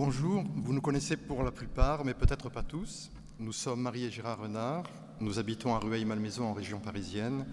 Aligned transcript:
Bonjour, 0.00 0.44
vous 0.54 0.72
nous 0.72 0.80
connaissez 0.80 1.16
pour 1.16 1.42
la 1.42 1.50
plupart, 1.50 2.04
mais 2.04 2.14
peut-être 2.14 2.48
pas 2.48 2.62
tous. 2.62 3.10
Nous 3.40 3.52
sommes 3.52 3.82
Marie 3.82 4.04
et 4.04 4.12
Gérard 4.12 4.38
Renard, 4.38 4.84
nous 5.18 5.40
habitons 5.40 5.74
à 5.74 5.80
Rueil-Malmaison 5.80 6.44
en 6.44 6.52
région 6.52 6.78
parisienne. 6.78 7.44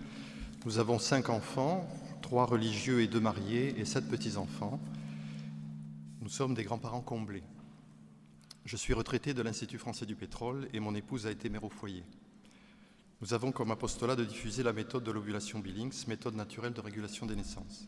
Nous 0.64 0.78
avons 0.78 1.00
cinq 1.00 1.30
enfants, 1.30 1.90
trois 2.22 2.46
religieux 2.46 3.02
et 3.02 3.08
deux 3.08 3.20
mariés, 3.20 3.74
et 3.80 3.84
sept 3.84 4.08
petits-enfants. 4.08 4.80
Nous 6.22 6.30
sommes 6.30 6.54
des 6.54 6.64
grands-parents 6.64 7.02
comblés. 7.02 7.42
Je 8.64 8.78
suis 8.78 8.94
retraité 8.94 9.34
de 9.34 9.42
l'Institut 9.42 9.80
français 9.80 10.06
du 10.06 10.16
pétrole 10.16 10.70
et 10.72 10.80
mon 10.80 10.94
épouse 10.94 11.26
a 11.26 11.32
été 11.32 11.50
mère 11.50 11.64
au 11.64 11.70
foyer. 11.70 12.04
Nous 13.22 13.34
avons 13.34 13.52
comme 13.52 13.72
apostolat 13.72 14.16
de 14.16 14.24
diffuser 14.24 14.62
la 14.62 14.72
méthode 14.72 15.04
de 15.04 15.12
l'ovulation 15.12 15.58
Billings, 15.58 16.06
méthode 16.08 16.36
naturelle 16.36 16.74
de 16.74 16.82
régulation 16.82 17.26
des 17.26 17.36
naissances. 17.36 17.88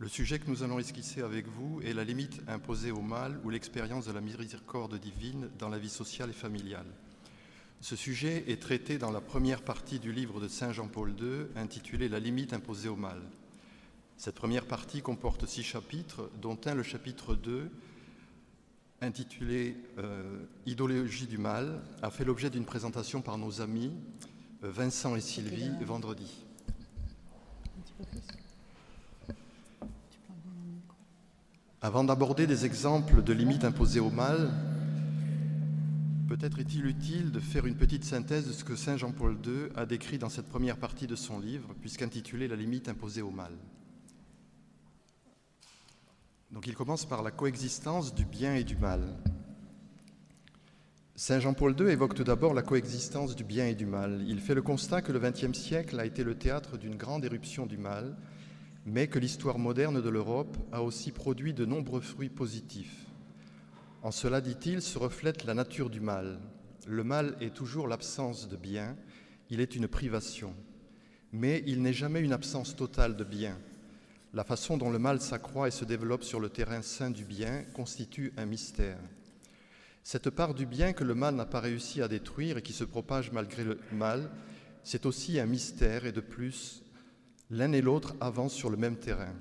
Le 0.00 0.06
sujet 0.06 0.38
que 0.38 0.48
nous 0.48 0.62
allons 0.62 0.78
esquisser 0.78 1.22
avec 1.22 1.48
vous 1.48 1.80
est 1.82 1.92
la 1.92 2.04
limite 2.04 2.40
imposée 2.46 2.92
au 2.92 3.00
mal 3.00 3.40
ou 3.42 3.50
l'expérience 3.50 4.06
de 4.06 4.12
la 4.12 4.20
miséricorde 4.20 4.94
divine 4.96 5.50
dans 5.58 5.68
la 5.68 5.78
vie 5.78 5.88
sociale 5.88 6.30
et 6.30 6.34
familiale. 6.34 6.86
Ce 7.80 7.96
sujet 7.96 8.44
est 8.46 8.62
traité 8.62 8.98
dans 8.98 9.10
la 9.10 9.20
première 9.20 9.62
partie 9.62 9.98
du 9.98 10.12
livre 10.12 10.40
de 10.40 10.46
Saint 10.46 10.72
Jean-Paul 10.72 11.16
II 11.20 11.46
intitulé 11.56 12.08
La 12.08 12.20
limite 12.20 12.52
imposée 12.52 12.88
au 12.88 12.94
mal. 12.94 13.20
Cette 14.16 14.36
première 14.36 14.66
partie 14.66 15.02
comporte 15.02 15.46
six 15.46 15.64
chapitres, 15.64 16.30
dont 16.40 16.58
un, 16.66 16.74
le 16.74 16.84
chapitre 16.84 17.34
2, 17.34 17.68
intitulé 19.00 19.76
euh, 19.98 20.44
Idéologie 20.64 21.26
du 21.26 21.38
mal, 21.38 21.82
a 22.02 22.10
fait 22.12 22.24
l'objet 22.24 22.50
d'une 22.50 22.64
présentation 22.64 23.20
par 23.20 23.36
nos 23.36 23.60
amis 23.60 23.92
euh, 24.62 24.70
Vincent 24.70 25.16
et 25.16 25.20
Sylvie 25.20 25.72
vendredi. 25.84 26.44
Avant 31.80 32.02
d'aborder 32.02 32.48
des 32.48 32.66
exemples 32.66 33.22
de 33.22 33.32
limites 33.32 33.62
imposées 33.62 34.00
au 34.00 34.10
mal, 34.10 34.50
peut-être 36.26 36.58
est-il 36.58 36.86
utile 36.86 37.30
de 37.30 37.38
faire 37.38 37.66
une 37.66 37.76
petite 37.76 38.02
synthèse 38.02 38.48
de 38.48 38.52
ce 38.52 38.64
que 38.64 38.74
Saint 38.74 38.96
Jean-Paul 38.96 39.38
II 39.46 39.70
a 39.76 39.86
décrit 39.86 40.18
dans 40.18 40.28
cette 40.28 40.48
première 40.48 40.76
partie 40.76 41.06
de 41.06 41.14
son 41.14 41.38
livre, 41.38 41.74
puisqu'intitulé 41.80 42.48
La 42.48 42.56
limite 42.56 42.88
imposée 42.88 43.22
au 43.22 43.30
mal. 43.30 43.52
Donc 46.50 46.66
il 46.66 46.74
commence 46.74 47.04
par 47.04 47.22
la 47.22 47.30
coexistence 47.30 48.12
du 48.12 48.24
bien 48.24 48.56
et 48.56 48.64
du 48.64 48.76
mal. 48.76 49.16
Saint 51.14 51.38
Jean-Paul 51.38 51.76
II 51.78 51.86
évoque 51.86 52.14
tout 52.14 52.24
d'abord 52.24 52.54
la 52.54 52.62
coexistence 52.62 53.36
du 53.36 53.44
bien 53.44 53.68
et 53.68 53.76
du 53.76 53.86
mal. 53.86 54.24
Il 54.26 54.40
fait 54.40 54.54
le 54.54 54.62
constat 54.62 55.00
que 55.00 55.12
le 55.12 55.20
XXe 55.20 55.56
siècle 55.56 56.00
a 56.00 56.06
été 56.06 56.24
le 56.24 56.34
théâtre 56.34 56.76
d'une 56.76 56.96
grande 56.96 57.24
éruption 57.24 57.66
du 57.66 57.78
mal, 57.78 58.16
mais 58.88 59.06
que 59.06 59.18
l'histoire 59.18 59.58
moderne 59.58 60.00
de 60.00 60.08
l'Europe 60.08 60.56
a 60.72 60.82
aussi 60.82 61.12
produit 61.12 61.52
de 61.52 61.66
nombreux 61.66 62.00
fruits 62.00 62.30
positifs. 62.30 63.04
En 64.02 64.10
cela, 64.10 64.40
dit-il, 64.40 64.80
se 64.80 64.98
reflète 64.98 65.44
la 65.44 65.52
nature 65.52 65.90
du 65.90 66.00
mal. 66.00 66.40
Le 66.86 67.04
mal 67.04 67.36
est 67.42 67.54
toujours 67.54 67.86
l'absence 67.86 68.48
de 68.48 68.56
bien, 68.56 68.96
il 69.50 69.60
est 69.60 69.76
une 69.76 69.88
privation. 69.88 70.54
Mais 71.32 71.62
il 71.66 71.82
n'est 71.82 71.92
jamais 71.92 72.20
une 72.20 72.32
absence 72.32 72.76
totale 72.76 73.14
de 73.16 73.24
bien. 73.24 73.58
La 74.32 74.44
façon 74.44 74.78
dont 74.78 74.90
le 74.90 74.98
mal 74.98 75.20
s'accroît 75.20 75.68
et 75.68 75.72
se 75.72 75.84
développe 75.84 76.24
sur 76.24 76.40
le 76.40 76.48
terrain 76.48 76.80
sain 76.80 77.10
du 77.10 77.24
bien 77.24 77.64
constitue 77.74 78.32
un 78.38 78.46
mystère. 78.46 78.98
Cette 80.02 80.30
part 80.30 80.54
du 80.54 80.64
bien 80.64 80.94
que 80.94 81.04
le 81.04 81.14
mal 81.14 81.34
n'a 81.34 81.44
pas 81.44 81.60
réussi 81.60 82.00
à 82.00 82.08
détruire 82.08 82.56
et 82.56 82.62
qui 82.62 82.72
se 82.72 82.84
propage 82.84 83.32
malgré 83.32 83.64
le 83.64 83.78
mal, 83.92 84.30
c'est 84.82 85.04
aussi 85.04 85.38
un 85.38 85.46
mystère 85.46 86.06
et 86.06 86.12
de 86.12 86.22
plus 86.22 86.82
L'un 87.50 87.72
et 87.72 87.80
l'autre 87.80 88.14
avancent 88.20 88.52
sur 88.52 88.68
le 88.68 88.76
même 88.76 88.96
terrain. 88.96 89.32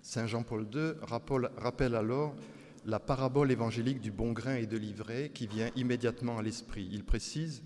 Saint 0.00 0.26
Jean-Paul 0.26 0.66
II 0.74 0.94
rappelle 1.02 1.94
alors 1.94 2.34
la 2.86 2.98
parabole 2.98 3.52
évangélique 3.52 4.00
du 4.00 4.10
bon 4.10 4.32
grain 4.32 4.54
et 4.54 4.66
de 4.66 4.78
l'ivraie 4.78 5.30
qui 5.34 5.46
vient 5.46 5.68
immédiatement 5.76 6.38
à 6.38 6.42
l'esprit. 6.42 6.88
Il 6.90 7.04
précise 7.04 7.62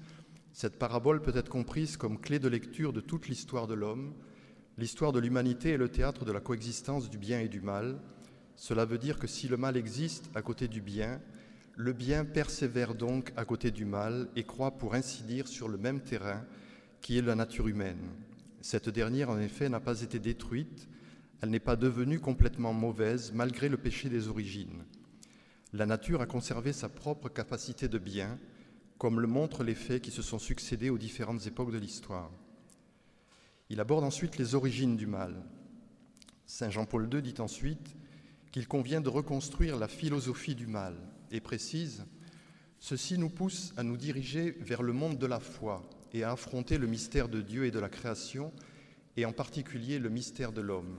Cette 0.52 0.80
parabole 0.80 1.22
peut 1.22 1.36
être 1.36 1.48
comprise 1.48 1.96
comme 1.96 2.20
clé 2.20 2.40
de 2.40 2.48
lecture 2.48 2.92
de 2.92 3.00
toute 3.00 3.28
l'histoire 3.28 3.68
de 3.68 3.74
l'homme. 3.74 4.12
L'histoire 4.76 5.12
de 5.12 5.20
l'humanité 5.20 5.70
est 5.70 5.78
le 5.78 5.88
théâtre 5.88 6.24
de 6.24 6.32
la 6.32 6.40
coexistence 6.40 7.08
du 7.08 7.16
bien 7.16 7.38
et 7.38 7.48
du 7.48 7.60
mal. 7.60 8.00
Cela 8.56 8.86
veut 8.86 8.98
dire 8.98 9.20
que 9.20 9.28
si 9.28 9.46
le 9.46 9.56
mal 9.56 9.76
existe 9.76 10.30
à 10.34 10.42
côté 10.42 10.66
du 10.66 10.80
bien, 10.80 11.20
le 11.76 11.92
bien 11.92 12.24
persévère 12.24 12.96
donc 12.96 13.32
à 13.36 13.44
côté 13.44 13.70
du 13.70 13.84
mal 13.84 14.28
et 14.34 14.42
croit 14.42 14.72
pour 14.72 14.94
ainsi 14.94 15.22
dire 15.22 15.46
sur 15.46 15.68
le 15.68 15.78
même 15.78 16.00
terrain 16.00 16.44
qui 17.00 17.18
est 17.18 17.22
la 17.22 17.36
nature 17.36 17.68
humaine. 17.68 18.02
Cette 18.68 18.88
dernière, 18.88 19.30
en 19.30 19.38
effet, 19.38 19.68
n'a 19.68 19.78
pas 19.78 20.00
été 20.00 20.18
détruite, 20.18 20.88
elle 21.40 21.50
n'est 21.50 21.60
pas 21.60 21.76
devenue 21.76 22.18
complètement 22.18 22.72
mauvaise 22.72 23.30
malgré 23.32 23.68
le 23.68 23.76
péché 23.76 24.08
des 24.08 24.26
origines. 24.26 24.82
La 25.72 25.86
nature 25.86 26.20
a 26.20 26.26
conservé 26.26 26.72
sa 26.72 26.88
propre 26.88 27.28
capacité 27.28 27.86
de 27.86 27.98
bien, 27.98 28.40
comme 28.98 29.20
le 29.20 29.28
montrent 29.28 29.62
les 29.62 29.76
faits 29.76 30.02
qui 30.02 30.10
se 30.10 30.20
sont 30.20 30.40
succédés 30.40 30.90
aux 30.90 30.98
différentes 30.98 31.46
époques 31.46 31.70
de 31.70 31.78
l'histoire. 31.78 32.32
Il 33.70 33.78
aborde 33.78 34.02
ensuite 34.02 34.36
les 34.36 34.56
origines 34.56 34.96
du 34.96 35.06
mal. 35.06 35.44
Saint 36.44 36.70
Jean-Paul 36.70 37.08
II 37.14 37.22
dit 37.22 37.40
ensuite 37.40 37.94
qu'il 38.50 38.66
convient 38.66 39.00
de 39.00 39.08
reconstruire 39.08 39.76
la 39.76 39.86
philosophie 39.86 40.56
du 40.56 40.66
mal 40.66 40.96
et 41.30 41.40
précise 41.40 42.04
Ceci 42.80 43.16
nous 43.16 43.30
pousse 43.30 43.72
à 43.76 43.84
nous 43.84 43.96
diriger 43.96 44.56
vers 44.58 44.82
le 44.82 44.92
monde 44.92 45.18
de 45.18 45.26
la 45.26 45.38
foi, 45.38 45.88
et 46.16 46.24
à 46.24 46.32
affronter 46.32 46.78
le 46.78 46.86
mystère 46.86 47.28
de 47.28 47.40
Dieu 47.40 47.66
et 47.66 47.70
de 47.70 47.78
la 47.78 47.88
création, 47.88 48.52
et 49.16 49.24
en 49.24 49.32
particulier 49.32 49.98
le 49.98 50.08
mystère 50.08 50.52
de 50.52 50.60
l'homme. 50.60 50.98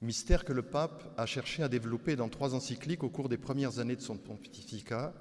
Mystère 0.00 0.44
que 0.44 0.52
le 0.52 0.62
pape 0.62 1.12
a 1.16 1.26
cherché 1.26 1.62
à 1.62 1.68
développer 1.68 2.16
dans 2.16 2.28
trois 2.28 2.54
encycliques 2.54 3.02
au 3.02 3.08
cours 3.08 3.28
des 3.28 3.38
premières 3.38 3.78
années 3.78 3.96
de 3.96 4.00
son 4.00 4.16
pontificat, 4.16 5.12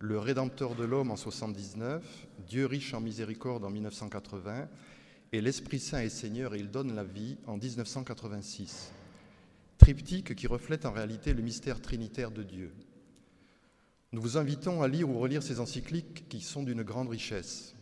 Le 0.00 0.18
Rédempteur 0.18 0.76
de 0.76 0.84
l'homme 0.84 1.10
en 1.10 1.16
79, 1.16 2.04
Dieu 2.46 2.66
riche 2.66 2.94
en 2.94 3.00
miséricorde 3.00 3.64
en 3.64 3.70
1980, 3.70 4.68
et 5.32 5.40
L'Esprit 5.40 5.80
Saint 5.80 6.00
et 6.00 6.08
Seigneur 6.08 6.54
et 6.54 6.58
il 6.58 6.70
donne 6.70 6.94
la 6.94 7.04
vie 7.04 7.36
en 7.46 7.56
1986. 7.56 8.92
Triptyque 9.78 10.34
qui 10.34 10.46
reflète 10.46 10.86
en 10.86 10.92
réalité 10.92 11.32
le 11.32 11.42
mystère 11.42 11.80
trinitaire 11.80 12.30
de 12.30 12.42
Dieu. 12.42 12.72
Nous 14.12 14.22
vous 14.22 14.36
invitons 14.36 14.82
à 14.82 14.88
lire 14.88 15.10
ou 15.10 15.18
relire 15.18 15.42
ces 15.42 15.60
encycliques 15.60 16.28
qui 16.28 16.40
sont 16.40 16.62
d'une 16.62 16.82
grande 16.82 17.10
richesse. 17.10 17.74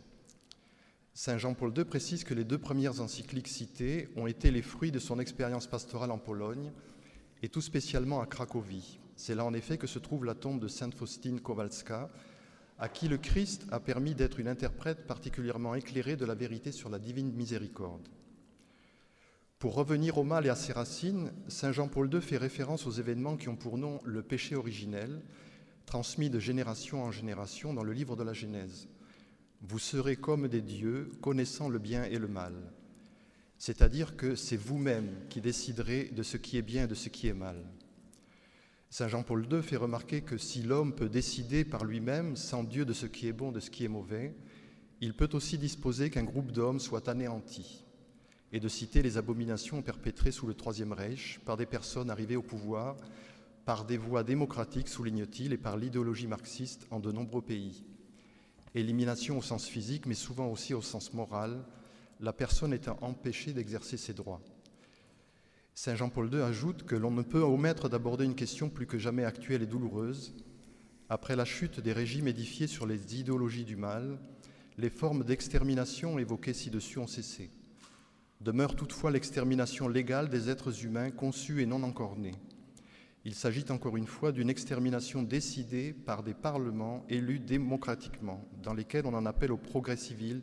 Saint 1.19 1.39
Jean-Paul 1.39 1.73
II 1.75 1.83
précise 1.83 2.23
que 2.23 2.35
les 2.35 2.43
deux 2.43 2.59
premières 2.59 3.01
encycliques 3.01 3.47
citées 3.47 4.07
ont 4.17 4.27
été 4.27 4.51
les 4.51 4.61
fruits 4.61 4.91
de 4.91 4.99
son 4.99 5.19
expérience 5.19 5.65
pastorale 5.65 6.11
en 6.11 6.19
Pologne 6.19 6.71
et 7.41 7.49
tout 7.49 7.59
spécialement 7.59 8.21
à 8.21 8.27
Cracovie. 8.27 8.99
C'est 9.15 9.33
là 9.33 9.43
en 9.43 9.55
effet 9.55 9.79
que 9.79 9.87
se 9.87 9.97
trouve 9.97 10.25
la 10.25 10.35
tombe 10.35 10.59
de 10.59 10.67
Sainte 10.67 10.93
Faustine 10.93 11.41
Kowalska, 11.41 12.11
à 12.77 12.87
qui 12.87 13.07
le 13.07 13.17
Christ 13.17 13.65
a 13.71 13.79
permis 13.79 14.13
d'être 14.13 14.39
une 14.39 14.47
interprète 14.47 15.07
particulièrement 15.07 15.73
éclairée 15.73 16.17
de 16.17 16.25
la 16.25 16.35
vérité 16.35 16.71
sur 16.71 16.87
la 16.87 16.99
divine 16.99 17.33
miséricorde. 17.33 18.07
Pour 19.57 19.73
revenir 19.73 20.19
au 20.19 20.23
mal 20.23 20.45
et 20.45 20.49
à 20.49 20.55
ses 20.55 20.73
racines, 20.73 21.31
Saint 21.47 21.71
Jean-Paul 21.71 22.13
II 22.13 22.21
fait 22.21 22.37
référence 22.37 22.85
aux 22.85 22.91
événements 22.91 23.37
qui 23.37 23.49
ont 23.49 23.55
pour 23.55 23.79
nom 23.79 24.01
le 24.03 24.21
péché 24.21 24.55
originel, 24.55 25.23
transmis 25.87 26.29
de 26.29 26.37
génération 26.37 27.03
en 27.03 27.11
génération 27.11 27.73
dans 27.73 27.83
le 27.83 27.93
livre 27.93 28.15
de 28.15 28.23
la 28.23 28.33
Genèse. 28.33 28.87
Vous 29.61 29.79
serez 29.79 30.15
comme 30.15 30.47
des 30.47 30.61
dieux, 30.61 31.09
connaissant 31.21 31.69
le 31.69 31.79
bien 31.79 32.03
et 32.03 32.19
le 32.19 32.27
mal. 32.27 32.53
C'est-à-dire 33.57 34.15
que 34.15 34.35
c'est 34.35 34.57
vous-même 34.57 35.09
qui 35.29 35.41
déciderez 35.41 36.11
de 36.15 36.23
ce 36.23 36.37
qui 36.37 36.57
est 36.57 36.61
bien 36.61 36.83
et 36.83 36.87
de 36.87 36.95
ce 36.95 37.09
qui 37.09 37.27
est 37.27 37.33
mal. 37.33 37.57
Saint 38.89 39.07
Jean-Paul 39.07 39.47
II 39.51 39.61
fait 39.61 39.75
remarquer 39.75 40.21
que 40.21 40.37
si 40.37 40.61
l'homme 40.61 40.93
peut 40.93 41.09
décider 41.09 41.65
par 41.65 41.83
lui-même, 41.83 42.35
sans 42.35 42.63
Dieu, 42.63 42.85
de 42.85 42.93
ce 42.93 43.05
qui 43.05 43.27
est 43.27 43.33
bon, 43.33 43.51
de 43.51 43.59
ce 43.59 43.69
qui 43.69 43.83
est 43.83 43.89
mauvais, 43.89 44.35
il 45.01 45.13
peut 45.13 45.29
aussi 45.33 45.57
disposer 45.57 46.09
qu'un 46.09 46.23
groupe 46.23 46.51
d'hommes 46.51 46.79
soit 46.79 47.09
anéanti, 47.09 47.83
et 48.51 48.59
de 48.59 48.67
citer 48.69 49.01
les 49.01 49.17
abominations 49.17 49.81
perpétrées 49.81 50.31
sous 50.31 50.47
le 50.47 50.53
Troisième 50.53 50.93
Reich 50.93 51.39
par 51.45 51.57
des 51.57 51.65
personnes 51.65 52.09
arrivées 52.09 52.37
au 52.37 52.43
pouvoir 52.43 52.95
par 53.65 53.83
des 53.83 53.97
voies 53.97 54.23
démocratiques, 54.23 54.87
souligne-t-il, 54.87 55.51
et 55.51 55.57
par 55.57 55.75
l'idéologie 55.75 56.27
marxiste 56.27 56.87
en 56.89 57.01
de 57.01 57.11
nombreux 57.11 57.41
pays 57.41 57.83
élimination 58.75 59.37
au 59.37 59.41
sens 59.41 59.65
physique, 59.65 60.05
mais 60.05 60.13
souvent 60.13 60.47
aussi 60.47 60.73
au 60.73 60.81
sens 60.81 61.13
moral, 61.13 61.63
la 62.19 62.33
personne 62.33 62.73
étant 62.73 62.97
empêchée 63.01 63.53
d'exercer 63.53 63.97
ses 63.97 64.13
droits. 64.13 64.41
Saint 65.73 65.95
Jean-Paul 65.95 66.33
II 66.33 66.41
ajoute 66.41 66.83
que 66.83 66.95
l'on 66.95 67.11
ne 67.11 67.21
peut 67.21 67.41
omettre 67.41 67.89
d'aborder 67.89 68.25
une 68.25 68.35
question 68.35 68.69
plus 68.69 68.87
que 68.87 68.97
jamais 68.97 69.23
actuelle 69.23 69.61
et 69.61 69.67
douloureuse. 69.67 70.33
Après 71.09 71.35
la 71.35 71.45
chute 71.45 71.79
des 71.79 71.93
régimes 71.93 72.27
édifiés 72.27 72.67
sur 72.67 72.87
les 72.87 73.15
idéologies 73.15 73.63
du 73.63 73.75
mal, 73.75 74.19
les 74.77 74.89
formes 74.89 75.23
d'extermination 75.23 76.17
évoquées 76.17 76.53
ci-dessus 76.53 76.99
ont 76.99 77.07
cessé. 77.07 77.51
Demeure 78.41 78.75
toutefois 78.75 79.11
l'extermination 79.11 79.87
légale 79.87 80.29
des 80.29 80.49
êtres 80.49 80.83
humains 80.83 81.11
conçus 81.11 81.61
et 81.61 81.65
non 81.65 81.83
encore 81.83 82.17
nés. 82.17 82.35
Il 83.27 83.35
s'agit 83.35 83.65
encore 83.71 83.97
une 83.97 84.07
fois 84.07 84.31
d'une 84.31 84.49
extermination 84.49 85.21
décidée 85.21 85.91
par 85.91 86.23
des 86.23 86.33
parlements 86.33 87.03
élus 87.09 87.39
démocratiquement, 87.39 88.41
dans 88.63 88.73
lesquels 88.73 89.05
on 89.05 89.13
en 89.13 89.25
appelle 89.25 89.51
au 89.51 89.57
progrès 89.57 89.97
civil 89.97 90.41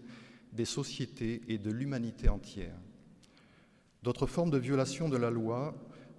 des 0.53 0.67
sociétés 0.67 1.41
et 1.49 1.57
de 1.57 1.71
l'humanité 1.71 2.29
entière. 2.29 2.77
D'autres 4.03 4.27
formes 4.27 4.51
de 4.51 4.59
violation 4.59 5.09
de 5.09 5.17
la 5.17 5.31
loi 5.31 5.75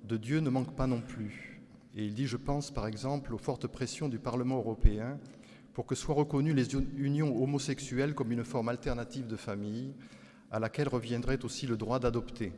de 0.06 0.18
Dieu 0.18 0.40
ne 0.40 0.50
manquent 0.50 0.76
pas 0.76 0.88
non 0.88 1.02
plus, 1.02 1.62
Et 1.96 2.04
il 2.04 2.16
dit, 2.16 2.26
je 2.26 2.36
pense 2.36 2.72
par 2.72 2.88
exemple 2.88 3.36
aux 3.36 3.38
fortes 3.38 3.68
pressions 3.68 4.10
du 4.10 4.18
Parlement 4.18 4.58
européen 4.58 5.20
pour 5.72 5.86
que 5.86 5.94
soient 5.94 6.16
reconnues 6.16 6.56
les 6.56 6.74
unions 6.98 7.44
homosexuelles 7.44 8.16
comme 8.16 8.32
une 8.32 8.44
forme 8.44 8.70
alternative 8.70 9.28
de 9.28 9.36
famille, 9.36 9.94
à 10.50 10.58
laquelle 10.58 10.90
reviendrait 10.90 11.46
aussi 11.46 11.68
le 11.68 11.78
droit 11.78 12.00
d'adopter. 12.00 12.54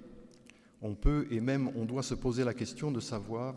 On 0.82 0.96
peut 0.96 1.28
et 1.30 1.42
même 1.42 1.72
on 1.76 1.84
doit 1.84 2.04
se 2.04 2.14
poser 2.14 2.46
la 2.46 2.54
question 2.54 2.90
de 2.90 3.02
savoir 3.02 3.56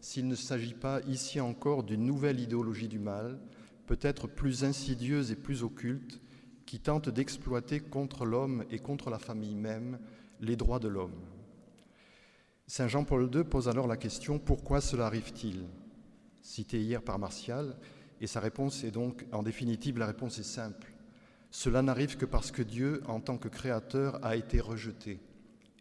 s'il 0.00 0.28
ne 0.28 0.34
s'agit 0.34 0.74
pas 0.74 1.00
ici 1.08 1.40
encore 1.40 1.82
d'une 1.82 2.04
nouvelle 2.04 2.40
idéologie 2.40 2.88
du 2.88 2.98
mal, 2.98 3.38
peut-être 3.86 4.26
plus 4.26 4.64
insidieuse 4.64 5.30
et 5.30 5.36
plus 5.36 5.62
occulte, 5.62 6.20
qui 6.66 6.80
tente 6.80 7.08
d'exploiter 7.08 7.80
contre 7.80 8.26
l'homme 8.26 8.64
et 8.70 8.78
contre 8.78 9.10
la 9.10 9.18
famille 9.18 9.54
même 9.54 9.98
les 10.40 10.56
droits 10.56 10.78
de 10.78 10.88
l'homme. 10.88 11.18
Saint 12.66 12.88
Jean-Paul 12.88 13.30
II 13.34 13.44
pose 13.44 13.68
alors 13.68 13.86
la 13.86 13.96
question 13.96 14.38
pourquoi 14.38 14.82
cela 14.82 15.06
arrive-t-il? 15.06 15.64
Cité 16.42 16.80
hier 16.80 17.02
par 17.02 17.18
Martial, 17.18 17.78
et 18.20 18.26
sa 18.26 18.40
réponse 18.40 18.84
est 18.84 18.90
donc, 18.90 19.24
en 19.32 19.42
définitive, 19.42 19.98
la 19.98 20.06
réponse 20.06 20.38
est 20.38 20.42
simple. 20.42 20.92
Cela 21.50 21.80
n'arrive 21.80 22.18
que 22.18 22.26
parce 22.26 22.50
que 22.50 22.62
Dieu, 22.62 23.02
en 23.06 23.20
tant 23.20 23.38
que 23.38 23.48
créateur, 23.48 24.22
a 24.24 24.36
été 24.36 24.60
rejeté, 24.60 25.20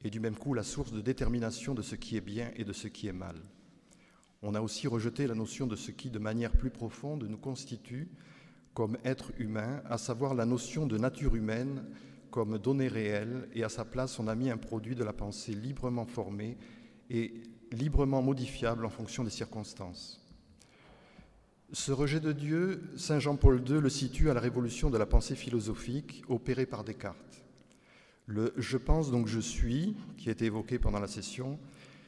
et 0.03 0.09
du 0.09 0.21
même 0.21 0.37
coup 0.37 0.53
la 0.53 0.63
source 0.63 0.93
de 0.93 1.01
détermination 1.01 1.73
de 1.73 1.81
ce 1.81 1.95
qui 1.95 2.15
est 2.15 2.21
bien 2.21 2.51
et 2.55 2.63
de 2.63 2.73
ce 2.73 2.87
qui 2.87 3.07
est 3.07 3.13
mal. 3.13 3.35
On 4.43 4.55
a 4.55 4.61
aussi 4.61 4.87
rejeté 4.87 5.27
la 5.27 5.35
notion 5.35 5.67
de 5.67 5.75
ce 5.75 5.91
qui, 5.91 6.09
de 6.09 6.19
manière 6.19 6.51
plus 6.51 6.69
profonde, 6.69 7.23
nous 7.23 7.37
constitue 7.37 8.07
comme 8.73 8.97
être 9.03 9.31
humain, 9.39 9.81
à 9.85 9.97
savoir 9.97 10.35
la 10.35 10.45
notion 10.45 10.85
de 10.85 10.97
nature 10.97 11.35
humaine 11.35 11.83
comme 12.29 12.59
donnée 12.59 12.87
réelle, 12.87 13.49
et 13.53 13.63
à 13.63 13.69
sa 13.69 13.85
place 13.85 14.19
on 14.19 14.27
a 14.27 14.35
mis 14.35 14.51
un 14.51 14.57
produit 14.57 14.93
de 14.93 15.03
la 15.03 15.13
pensée 15.13 15.53
librement 15.53 16.05
formé 16.05 16.57
et 17.09 17.33
librement 17.71 18.21
modifiable 18.21 18.85
en 18.85 18.89
fonction 18.89 19.23
des 19.23 19.31
circonstances. 19.31 20.23
Ce 21.73 21.91
rejet 21.91 22.19
de 22.19 22.31
Dieu, 22.31 22.83
Saint 22.95 23.19
Jean-Paul 23.19 23.63
II 23.67 23.81
le 23.81 23.89
situe 23.89 24.29
à 24.29 24.33
la 24.33 24.39
révolution 24.39 24.89
de 24.89 24.97
la 24.97 25.05
pensée 25.05 25.35
philosophique 25.35 26.23
opérée 26.29 26.65
par 26.65 26.83
Descartes. 26.83 27.43
Le 28.25 28.53
je 28.57 28.77
pense 28.77 29.09
donc 29.09 29.27
je 29.27 29.39
suis, 29.39 29.95
qui 30.17 30.29
a 30.29 30.33
été 30.33 30.45
évoqué 30.45 30.79
pendant 30.79 30.99
la 30.99 31.07
session, 31.07 31.57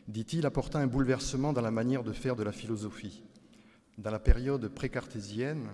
dit-il, 0.09 0.45
apporta 0.47 0.79
un 0.79 0.87
bouleversement 0.87 1.53
dans 1.53 1.61
la 1.61 1.71
manière 1.71 2.03
de 2.03 2.11
faire 2.11 2.35
de 2.35 2.43
la 2.43 2.51
philosophie. 2.51 3.23
Dans 3.99 4.09
la 4.09 4.19
période 4.19 4.67
pré-cartésienne, 4.67 5.67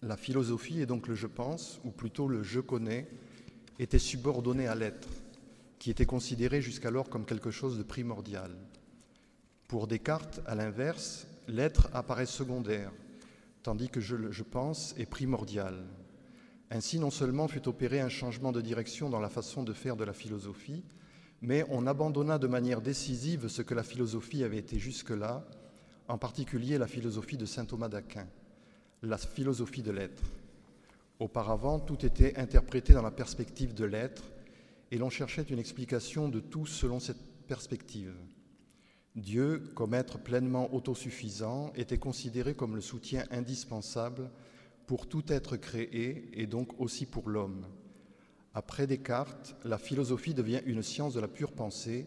la 0.00 0.16
philosophie, 0.16 0.80
et 0.80 0.86
donc 0.86 1.08
le 1.08 1.16
je 1.16 1.26
pense, 1.26 1.80
ou 1.84 1.90
plutôt 1.90 2.28
le 2.28 2.42
je 2.42 2.60
connais, 2.60 3.08
était 3.80 3.98
subordonné 3.98 4.68
à 4.68 4.76
l'être, 4.76 5.08
qui 5.80 5.90
était 5.90 6.06
considéré 6.06 6.62
jusqu'alors 6.62 7.08
comme 7.08 7.24
quelque 7.24 7.50
chose 7.50 7.78
de 7.78 7.82
primordial. 7.82 8.56
Pour 9.66 9.88
Descartes, 9.88 10.40
à 10.46 10.54
l'inverse, 10.54 11.26
l'être 11.48 11.88
apparaît 11.94 12.26
secondaire, 12.26 12.92
tandis 13.64 13.88
que 13.88 14.00
je, 14.00 14.30
je 14.30 14.42
pense 14.44 14.94
est 14.98 15.06
primordial. 15.06 15.84
Ainsi, 16.70 17.00
non 17.00 17.10
seulement 17.10 17.48
fut 17.48 17.66
opéré 17.66 18.00
un 18.00 18.08
changement 18.08 18.52
de 18.52 18.60
direction 18.60 19.10
dans 19.10 19.20
la 19.20 19.28
façon 19.28 19.64
de 19.64 19.72
faire 19.72 19.96
de 19.96 20.04
la 20.04 20.12
philosophie, 20.12 20.84
mais 21.42 21.64
on 21.68 21.88
abandonna 21.88 22.38
de 22.38 22.46
manière 22.46 22.80
décisive 22.80 23.48
ce 23.48 23.62
que 23.62 23.74
la 23.74 23.82
philosophie 23.82 24.44
avait 24.44 24.58
été 24.58 24.78
jusque-là, 24.78 25.44
en 26.06 26.16
particulier 26.16 26.78
la 26.78 26.86
philosophie 26.86 27.36
de 27.36 27.46
saint 27.46 27.64
Thomas 27.64 27.88
d'Aquin, 27.88 28.28
la 29.02 29.18
philosophie 29.18 29.82
de 29.82 29.90
l'être. 29.90 30.22
Auparavant, 31.18 31.80
tout 31.80 32.06
était 32.06 32.38
interprété 32.38 32.92
dans 32.92 33.02
la 33.02 33.10
perspective 33.10 33.74
de 33.74 33.84
l'être, 33.84 34.22
et 34.92 34.98
l'on 34.98 35.10
cherchait 35.10 35.42
une 35.42 35.58
explication 35.58 36.28
de 36.28 36.38
tout 36.38 36.66
selon 36.66 37.00
cette 37.00 37.22
perspective. 37.48 38.14
Dieu, 39.16 39.72
comme 39.74 39.94
être 39.94 40.18
pleinement 40.18 40.72
autosuffisant, 40.72 41.72
était 41.74 41.98
considéré 41.98 42.54
comme 42.54 42.76
le 42.76 42.80
soutien 42.80 43.24
indispensable 43.30 44.30
pour 44.86 45.08
tout 45.08 45.24
être 45.28 45.56
créé 45.56 46.28
et 46.32 46.46
donc 46.46 46.80
aussi 46.80 47.04
pour 47.04 47.28
l'homme. 47.28 47.66
Après 48.54 48.86
Descartes, 48.86 49.56
la 49.64 49.78
philosophie 49.78 50.34
devient 50.34 50.60
une 50.66 50.82
science 50.82 51.14
de 51.14 51.20
la 51.20 51.28
pure 51.28 51.52
pensée. 51.52 52.06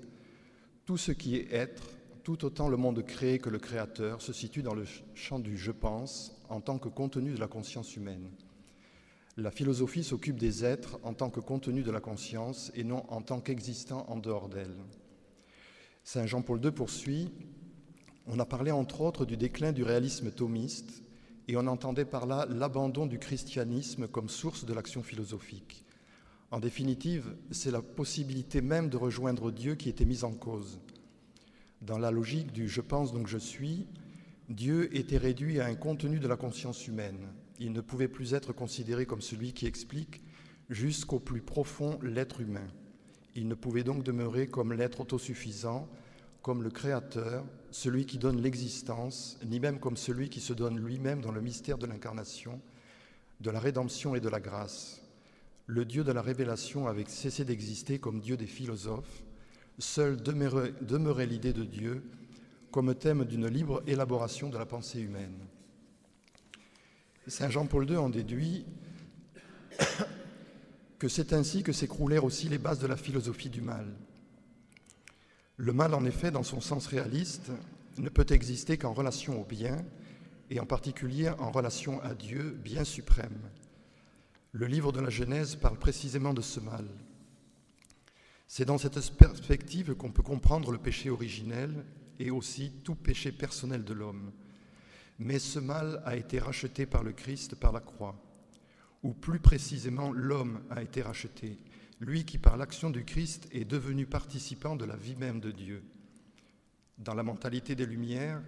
Tout 0.86 0.98
ce 0.98 1.12
qui 1.12 1.38
est 1.38 1.52
être, 1.52 1.84
tout 2.24 2.46
autant 2.46 2.70
le 2.70 2.78
monde 2.78 3.04
créé 3.04 3.40
que 3.40 3.50
le 3.50 3.58
créateur, 3.58 4.22
se 4.22 4.32
situe 4.32 4.62
dans 4.62 4.76
le 4.76 4.86
champ 5.16 5.40
du 5.40 5.58
je 5.58 5.72
pense 5.72 6.40
en 6.50 6.62
tant 6.62 6.78
que 6.78 6.90
contenu 6.90 7.32
de 7.34 7.40
la 7.40 7.48
conscience 7.48 7.96
humaine. 7.96 8.30
La 9.38 9.52
philosophie 9.52 10.04
s'occupe 10.04 10.38
des 10.38 10.64
êtres 10.64 11.00
en 11.04 11.14
tant 11.14 11.30
que 11.30 11.40
contenu 11.40 11.82
de 11.82 11.92
la 11.92 12.00
conscience 12.00 12.72
et 12.76 12.84
non 12.84 13.04
en 13.10 13.22
tant 13.22 13.42
qu'existant 13.42 14.06
en 14.08 14.18
dehors 14.18 14.48
d'elle. 14.48 14.78
Saint 16.04 16.28
Jean-Paul 16.28 16.64
II 16.64 16.72
poursuit 16.72 17.32
On 18.28 18.40
a 18.40 18.46
parlé 18.46 18.70
entre 18.70 19.02
autres 19.02 19.26
du 19.26 19.36
déclin 19.36 19.72
du 19.72 19.84
réalisme 19.84 20.32
thomiste 20.32 21.02
et 21.48 21.58
on 21.58 21.66
entendait 21.66 22.06
par 22.06 22.28
là 22.28 22.46
l'abandon 22.50 23.08
du 23.08 23.18
christianisme 23.18 24.08
comme 24.08 24.30
source 24.30 24.66
de 24.66 24.74
l'action 24.74 25.02
philosophique. 25.02 25.85
En 26.52 26.60
définitive, 26.60 27.36
c'est 27.52 27.72
la 27.72 27.82
possibilité 27.82 28.62
même 28.62 28.90
de 28.90 28.98
rejoindre 28.98 29.52
Dieu 29.52 29.76
qui 29.76 29.90
était 29.90 30.06
mise 30.06 30.24
en 30.24 30.32
cause. 30.32 30.80
Dans 31.82 31.98
la 31.98 32.12
logique 32.12 32.52
du 32.52 32.68
je 32.68 32.82
pense 32.82 33.14
donc 33.14 33.28
je 33.28 33.38
suis, 33.38 33.88
Dieu 34.50 34.96
était 34.96 35.18
réduit 35.18 35.60
à 35.60 35.66
un 35.66 35.76
contenu 35.76 36.20
de 36.20 36.28
la 36.28 36.38
conscience 36.38 36.88
humaine. 36.88 37.28
Il 37.60 37.74
ne 37.74 37.82
pouvait 37.82 38.08
plus 38.08 38.36
être 38.36 38.54
considéré 38.54 39.06
comme 39.06 39.22
celui 39.22 39.54
qui 39.54 39.66
explique 39.66 40.22
jusqu'au 40.70 41.20
plus 41.20 41.42
profond 41.42 42.00
l'être 42.04 42.42
humain. 42.42 42.68
Il 43.34 43.48
ne 43.48 43.56
pouvait 43.56 43.84
donc 43.84 44.04
demeurer 44.04 44.48
comme 44.48 44.72
l'être 44.72 45.02
autosuffisant, 45.02 45.90
comme 46.44 46.62
le 46.62 46.70
Créateur, 46.70 47.44
celui 47.72 48.06
qui 48.06 48.20
donne 48.20 48.42
l'existence, 48.42 49.40
ni 49.46 49.60
même 49.60 49.80
comme 49.80 49.98
celui 49.98 50.30
qui 50.30 50.40
se 50.42 50.54
donne 50.54 50.80
lui-même 50.80 51.22
dans 51.22 51.32
le 51.32 51.42
mystère 51.42 51.80
de 51.80 51.88
l'incarnation, 51.88 52.62
de 53.42 53.50
la 53.50 53.60
rédemption 53.60 54.16
et 54.16 54.20
de 54.20 54.30
la 54.30 54.40
grâce 54.40 55.05
le 55.68 55.86
Dieu 55.86 56.04
de 56.04 56.12
la 56.12 56.22
révélation 56.22 56.88
avait 56.88 57.06
cessé 57.08 57.44
d'exister 57.46 58.00
comme 58.00 58.20
Dieu 58.20 58.38
des 58.38 58.48
philosophes, 58.48 59.24
demeurait, 59.98 60.74
demeurait 60.82 61.26
l'idée 61.26 61.54
de 61.54 61.64
Dieu 61.64 62.04
comme 62.72 62.94
thème 62.94 63.26
d'une 63.26 63.48
libre 63.48 63.82
élaboration 63.88 64.50
de 64.50 64.58
la 64.58 64.66
pensée 64.66 65.00
humaine. 65.00 65.40
Saint 67.28 67.50
Jean-Paul 67.50 67.90
II 67.90 67.98
en 67.98 68.10
déduit 68.10 68.66
que 71.00 71.08
c'est 71.08 71.34
ainsi 71.34 71.64
que 71.64 71.72
s'écroulèrent 71.72 72.24
aussi 72.24 72.48
les 72.50 72.58
bases 72.58 72.80
de 72.80 72.88
la 72.88 72.98
philosophie 72.98 73.50
du 73.50 73.62
mal. 73.62 73.88
Le 75.58 75.74
mal, 75.74 75.94
en 75.94 76.06
effet, 76.06 76.32
dans 76.32 76.44
son 76.44 76.62
sens 76.62 76.88
réaliste, 76.88 77.52
ne 77.98 78.10
peut 78.10 78.26
exister 78.30 78.78
qu'en 78.78 78.94
relation 78.94 79.42
au 79.42 79.46
bien, 79.46 79.86
et 80.50 80.60
en 80.60 80.66
particulier 80.66 81.30
en 81.30 81.52
relation 81.52 82.02
à 82.02 82.14
Dieu, 82.14 82.60
bien 82.64 82.84
suprême. 82.84 83.40
Le 84.58 84.68
livre 84.68 84.94
de 84.94 85.02
la 85.02 85.10
Genèse 85.10 85.58
parle 85.58 85.78
précisément 85.78 86.34
de 86.34 86.40
ce 86.40 86.62
mal. 86.62 86.88
C'est 88.48 88.64
dans 88.64 88.78
cette 88.78 89.12
perspective 89.18 89.96
qu'on 89.96 90.14
peut 90.14 90.24
comprendre 90.24 90.72
le 90.72 90.78
péché 90.78 91.10
originel 91.10 91.84
et 92.20 92.32
aussi 92.32 92.72
tout 92.86 92.96
péché 92.96 93.34
personnel 93.34 93.84
de 93.84 93.94
l'homme. 93.94 94.32
Mais 95.20 95.40
ce 95.40 95.60
mal 95.60 96.02
a 96.06 96.16
été 96.16 96.40
racheté 96.40 96.86
par 96.86 97.04
le 97.04 97.12
Christ 97.12 97.56
par 97.56 97.74
la 97.74 97.82
croix, 97.82 98.16
ou 99.04 99.12
plus 99.12 99.42
précisément 99.42 100.14
l'homme 100.14 100.62
a 100.70 100.82
été 100.82 101.02
racheté, 101.02 101.60
lui 102.00 102.24
qui 102.24 102.38
par 102.38 102.56
l'action 102.56 102.90
du 102.90 103.04
Christ 103.04 103.50
est 103.52 103.66
devenu 103.66 104.06
participant 104.06 104.78
de 104.78 104.86
la 104.86 104.96
vie 104.96 105.18
même 105.18 105.42
de 105.42 105.52
Dieu. 105.52 105.84
Dans 106.98 107.14
la 107.14 107.24
mentalité 107.24 107.76
des 107.76 107.86
Lumières, 107.86 108.42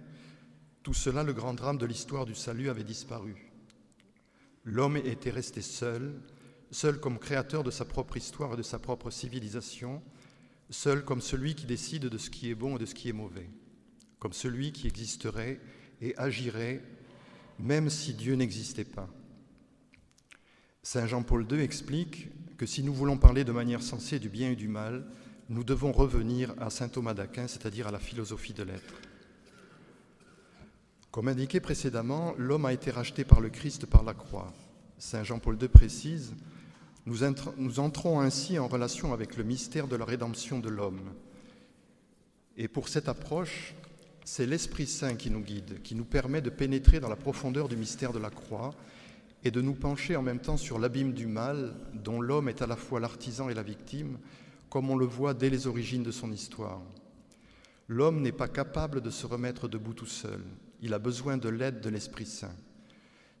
tout 0.82 0.94
cela, 0.94 1.22
le 1.22 1.34
grand 1.34 1.52
drame 1.52 1.76
de 1.76 1.84
l'histoire 1.84 2.24
du 2.24 2.34
salut, 2.34 2.70
avait 2.70 2.82
disparu. 2.82 3.47
L'homme 4.70 4.98
était 4.98 5.30
resté 5.30 5.62
seul, 5.62 6.20
seul 6.70 7.00
comme 7.00 7.18
créateur 7.18 7.64
de 7.64 7.70
sa 7.70 7.86
propre 7.86 8.18
histoire 8.18 8.52
et 8.52 8.56
de 8.58 8.62
sa 8.62 8.78
propre 8.78 9.08
civilisation, 9.08 10.02
seul 10.68 11.06
comme 11.06 11.22
celui 11.22 11.54
qui 11.54 11.64
décide 11.64 12.04
de 12.04 12.18
ce 12.18 12.28
qui 12.28 12.50
est 12.50 12.54
bon 12.54 12.76
et 12.76 12.78
de 12.78 12.84
ce 12.84 12.94
qui 12.94 13.08
est 13.08 13.14
mauvais, 13.14 13.48
comme 14.18 14.34
celui 14.34 14.72
qui 14.72 14.86
existerait 14.86 15.58
et 16.02 16.14
agirait 16.18 16.82
même 17.58 17.88
si 17.88 18.12
Dieu 18.12 18.34
n'existait 18.34 18.84
pas. 18.84 19.08
Saint 20.82 21.06
Jean-Paul 21.06 21.46
II 21.50 21.62
explique 21.62 22.28
que 22.58 22.66
si 22.66 22.82
nous 22.82 22.92
voulons 22.92 23.16
parler 23.16 23.44
de 23.44 23.52
manière 23.52 23.82
sensée 23.82 24.18
du 24.18 24.28
bien 24.28 24.50
et 24.50 24.56
du 24.56 24.68
mal, 24.68 25.06
nous 25.48 25.64
devons 25.64 25.92
revenir 25.92 26.54
à 26.60 26.68
Saint 26.68 26.90
Thomas 26.90 27.14
d'Aquin, 27.14 27.48
c'est-à-dire 27.48 27.88
à 27.88 27.90
la 27.90 27.98
philosophie 27.98 28.52
de 28.52 28.64
l'être. 28.64 29.07
Comme 31.10 31.28
indiqué 31.28 31.60
précédemment, 31.60 32.34
l'homme 32.36 32.66
a 32.66 32.72
été 32.72 32.90
racheté 32.90 33.24
par 33.24 33.40
le 33.40 33.48
Christ 33.48 33.86
par 33.86 34.02
la 34.02 34.14
croix. 34.14 34.52
Saint 34.98 35.24
Jean-Paul 35.24 35.56
II 35.60 35.68
précise, 35.68 36.34
nous, 37.06 37.80
entrons 37.80 38.20
ainsi 38.20 38.58
en 38.58 38.68
relation 38.68 39.14
avec 39.14 39.36
le 39.38 39.44
mystère 39.44 39.88
de 39.88 39.96
la 39.96 40.04
rédemption 40.04 40.58
de 40.58 40.68
l'homme. 40.68 41.00
Et 42.58 42.68
pour 42.68 42.88
cette 42.88 43.08
approche, 43.08 43.74
c'est 44.26 44.44
l'Esprit 44.44 44.86
Saint 44.86 45.14
qui 45.14 45.30
nous 45.30 45.40
guide, 45.40 45.80
qui 45.82 45.94
nous 45.94 46.04
permet 46.04 46.42
de 46.42 46.50
pénétrer 46.50 47.00
dans 47.00 47.08
la 47.08 47.16
profondeur 47.16 47.68
du 47.68 47.76
mystère 47.76 48.12
de 48.12 48.18
la 48.18 48.28
croix 48.28 48.74
et 49.42 49.50
de 49.50 49.62
nous 49.62 49.72
pencher 49.72 50.16
en 50.16 50.22
même 50.22 50.40
temps 50.40 50.58
sur 50.58 50.78
l'abîme 50.78 51.14
du 51.14 51.26
mal 51.26 51.74
dont 51.94 52.20
l'homme 52.20 52.50
est 52.50 52.60
à 52.60 52.66
la 52.66 52.76
fois 52.76 53.00
l'artisan 53.00 53.48
et 53.48 53.54
la 53.54 53.62
victime, 53.62 54.18
comme 54.68 54.90
on 54.90 54.96
le 54.96 55.06
voit 55.06 55.32
dès 55.32 55.48
les 55.48 55.66
origines 55.66 56.02
de 56.02 56.10
son 56.10 56.30
histoire. 56.30 56.82
L'homme 57.86 58.20
n'est 58.20 58.32
pas 58.32 58.48
capable 58.48 59.00
de 59.00 59.08
se 59.08 59.26
remettre 59.26 59.66
debout 59.66 59.94
tout 59.94 60.04
seul. 60.04 60.42
Il 60.80 60.94
a 60.94 60.98
besoin 60.98 61.36
de 61.36 61.48
l'aide 61.48 61.80
de 61.80 61.88
l'Esprit 61.88 62.26
Saint. 62.26 62.54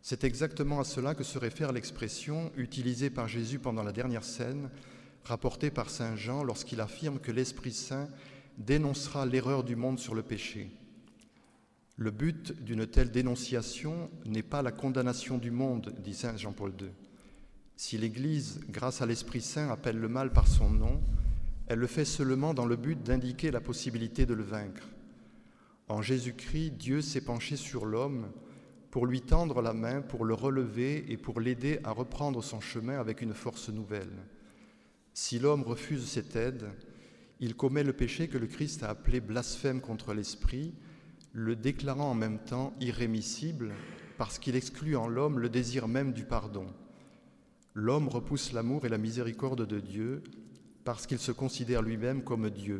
C'est 0.02 0.24
exactement 0.24 0.80
à 0.80 0.84
cela 0.84 1.14
que 1.14 1.24
se 1.24 1.38
réfère 1.38 1.72
l'expression 1.72 2.52
utilisée 2.56 3.10
par 3.10 3.28
Jésus 3.28 3.58
pendant 3.58 3.82
la 3.82 3.92
dernière 3.92 4.24
scène, 4.24 4.70
rapportée 5.24 5.70
par 5.70 5.90
Saint 5.90 6.16
Jean 6.16 6.42
lorsqu'il 6.42 6.80
affirme 6.80 7.18
que 7.18 7.32
l'Esprit 7.32 7.72
Saint 7.72 8.08
dénoncera 8.56 9.26
l'erreur 9.26 9.64
du 9.64 9.76
monde 9.76 9.98
sur 9.98 10.14
le 10.14 10.22
péché. 10.22 10.70
Le 11.96 12.10
but 12.10 12.52
d'une 12.62 12.86
telle 12.86 13.10
dénonciation 13.10 14.10
n'est 14.24 14.42
pas 14.42 14.62
la 14.62 14.72
condamnation 14.72 15.36
du 15.36 15.50
monde, 15.50 15.94
dit 15.98 16.14
Saint 16.14 16.36
Jean-Paul 16.36 16.72
II. 16.80 16.88
Si 17.76 17.98
l'Église, 17.98 18.60
grâce 18.68 19.02
à 19.02 19.06
l'Esprit 19.06 19.40
Saint, 19.40 19.70
appelle 19.70 19.98
le 19.98 20.08
mal 20.08 20.32
par 20.32 20.48
son 20.48 20.70
nom, 20.70 21.00
elle 21.66 21.78
le 21.78 21.86
fait 21.86 22.04
seulement 22.04 22.54
dans 22.54 22.66
le 22.66 22.76
but 22.76 23.02
d'indiquer 23.02 23.50
la 23.50 23.60
possibilité 23.60 24.26
de 24.26 24.34
le 24.34 24.42
vaincre. 24.42 24.88
En 25.88 26.02
Jésus-Christ, 26.02 26.72
Dieu 26.72 27.00
s'est 27.00 27.22
penché 27.22 27.56
sur 27.56 27.86
l'homme 27.86 28.30
pour 28.90 29.06
lui 29.06 29.20
tendre 29.20 29.62
la 29.62 29.72
main, 29.72 30.02
pour 30.02 30.24
le 30.24 30.34
relever 30.34 31.04
et 31.10 31.16
pour 31.16 31.40
l'aider 31.40 31.78
à 31.84 31.92
reprendre 31.92 32.42
son 32.42 32.60
chemin 32.60 32.98
avec 32.98 33.22
une 33.22 33.34
force 33.34 33.68
nouvelle. 33.68 34.12
Si 35.14 35.38
l'homme 35.38 35.62
refuse 35.62 36.06
cette 36.06 36.36
aide, 36.36 36.68
il 37.40 37.54
commet 37.54 37.84
le 37.84 37.92
péché 37.92 38.28
que 38.28 38.38
le 38.38 38.46
Christ 38.46 38.82
a 38.82 38.90
appelé 38.90 39.20
blasphème 39.20 39.80
contre 39.80 40.12
l'Esprit, 40.12 40.74
le 41.32 41.56
déclarant 41.56 42.10
en 42.10 42.14
même 42.14 42.38
temps 42.38 42.74
irrémissible 42.80 43.72
parce 44.16 44.38
qu'il 44.38 44.56
exclut 44.56 44.96
en 44.96 45.06
l'homme 45.06 45.38
le 45.38 45.48
désir 45.48 45.86
même 45.86 46.12
du 46.12 46.24
pardon. 46.24 46.66
L'homme 47.74 48.08
repousse 48.08 48.52
l'amour 48.52 48.84
et 48.84 48.88
la 48.88 48.98
miséricorde 48.98 49.66
de 49.66 49.78
Dieu 49.78 50.22
parce 50.84 51.06
qu'il 51.06 51.18
se 51.18 51.32
considère 51.32 51.82
lui-même 51.82 52.24
comme 52.24 52.50
Dieu. 52.50 52.78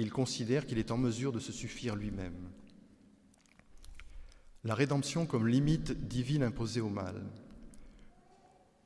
Il 0.00 0.10
considère 0.10 0.64
qu'il 0.64 0.78
est 0.78 0.92
en 0.92 0.96
mesure 0.96 1.30
de 1.30 1.38
se 1.38 1.52
suffire 1.52 1.94
lui-même. 1.94 2.48
La 4.64 4.74
rédemption 4.74 5.26
comme 5.26 5.46
limite 5.46 6.08
divine 6.08 6.42
imposée 6.42 6.80
au 6.80 6.88
mal. 6.88 7.22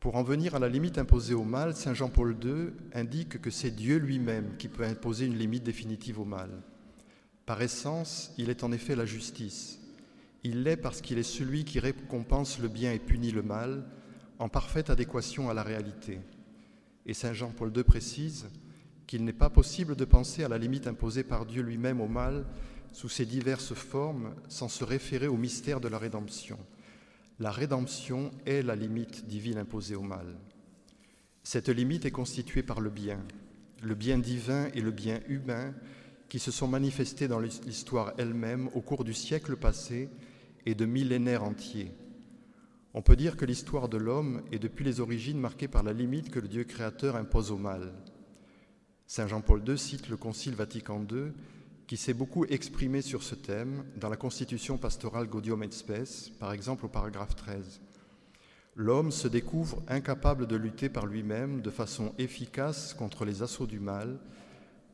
Pour 0.00 0.16
en 0.16 0.24
venir 0.24 0.56
à 0.56 0.58
la 0.58 0.68
limite 0.68 0.98
imposée 0.98 1.34
au 1.34 1.44
mal, 1.44 1.76
Saint 1.76 1.94
Jean-Paul 1.94 2.36
II 2.42 2.72
indique 2.94 3.40
que 3.40 3.50
c'est 3.50 3.70
Dieu 3.70 3.98
lui-même 3.98 4.56
qui 4.56 4.66
peut 4.66 4.82
imposer 4.82 5.26
une 5.26 5.38
limite 5.38 5.62
définitive 5.62 6.18
au 6.18 6.24
mal. 6.24 6.50
Par 7.46 7.62
essence, 7.62 8.34
il 8.36 8.50
est 8.50 8.64
en 8.64 8.72
effet 8.72 8.96
la 8.96 9.06
justice. 9.06 9.78
Il 10.42 10.64
l'est 10.64 10.76
parce 10.76 11.00
qu'il 11.00 11.18
est 11.18 11.22
celui 11.22 11.64
qui 11.64 11.78
récompense 11.78 12.58
le 12.58 12.66
bien 12.66 12.92
et 12.92 12.98
punit 12.98 13.30
le 13.30 13.42
mal, 13.42 13.84
en 14.40 14.48
parfaite 14.48 14.90
adéquation 14.90 15.48
à 15.48 15.54
la 15.54 15.62
réalité. 15.62 16.18
Et 17.06 17.14
Saint 17.14 17.34
Jean-Paul 17.34 17.72
II 17.72 17.84
précise 17.84 18.48
qu'il 19.06 19.24
n'est 19.24 19.32
pas 19.32 19.50
possible 19.50 19.96
de 19.96 20.04
penser 20.04 20.44
à 20.44 20.48
la 20.48 20.58
limite 20.58 20.86
imposée 20.86 21.24
par 21.24 21.46
Dieu 21.46 21.62
lui-même 21.62 22.00
au 22.00 22.08
mal 22.08 22.44
sous 22.92 23.08
ses 23.08 23.26
diverses 23.26 23.74
formes 23.74 24.34
sans 24.48 24.68
se 24.68 24.84
référer 24.84 25.26
au 25.26 25.36
mystère 25.36 25.80
de 25.80 25.88
la 25.88 25.98
rédemption. 25.98 26.58
La 27.40 27.50
rédemption 27.50 28.30
est 28.46 28.62
la 28.62 28.76
limite 28.76 29.26
divine 29.26 29.58
imposée 29.58 29.96
au 29.96 30.02
mal. 30.02 30.36
Cette 31.42 31.68
limite 31.68 32.04
est 32.06 32.12
constituée 32.12 32.62
par 32.62 32.80
le 32.80 32.90
bien, 32.90 33.18
le 33.82 33.94
bien 33.94 34.18
divin 34.18 34.68
et 34.74 34.80
le 34.80 34.92
bien 34.92 35.20
humain 35.28 35.74
qui 36.28 36.38
se 36.38 36.50
sont 36.50 36.68
manifestés 36.68 37.28
dans 37.28 37.40
l'histoire 37.40 38.14
elle-même 38.16 38.68
au 38.74 38.80
cours 38.80 39.04
du 39.04 39.12
siècle 39.12 39.56
passé 39.56 40.08
et 40.64 40.74
de 40.74 40.86
millénaires 40.86 41.44
entiers. 41.44 41.92
On 42.94 43.02
peut 43.02 43.16
dire 43.16 43.36
que 43.36 43.44
l'histoire 43.44 43.88
de 43.88 43.96
l'homme 43.96 44.42
est 44.52 44.60
depuis 44.60 44.84
les 44.84 45.00
origines 45.00 45.38
marquée 45.38 45.68
par 45.68 45.82
la 45.82 45.92
limite 45.92 46.30
que 46.30 46.38
le 46.38 46.48
Dieu 46.48 46.62
créateur 46.62 47.16
impose 47.16 47.50
au 47.50 47.58
mal. 47.58 47.92
Saint 49.06 49.26
Jean-Paul 49.26 49.62
II 49.66 49.78
cite 49.78 50.08
le 50.08 50.16
Concile 50.16 50.54
Vatican 50.54 51.04
II 51.10 51.32
qui 51.86 51.96
s'est 51.96 52.14
beaucoup 52.14 52.46
exprimé 52.46 53.02
sur 53.02 53.22
ce 53.22 53.34
thème 53.34 53.84
dans 53.96 54.08
la 54.08 54.16
Constitution 54.16 54.78
pastorale 54.78 55.26
Gaudium 55.26 55.62
et 55.62 55.70
Spes, 55.70 56.30
par 56.40 56.52
exemple 56.52 56.86
au 56.86 56.88
paragraphe 56.88 57.36
13. 57.36 57.80
L'homme 58.76 59.12
se 59.12 59.28
découvre 59.28 59.82
incapable 59.86 60.46
de 60.46 60.56
lutter 60.56 60.88
par 60.88 61.06
lui-même 61.06 61.60
de 61.60 61.70
façon 61.70 62.14
efficace 62.18 62.94
contre 62.94 63.24
les 63.24 63.42
assauts 63.42 63.66
du 63.66 63.78
mal, 63.78 64.18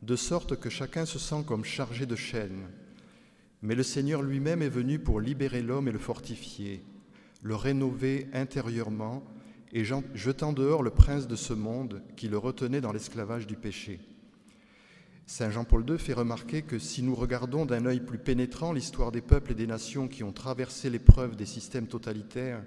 de 0.01 0.15
sorte 0.15 0.59
que 0.59 0.69
chacun 0.69 1.05
se 1.05 1.17
sent 1.17 1.43
comme 1.47 1.63
chargé 1.63 2.05
de 2.05 2.15
chaînes. 2.15 2.67
Mais 3.61 3.75
le 3.75 3.83
Seigneur 3.83 4.21
lui-même 4.21 4.61
est 4.61 4.69
venu 4.69 4.99
pour 4.99 5.21
libérer 5.21 5.61
l'homme 5.61 5.87
et 5.87 5.91
le 5.91 5.99
fortifier, 5.99 6.83
le 7.41 7.55
rénover 7.55 8.27
intérieurement 8.33 9.23
et 9.73 9.83
jetant 9.83 10.53
dehors 10.53 10.83
le 10.83 10.91
prince 10.91 11.27
de 11.27 11.35
ce 11.35 11.53
monde 11.53 12.01
qui 12.17 12.27
le 12.27 12.37
retenait 12.37 12.81
dans 12.81 12.91
l'esclavage 12.91 13.47
du 13.47 13.55
péché. 13.55 13.99
Saint 15.25 15.49
Jean-Paul 15.49 15.89
II 15.89 15.97
fait 15.97 16.13
remarquer 16.13 16.61
que 16.61 16.77
si 16.77 17.03
nous 17.03 17.15
regardons 17.15 17.65
d'un 17.65 17.85
œil 17.85 18.01
plus 18.01 18.17
pénétrant 18.17 18.73
l'histoire 18.73 19.13
des 19.13 19.21
peuples 19.21 19.53
et 19.53 19.55
des 19.55 19.67
nations 19.67 20.09
qui 20.09 20.23
ont 20.23 20.33
traversé 20.33 20.89
l'épreuve 20.89 21.37
des 21.37 21.45
systèmes 21.45 21.87
totalitaires 21.87 22.63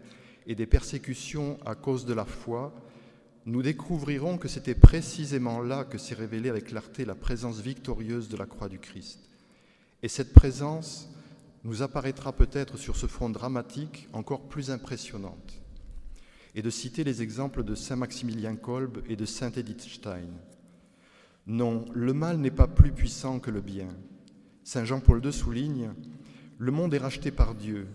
et 0.47 0.55
des 0.55 0.67
persécutions 0.67 1.59
à 1.67 1.75
cause 1.75 2.07
de 2.07 2.15
la 2.15 2.25
foi, 2.25 2.75
nous 3.45 3.61
découvrirons 3.61 4.39
que 4.39 4.49
c'était 4.49 4.75
précisément 4.75 5.61
là 5.61 5.85
que 5.85 5.99
s'est 5.99 6.15
révélée 6.15 6.49
avec 6.49 6.65
clarté 6.65 7.05
la 7.05 7.15
présence 7.15 7.61
victorieuse 7.61 8.31
de 8.31 8.39
la 8.39 8.47
croix 8.47 8.71
du 8.71 8.79
Christ. 8.79 9.29
Et 10.03 10.09
cette 10.09 10.33
présence 10.33 11.11
nous 11.65 11.83
apparaîtra 11.83 12.33
peut-être 12.33 12.79
sur 12.79 12.97
ce 12.97 13.07
front 13.07 13.29
dramatique 13.29 14.09
encore 14.15 14.49
plus 14.49 14.71
impressionnante. 14.71 15.64
Et 16.55 16.63
de 16.63 16.71
citer 16.71 17.05
les 17.05 17.23
exemples 17.23 17.65
de 17.65 17.75
Saint 17.75 17.97
Maximilien 17.97 18.57
Kolb 18.57 19.03
et 19.09 19.17
de 19.17 19.25
Saint 19.25 19.51
Edith 19.51 19.83
Stein. 19.83 20.31
Non, 21.47 21.85
le 21.93 22.13
mal 22.13 22.39
n'est 22.39 22.51
pas 22.51 22.69
plus 22.69 22.93
puissant 22.93 23.41
que 23.41 23.51
le 23.51 23.61
bien. 23.61 23.89
Saint 24.63 24.85
Jean-Paul 24.85 25.25
II 25.25 25.33
souligne 25.33 25.91
Le 26.59 26.73
monde 26.73 26.95
est 26.95 26.99
racheté 26.99 27.31
par 27.31 27.55
Dieu. 27.55 27.87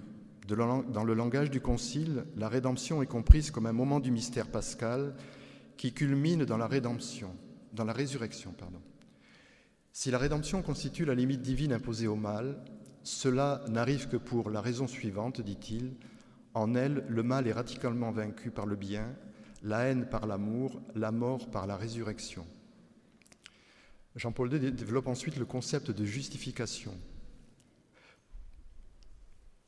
Dans 0.48 1.04
le 1.04 1.13
langage 1.13 1.51
du 1.51 1.62
Concile, 1.62 2.25
la 2.36 2.50
rédemption 2.50 3.01
est 3.01 3.08
comprise 3.08 3.51
comme 3.51 3.66
un 3.66 3.74
moment 3.74 4.00
du 4.00 4.12
mystère 4.12 4.48
pascal 4.48 5.16
qui 5.78 5.94
culmine 5.94 6.44
dans 6.44 6.58
la 6.58 6.68
rédemption, 6.68 7.36
dans 7.74 7.86
la 7.86 7.94
résurrection. 7.94 8.54
Si 9.94 10.12
la 10.12 10.18
rédemption 10.18 10.62
constitue 10.62 11.06
la 11.06 11.16
limite 11.16 11.42
divine 11.42 11.74
imposée 11.74 12.08
au 12.08 12.16
mal, 12.16 12.63
cela 13.04 13.63
n'arrive 13.70 14.08
que 14.08 14.18
pour 14.18 14.50
la 14.50 14.62
raison 14.62 14.88
suivante, 14.88 15.42
dit-il. 15.42 15.94
En 16.60 16.75
elle, 16.75 17.06
le 17.08 17.24
mal 17.24 17.48
est 17.48 17.54
radicalement 17.54 18.12
vaincu 18.12 18.51
par 18.51 18.66
le 18.66 18.75
bien, 18.75 19.16
la 19.63 19.86
haine 19.86 20.10
par 20.10 20.28
l'amour, 20.28 20.82
la 20.94 21.10
mort 21.10 21.50
par 21.50 21.66
la 21.68 21.78
résurrection. 21.78 22.46
Jean-Paul 24.18 24.51
II 24.54 24.72
développe 24.74 25.08
ensuite 25.08 25.38
le 25.38 25.46
concept 25.46 25.89
de 25.89 26.04
justification. 26.04 26.94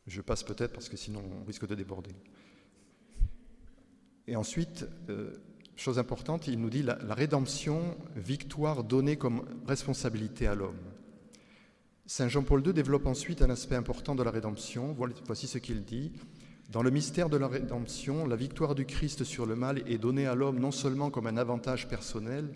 Je 0.06 0.20
passe 0.20 0.44
peut-être 0.44 0.74
parce 0.74 0.90
que 0.90 0.98
sinon 0.98 1.24
on 1.42 1.46
risque 1.46 1.66
de 1.66 1.76
déborder. 1.76 2.14
Et 4.28 4.36
ensuite, 4.36 4.86
euh, 5.08 5.38
chose 5.78 5.98
importante, 5.98 6.50
il 6.50 6.60
nous 6.60 6.70
dit 6.70 6.84
la, 6.84 6.98
la 6.98 7.14
rédemption, 7.14 7.98
victoire 8.18 8.84
donnée 8.84 9.16
comme 9.16 9.46
responsabilité 9.66 10.46
à 10.46 10.56
l'homme. 10.56 10.92
Saint 12.06 12.28
Jean-Paul 12.28 12.68
II 12.68 12.74
développe 12.74 13.06
ensuite 13.06 13.42
un 13.42 13.50
aspect 13.50 13.76
important 13.76 14.14
de 14.14 14.24
la 14.24 14.32
rédemption. 14.32 14.94
Voici 15.26 15.48
ce 15.48 15.58
qu'il 15.58 15.86
dit. 15.86 16.12
Dans 16.72 16.84
le 16.84 16.90
mystère 16.90 17.28
de 17.28 17.36
la 17.36 17.50
rédemption, 17.50 18.26
la 18.26 18.38
victoire 18.38 18.76
du 18.76 18.86
Christ 18.86 19.26
sur 19.26 19.46
le 19.46 19.58
mal 19.58 19.84
est 19.90 19.98
donnée 19.98 20.26
à 20.26 20.36
l'homme 20.36 20.58
non 20.58 20.72
seulement 20.72 21.10
comme 21.10 21.28
un 21.28 21.36
avantage 21.36 21.90
personnel, 21.90 22.48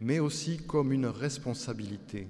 mais 0.00 0.20
aussi 0.20 0.58
comme 0.58 0.92
une 0.92 1.06
responsabilité. 1.06 2.28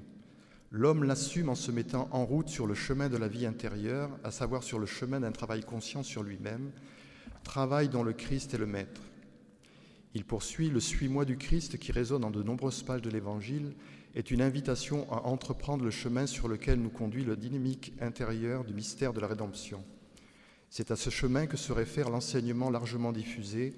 L'homme 0.70 1.04
l'assume 1.04 1.50
en 1.50 1.54
se 1.54 1.72
mettant 1.72 2.08
en 2.12 2.24
route 2.24 2.48
sur 2.48 2.66
le 2.66 2.72
chemin 2.72 3.10
de 3.10 3.18
la 3.18 3.28
vie 3.28 3.44
intérieure, 3.44 4.08
à 4.24 4.30
savoir 4.30 4.62
sur 4.62 4.78
le 4.78 4.86
chemin 4.86 5.20
d'un 5.20 5.30
travail 5.30 5.62
conscient 5.62 6.02
sur 6.02 6.22
lui-même, 6.22 6.70
travail 7.44 7.90
dont 7.90 8.02
le 8.02 8.14
Christ 8.14 8.54
est 8.54 8.58
le 8.58 8.64
maître. 8.64 9.02
Il 10.14 10.24
poursuit 10.24 10.70
Le 10.70 10.80
Suis-moi 10.80 11.26
du 11.26 11.36
Christ 11.36 11.78
qui 11.78 11.92
résonne 11.92 12.22
dans 12.22 12.30
de 12.30 12.42
nombreuses 12.42 12.82
pages 12.82 13.02
de 13.02 13.10
l'Évangile 13.10 13.74
est 14.14 14.30
une 14.30 14.40
invitation 14.40 15.06
à 15.12 15.26
entreprendre 15.26 15.84
le 15.84 15.90
chemin 15.90 16.26
sur 16.26 16.48
lequel 16.48 16.80
nous 16.80 16.88
conduit 16.88 17.24
le 17.24 17.36
dynamique 17.36 17.92
intérieur 18.00 18.64
du 18.64 18.72
mystère 18.72 19.12
de 19.12 19.20
la 19.20 19.26
rédemption. 19.26 19.84
C'est 20.70 20.92
à 20.92 20.96
ce 20.96 21.10
chemin 21.10 21.46
que 21.46 21.56
se 21.56 21.72
réfère 21.72 22.10
l'enseignement 22.10 22.70
largement 22.70 23.10
diffusé 23.10 23.74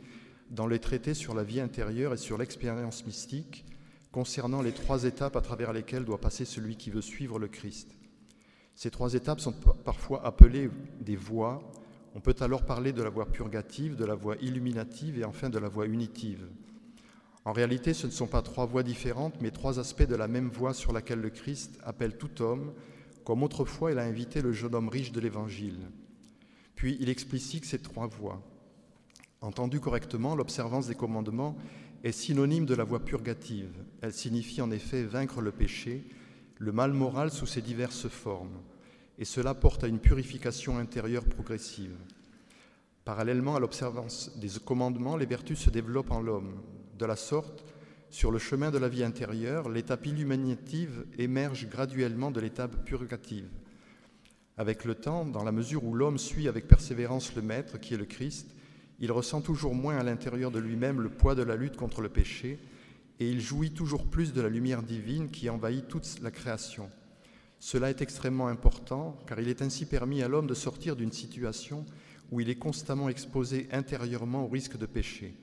dans 0.50 0.66
les 0.66 0.78
traités 0.78 1.14
sur 1.14 1.34
la 1.34 1.42
vie 1.42 1.60
intérieure 1.60 2.12
et 2.12 2.18
sur 2.18 2.36
l'expérience 2.36 3.06
mystique, 3.06 3.64
concernant 4.12 4.60
les 4.60 4.72
trois 4.72 5.04
étapes 5.04 5.36
à 5.36 5.40
travers 5.40 5.72
lesquelles 5.72 6.04
doit 6.04 6.20
passer 6.20 6.44
celui 6.44 6.76
qui 6.76 6.90
veut 6.90 7.00
suivre 7.00 7.38
le 7.38 7.48
Christ. 7.48 7.96
Ces 8.74 8.90
trois 8.90 9.14
étapes 9.14 9.40
sont 9.40 9.52
parfois 9.52 10.22
appelées 10.26 10.68
des 11.00 11.16
voies. 11.16 11.62
On 12.14 12.20
peut 12.20 12.36
alors 12.40 12.66
parler 12.66 12.92
de 12.92 13.02
la 13.02 13.08
voie 13.08 13.24
purgative, 13.24 13.96
de 13.96 14.04
la 14.04 14.14
voie 14.14 14.36
illuminative 14.42 15.18
et 15.18 15.24
enfin 15.24 15.48
de 15.48 15.58
la 15.58 15.68
voie 15.70 15.86
unitive. 15.86 16.46
En 17.46 17.52
réalité, 17.52 17.94
ce 17.94 18.06
ne 18.06 18.12
sont 18.12 18.26
pas 18.26 18.42
trois 18.42 18.66
voies 18.66 18.82
différentes, 18.82 19.40
mais 19.40 19.50
trois 19.50 19.80
aspects 19.80 20.06
de 20.06 20.14
la 20.14 20.28
même 20.28 20.50
voie 20.50 20.74
sur 20.74 20.92
laquelle 20.92 21.20
le 21.22 21.30
Christ 21.30 21.78
appelle 21.84 22.18
tout 22.18 22.42
homme, 22.42 22.74
comme 23.24 23.42
autrefois 23.42 23.92
il 23.92 23.98
a 23.98 24.04
invité 24.04 24.42
le 24.42 24.52
jeune 24.52 24.74
homme 24.74 24.90
riche 24.90 25.12
de 25.12 25.20
l'Évangile. 25.20 25.78
Puis 26.82 26.96
il 26.98 27.10
explicite 27.10 27.64
ces 27.64 27.78
trois 27.78 28.08
voies. 28.08 28.42
Entendu 29.40 29.78
correctement, 29.78 30.34
l'observance 30.34 30.88
des 30.88 30.96
commandements 30.96 31.56
est 32.02 32.10
synonyme 32.10 32.66
de 32.66 32.74
la 32.74 32.82
voie 32.82 33.04
purgative. 33.04 33.70
Elle 34.00 34.12
signifie 34.12 34.60
en 34.60 34.72
effet 34.72 35.04
vaincre 35.04 35.40
le 35.42 35.52
péché, 35.52 36.02
le 36.58 36.72
mal 36.72 36.92
moral 36.92 37.30
sous 37.30 37.46
ses 37.46 37.62
diverses 37.62 38.08
formes, 38.08 38.60
et 39.16 39.24
cela 39.24 39.54
porte 39.54 39.84
à 39.84 39.86
une 39.86 40.00
purification 40.00 40.76
intérieure 40.76 41.24
progressive. 41.24 41.94
Parallèlement 43.04 43.54
à 43.54 43.60
l'observance 43.60 44.36
des 44.40 44.50
commandements, 44.58 45.16
les 45.16 45.26
vertus 45.26 45.60
se 45.60 45.70
développent 45.70 46.10
en 46.10 46.20
l'homme. 46.20 46.62
De 46.98 47.06
la 47.06 47.14
sorte, 47.14 47.64
sur 48.10 48.32
le 48.32 48.40
chemin 48.40 48.72
de 48.72 48.78
la 48.78 48.88
vie 48.88 49.04
intérieure, 49.04 49.68
l'étape 49.68 50.06
illuminative 50.06 51.06
émerge 51.16 51.68
graduellement 51.68 52.32
de 52.32 52.40
l'étape 52.40 52.84
purgative. 52.84 53.48
Avec 54.56 54.84
le 54.84 54.94
temps, 54.94 55.24
dans 55.24 55.44
la 55.44 55.52
mesure 55.52 55.84
où 55.84 55.94
l'homme 55.94 56.18
suit 56.18 56.48
avec 56.48 56.68
persévérance 56.68 57.34
le 57.34 57.42
Maître 57.42 57.78
qui 57.78 57.94
est 57.94 57.98
le 57.98 58.04
Christ, 58.04 58.54
il 59.00 59.10
ressent 59.10 59.40
toujours 59.40 59.74
moins 59.74 59.96
à 59.96 60.02
l'intérieur 60.02 60.50
de 60.50 60.58
lui-même 60.58 61.00
le 61.00 61.08
poids 61.08 61.34
de 61.34 61.42
la 61.42 61.56
lutte 61.56 61.76
contre 61.76 62.00
le 62.00 62.08
péché 62.08 62.60
et 63.18 63.28
il 63.28 63.40
jouit 63.40 63.72
toujours 63.72 64.06
plus 64.06 64.32
de 64.32 64.40
la 64.40 64.48
lumière 64.48 64.82
divine 64.82 65.30
qui 65.30 65.48
envahit 65.48 65.88
toute 65.88 66.20
la 66.22 66.30
création. 66.30 66.90
Cela 67.58 67.90
est 67.90 68.02
extrêmement 68.02 68.48
important 68.48 69.18
car 69.26 69.40
il 69.40 69.48
est 69.48 69.62
ainsi 69.62 69.86
permis 69.86 70.22
à 70.22 70.28
l'homme 70.28 70.46
de 70.46 70.54
sortir 70.54 70.96
d'une 70.96 71.12
situation 71.12 71.84
où 72.30 72.40
il 72.40 72.50
est 72.50 72.56
constamment 72.56 73.08
exposé 73.08 73.68
intérieurement 73.72 74.44
au 74.44 74.48
risque 74.48 74.76
de 74.76 74.86
péché 74.86 75.34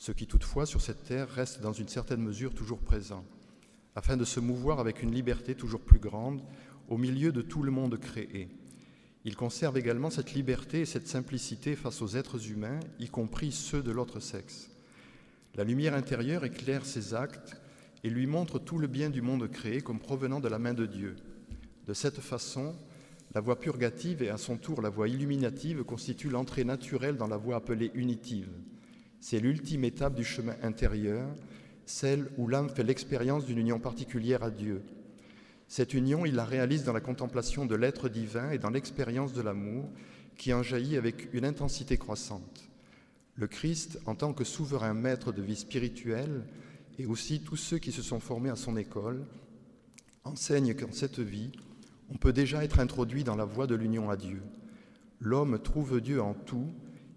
ce 0.00 0.12
qui 0.12 0.26
toutefois 0.26 0.64
sur 0.64 0.80
cette 0.80 1.04
terre 1.04 1.28
reste 1.28 1.60
dans 1.60 1.74
une 1.74 1.88
certaine 1.88 2.22
mesure 2.22 2.54
toujours 2.54 2.80
présent, 2.80 3.22
afin 3.94 4.16
de 4.16 4.24
se 4.24 4.40
mouvoir 4.40 4.80
avec 4.80 5.02
une 5.02 5.12
liberté 5.12 5.54
toujours 5.54 5.82
plus 5.82 5.98
grande 5.98 6.40
au 6.90 6.98
milieu 6.98 7.32
de 7.32 7.40
tout 7.40 7.62
le 7.62 7.70
monde 7.70 7.98
créé. 7.98 8.48
Il 9.24 9.36
conserve 9.36 9.78
également 9.78 10.10
cette 10.10 10.34
liberté 10.34 10.80
et 10.80 10.86
cette 10.86 11.06
simplicité 11.06 11.76
face 11.76 12.02
aux 12.02 12.16
êtres 12.16 12.50
humains, 12.50 12.80
y 12.98 13.08
compris 13.08 13.52
ceux 13.52 13.82
de 13.82 13.92
l'autre 13.92 14.18
sexe. 14.18 14.70
La 15.54 15.64
lumière 15.64 15.94
intérieure 15.94 16.44
éclaire 16.44 16.84
ses 16.84 17.14
actes 17.14 17.56
et 18.02 18.10
lui 18.10 18.26
montre 18.26 18.58
tout 18.58 18.78
le 18.78 18.86
bien 18.86 19.08
du 19.08 19.22
monde 19.22 19.48
créé 19.48 19.80
comme 19.80 20.00
provenant 20.00 20.40
de 20.40 20.48
la 20.48 20.58
main 20.58 20.74
de 20.74 20.86
Dieu. 20.86 21.16
De 21.86 21.94
cette 21.94 22.20
façon, 22.20 22.74
la 23.34 23.40
voie 23.40 23.60
purgative 23.60 24.22
et 24.22 24.30
à 24.30 24.36
son 24.36 24.56
tour 24.56 24.82
la 24.82 24.90
voie 24.90 25.08
illuminative 25.08 25.84
constituent 25.84 26.30
l'entrée 26.30 26.64
naturelle 26.64 27.16
dans 27.16 27.28
la 27.28 27.36
voie 27.36 27.56
appelée 27.56 27.92
unitive. 27.94 28.48
C'est 29.20 29.38
l'ultime 29.38 29.84
étape 29.84 30.14
du 30.14 30.24
chemin 30.24 30.56
intérieur, 30.62 31.28
celle 31.84 32.30
où 32.38 32.48
l'âme 32.48 32.70
fait 32.70 32.82
l'expérience 32.82 33.44
d'une 33.44 33.58
union 33.58 33.78
particulière 33.78 34.42
à 34.42 34.50
Dieu. 34.50 34.82
Cette 35.70 35.94
union, 35.94 36.26
il 36.26 36.34
la 36.34 36.44
réalise 36.44 36.84
dans 36.84 36.92
la 36.92 37.00
contemplation 37.00 37.64
de 37.64 37.74
l'être 37.74 38.10
divin 38.10 38.50
et 38.50 38.58
dans 38.58 38.68
l'expérience 38.68 39.32
de 39.32 39.40
l'amour 39.40 39.88
qui 40.36 40.52
en 40.52 40.62
jaillit 40.62 40.98
avec 40.98 41.32
une 41.32 41.46
intensité 41.46 41.96
croissante. 41.96 42.68
Le 43.36 43.46
Christ, 43.46 43.98
en 44.04 44.14
tant 44.14 44.34
que 44.34 44.44
souverain 44.44 44.92
maître 44.92 45.32
de 45.32 45.40
vie 45.40 45.56
spirituelle, 45.56 46.44
et 46.98 47.06
aussi 47.06 47.40
tous 47.40 47.56
ceux 47.56 47.78
qui 47.78 47.92
se 47.92 48.02
sont 48.02 48.20
formés 48.20 48.50
à 48.50 48.56
son 48.56 48.76
école, 48.76 49.24
enseignent 50.24 50.74
qu'en 50.74 50.92
cette 50.92 51.20
vie, 51.20 51.52
on 52.12 52.18
peut 52.18 52.34
déjà 52.34 52.62
être 52.62 52.80
introduit 52.80 53.24
dans 53.24 53.36
la 53.36 53.46
voie 53.46 53.66
de 53.66 53.74
l'union 53.74 54.10
à 54.10 54.18
Dieu. 54.18 54.42
L'homme 55.20 55.58
trouve 55.62 56.02
Dieu 56.02 56.20
en 56.20 56.34
tout 56.34 56.68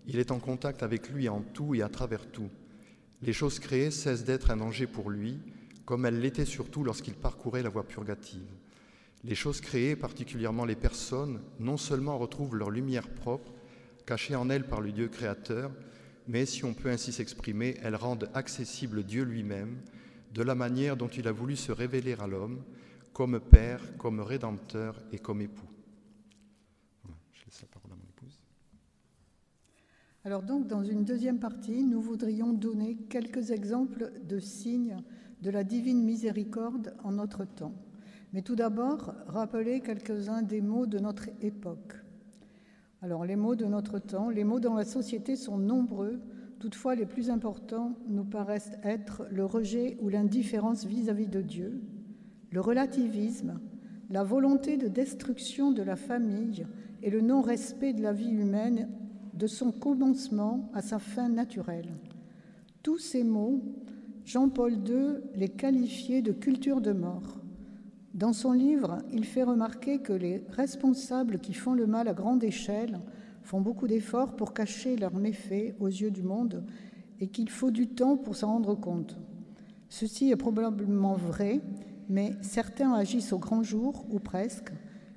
il 0.08 0.20
est 0.20 0.32
en 0.32 0.40
contact 0.40 0.84
avec 0.84 1.10
lui 1.10 1.30
en 1.30 1.42
tout 1.42 1.76
et 1.76 1.82
à 1.82 1.90
travers 1.90 2.30
tout. 2.30 2.50
Les 3.22 3.34
choses 3.34 3.60
créées 3.60 3.92
cessent 3.92 4.26
d'être 4.26 4.52
un 4.52 4.58
danger 4.58 4.86
pour 4.88 5.10
lui, 5.10 5.40
comme 5.86 6.06
elles 6.06 6.20
l'étaient 6.20 6.46
surtout 6.46 6.84
lorsqu'il 6.84 7.16
parcourait 7.16 7.64
la 7.64 7.70
voie 7.70 7.88
purgative. 7.88 8.48
Les 9.24 9.36
choses 9.36 9.62
créées, 9.62 9.96
particulièrement 9.96 10.66
les 10.66 10.76
personnes, 10.76 11.42
non 11.60 11.78
seulement 11.78 12.18
retrouvent 12.18 12.56
leur 12.56 12.70
lumière 12.70 13.08
propre, 13.08 13.54
cachée 14.06 14.36
en 14.36 14.50
elles 14.50 14.68
par 14.68 14.82
le 14.82 14.92
Dieu 14.92 15.08
créateur, 15.08 15.72
mais, 16.28 16.46
si 16.46 16.64
on 16.64 16.74
peut 16.74 16.90
ainsi 16.90 17.12
s'exprimer, 17.12 17.78
elles 17.84 17.96
rendent 17.96 18.30
accessible 18.34 19.04
Dieu 19.04 19.24
lui-même, 19.24 19.78
de 20.34 20.42
la 20.42 20.56
manière 20.56 20.98
dont 20.98 21.10
il 21.10 21.28
a 21.28 21.32
voulu 21.32 21.56
se 21.56 21.72
révéler 21.72 22.16
à 22.20 22.28
l'homme, 22.28 22.64
comme 23.12 23.40
Père, 23.40 23.82
comme 23.98 24.20
Rédempteur 24.20 25.02
et 25.12 25.20
comme 25.20 25.42
époux. 25.42 25.68
Alors 30.26 30.42
donc, 30.42 30.68
dans 30.68 30.84
une 30.84 31.04
deuxième 31.04 31.40
partie, 31.40 31.84
nous 31.84 32.02
voudrions 32.02 32.54
donner 32.54 32.96
quelques 32.96 33.52
exemples 33.52 34.12
de 34.24 34.40
signes 34.40 34.98
de 35.44 35.52
la 35.52 35.66
divine 35.66 36.02
miséricorde 36.02 36.96
en 37.04 37.12
notre 37.12 37.44
temps. 37.44 37.74
Mais 38.32 38.42
tout 38.42 38.56
d'abord, 38.56 39.14
rappeler 39.28 39.82
quelques-uns 39.82 40.42
des 40.42 40.62
mots 40.62 40.86
de 40.86 41.00
notre 41.00 41.28
époque. 41.42 41.96
Alors 43.02 43.26
les 43.26 43.36
mots 43.36 43.56
de 43.56 43.66
notre 43.66 44.00
temps, 44.00 44.30
les 44.30 44.46
mots 44.46 44.62
dans 44.62 44.74
la 44.74 44.86
société 44.86 45.36
sont 45.36 45.58
nombreux, 45.58 46.22
toutefois 46.60 46.96
les 46.96 47.06
plus 47.06 47.30
importants 47.30 47.94
nous 48.08 48.24
paraissent 48.24 48.72
être 48.84 49.28
le 49.30 49.44
rejet 49.44 49.98
ou 50.00 50.08
l'indifférence 50.08 50.86
vis-à-vis 50.86 51.28
de 51.28 51.42
Dieu, 51.42 51.82
le 52.50 52.62
relativisme, 52.62 53.60
la 54.10 54.24
volonté 54.24 54.78
de 54.78 54.88
destruction 54.88 55.74
de 55.74 55.84
la 55.84 55.98
famille 55.98 56.66
et 57.02 57.10
le 57.10 57.20
non-respect 57.20 57.92
de 57.92 58.02
la 58.02 58.14
vie 58.14 58.32
humaine 58.32 58.88
de 59.34 59.48
son 59.48 59.74
commencement 59.74 60.72
à 60.74 60.82
sa 60.82 61.00
fin 61.00 61.28
naturelle. 61.28 61.90
Tous 62.82 62.98
ces 62.98 63.26
mots, 63.26 63.62
Jean-Paul 64.26 64.74
II 64.88 65.22
les 65.36 65.50
qualifiait 65.50 66.22
de 66.22 66.32
culture 66.32 66.80
de 66.80 66.94
mort. 66.94 67.42
Dans 68.14 68.32
son 68.32 68.54
livre, 68.54 69.00
il 69.12 69.26
fait 69.26 69.44
remarquer 69.44 70.00
que 70.00 70.14
les 70.14 70.46
responsables 70.50 71.40
qui 71.40 71.54
font 71.54 71.74
le 71.74 71.88
mal 71.88 72.08
à 72.08 72.14
grande 72.14 72.44
échelle 72.44 73.00
font 73.42 73.60
beaucoup 73.60 73.88
d'efforts 73.88 74.36
pour 74.36 74.54
cacher 74.54 74.96
leurs 74.96 75.16
méfaits 75.16 75.76
aux 75.80 75.88
yeux 75.88 76.12
du 76.12 76.24
monde 76.24 76.64
et 77.20 77.28
qu'il 77.28 77.50
faut 77.50 77.72
du 77.72 77.88
temps 77.88 78.16
pour 78.16 78.36
s'en 78.36 78.48
rendre 78.48 78.76
compte. 78.76 79.18
Ceci 79.90 80.32
est 80.32 80.38
probablement 80.38 81.16
vrai, 81.16 81.60
mais 82.08 82.34
certains 82.42 82.94
agissent 82.94 83.34
au 83.34 83.40
grand 83.40 83.64
jour, 83.64 84.06
ou 84.10 84.20
presque, 84.20 84.72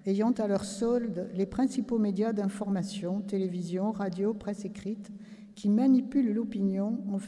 ayant 0.04 0.32
à 0.32 0.48
leur 0.48 0.64
solde 0.64 1.28
les 1.34 1.46
principaux 1.46 1.98
médias 1.98 2.32
d'information, 2.32 3.20
télévision, 3.20 3.92
radio, 3.92 4.34
presse 4.34 4.64
écrite, 4.64 5.10
qui 5.54 5.68
manipulent 5.68 6.34
l'opinion 6.34 6.98
en 7.10 7.18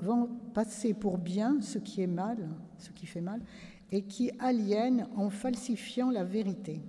faisant 0.00 0.28
passer 0.54 0.94
pour 0.94 1.18
bien 1.18 1.60
ce 1.60 1.78
qui 1.78 2.02
est 2.02 2.06
mal, 2.06 2.48
ce 2.78 2.90
qui 2.90 3.06
fait 3.06 3.20
mal, 3.20 3.40
et 3.90 4.02
qui 4.02 4.30
aliènent 4.38 5.06
en 5.16 5.30
falsifiant 5.30 6.10
la 6.10 6.24
vérité. 6.24 6.80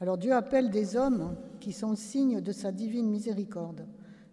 Alors 0.00 0.16
Dieu 0.16 0.32
appelle 0.32 0.70
des 0.70 0.96
hommes 0.96 1.34
qui 1.60 1.72
sont 1.72 1.96
signes 1.96 2.40
de 2.40 2.52
sa 2.52 2.72
divine 2.72 3.10
miséricorde. 3.10 3.86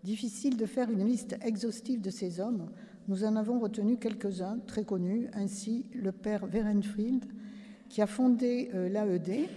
Difficile 0.04 0.58
de 0.58 0.66
faire 0.66 0.92
une 0.92 1.06
liste 1.06 1.38
exhaustive 1.42 2.02
de 2.02 2.12
ces 2.12 2.40
hommes. 2.40 2.70
Nous 3.08 3.24
en 3.24 3.36
avons 3.36 3.60
retenu 3.60 3.98
quelques-uns 3.98 4.60
très 4.68 4.84
connus, 4.84 5.28
ainsi 5.34 5.86
le 5.94 6.12
père 6.12 6.46
Werenfried, 6.46 7.26
qui 7.90 8.02
a 8.02 8.08
fondé 8.08 8.70
euh, 8.74 8.90
l'AED, 8.90 9.48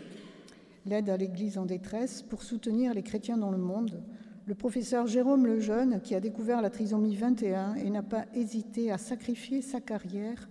l'aide 0.86 1.10
à 1.10 1.16
l'Église 1.16 1.58
en 1.58 1.66
détresse 1.66 2.22
pour 2.22 2.42
soutenir 2.42 2.94
les 2.94 3.02
chrétiens 3.02 3.36
dans 3.36 3.50
le 3.50 3.58
monde, 3.58 4.02
le 4.48 4.54
professeur 4.54 5.06
Jérôme 5.06 5.46
Lejeune, 5.46 6.00
qui 6.00 6.14
a 6.14 6.20
découvert 6.20 6.62
la 6.62 6.70
trisomie 6.70 7.14
21 7.14 7.74
et 7.74 7.90
n'a 7.90 8.02
pas 8.02 8.24
hésité 8.32 8.90
à 8.90 8.96
sacrifier 8.96 9.60
sa 9.60 9.78
carrière 9.78 10.48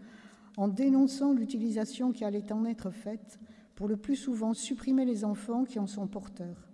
en 0.55 0.67
dénonçant 0.67 1.33
l'utilisation 1.33 2.11
qui 2.11 2.23
allait 2.23 2.51
en 2.53 2.63
être 2.65 2.91
faite 2.91 3.39
pour 3.73 3.87
le 3.87 3.97
plus 3.97 4.15
souvent 4.15 4.53
supprimer 4.53 5.03
les 5.03 5.25
enfants 5.25 5.63
qui 5.63 5.79
en 5.79 5.87
sont 5.87 6.05
porteurs. 6.05 6.69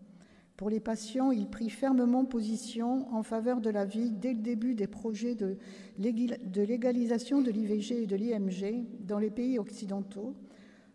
Pour 0.58 0.70
les 0.70 0.82
patients, 0.82 1.32
il 1.32 1.48
prit 1.48 1.70
fermement 1.70 2.26
position 2.26 3.08
en 3.16 3.24
faveur 3.24 3.62
de 3.62 3.70
la 3.70 3.86
vie 3.86 4.12
dès 4.12 4.34
le 4.34 4.42
début 4.42 4.76
des 4.76 4.88
projets 4.88 5.36
de 5.36 5.58
légalisation 5.98 7.42
de 7.42 7.52
l'IVG 7.52 8.04
et 8.04 8.06
de 8.06 8.18
l'IMG 8.18 8.86
dans 9.00 9.20
les 9.20 9.32
pays 9.32 9.60
occidentaux, 9.60 10.36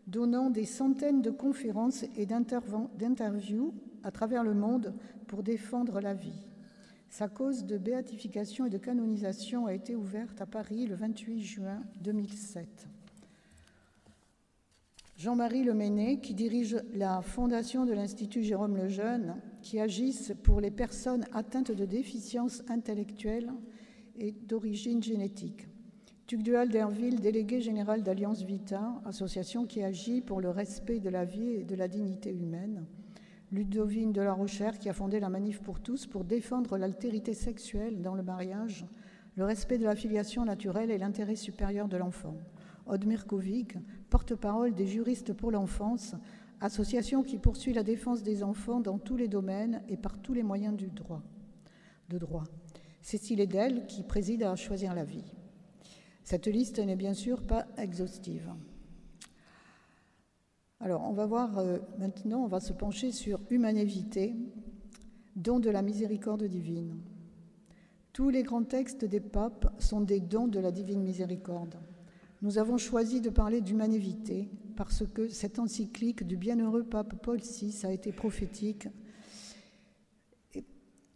donnant 0.06 0.50
des 0.50 0.66
centaines 0.66 1.22
de 1.22 1.30
conférences 1.30 2.04
et 2.18 2.26
d'interviews 2.26 3.72
à 4.02 4.11
travers 4.11 4.44
le 4.44 4.54
monde 4.54 4.94
pour 5.26 5.42
défendre 5.42 6.00
la 6.00 6.14
vie. 6.14 6.46
Sa 7.11 7.28
cause 7.28 7.64
de 7.64 7.78
béatification 7.78 8.66
et 8.66 8.70
de 8.70 8.78
canonisation 8.78 9.66
a 9.66 9.74
été 9.74 9.94
ouverte 9.94 10.40
à 10.40 10.46
Paris 10.46 10.87
le 10.87 10.94
28 10.94 11.40
juin 11.40 11.82
2007. 12.02 12.88
Jean-Marie 15.16 15.64
Leméné, 15.64 16.20
qui 16.20 16.32
dirige 16.32 16.76
la 16.94 17.22
fondation 17.22 17.84
de 17.84 17.92
l'Institut 17.92 18.44
Jérôme 18.44 18.76
Lejeune, 18.76 19.34
qui 19.62 19.80
agisse 19.80 20.32
pour 20.44 20.61
les 20.61 20.70
personnes 20.70 21.26
atteintes 21.32 21.72
de 21.72 21.84
déficiences 21.87 22.62
intellectuelles 22.68 23.50
et 24.16 24.30
d'origine 24.30 25.02
génétique. 25.02 25.66
Tugdual 26.28 26.68
Derville, 26.68 27.20
délégué 27.20 27.61
général 27.61 28.02
d'Alliance 28.02 28.42
Vita, 28.42 29.00
association 29.06 29.64
qui 29.64 29.82
agit 29.82 30.20
pour 30.20 30.40
le 30.40 30.50
respect 30.50 31.00
de 31.00 31.08
la 31.08 31.24
vie 31.24 31.54
et 31.54 31.64
de 31.64 31.74
la 31.74 31.88
dignité 31.88 32.30
humaine. 32.30 32.84
Ludovine 33.50 34.12
de 34.12 34.20
la 34.20 34.34
Rochère, 34.34 34.78
qui 34.78 34.90
a 34.90 34.92
fondé 34.92 35.20
la 35.20 35.30
Manif 35.30 35.62
pour 35.62 35.80
tous 35.80 36.06
pour 36.06 36.24
défendre 36.24 36.76
l'altérité 36.76 37.32
sexuelle 37.32 38.02
dans 38.02 38.14
le 38.14 38.22
mariage, 38.22 38.84
le 39.37 39.44
respect 39.44 39.78
de 39.78 39.84
la 39.84 39.96
filiation 39.96 40.44
naturelle 40.44 40.90
et 40.90 40.98
l'intérêt 40.98 41.37
supérieur 41.37 41.88
de 41.88 41.96
l'enfant. 41.96 42.37
Odd 42.87 43.06
Mirkovic, 43.06 43.76
porte-parole 44.11 44.74
des 44.74 44.87
juristes 44.87 45.32
pour 45.32 45.50
l'enfance, 45.50 46.14
association 46.61 47.22
qui 47.22 47.38
poursuit 47.38 47.72
la 47.72 47.82
défense 47.82 48.22
des 48.22 48.42
enfants 48.42 48.80
dans 48.80 48.98
tous 48.98 49.16
les 49.16 49.28
domaines 49.28 49.82
et 49.88 49.96
par 49.96 50.18
tous 50.18 50.34
les 50.34 50.42
moyens 50.42 50.76
du 50.76 50.88
droit. 50.88 51.22
De 52.11 52.18
droit. 52.18 52.44
Cécile 53.00 53.40
Edel, 53.40 53.87
qui 53.87 54.02
préside 54.02 54.42
à 54.42 54.56
Choisir 54.56 54.94
la 54.94 55.04
vie. 55.04 55.32
Cette 56.22 56.46
liste 56.46 56.78
n'est 56.78 56.96
bien 56.96 57.14
sûr 57.14 57.42
pas 57.42 57.66
exhaustive. 57.78 58.52
Alors, 60.80 61.02
on 61.08 61.12
va 61.12 61.26
voir 61.26 61.58
euh, 61.58 61.78
maintenant, 61.98 62.44
on 62.44 62.46
va 62.46 62.60
se 62.60 62.72
pencher 62.72 63.10
sur 63.10 63.40
humanité, 63.50 64.34
don 65.36 65.58
de 65.58 65.70
la 65.70 65.82
miséricorde 65.82 66.44
divine. 66.44 67.00
Tous 68.12 68.30
les 68.30 68.42
grands 68.42 68.64
textes 68.64 69.04
des 69.04 69.20
papes 69.20 69.72
sont 69.78 70.00
des 70.00 70.20
dons 70.20 70.48
de 70.48 70.60
la 70.60 70.72
divine 70.72 71.02
miséricorde. 71.02 71.76
Nous 72.42 72.58
avons 72.58 72.78
choisi 72.78 73.20
de 73.20 73.30
parler 73.30 73.60
d'humanité 73.60 74.48
parce 74.76 75.04
que 75.06 75.28
cette 75.28 75.58
encyclique 75.58 76.24
du 76.24 76.36
bienheureux 76.36 76.84
pape 76.84 77.14
Paul 77.22 77.40
VI 77.40 77.74
a 77.84 77.92
été 77.92 78.12
prophétique 78.12 78.88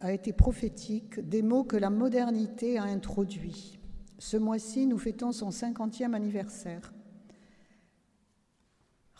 a 0.03 0.11
été 0.11 0.33
prophétique 0.33 1.21
des 1.21 1.41
mots 1.41 1.63
que 1.63 1.77
la 1.77 1.89
modernité 1.89 2.77
a 2.77 2.83
introduits. 2.83 3.79
Ce 4.19 4.35
mois-ci, 4.35 4.85
nous 4.85 4.97
fêtons 4.97 5.31
son 5.31 5.49
cinquantième 5.49 6.13
anniversaire. 6.13 6.93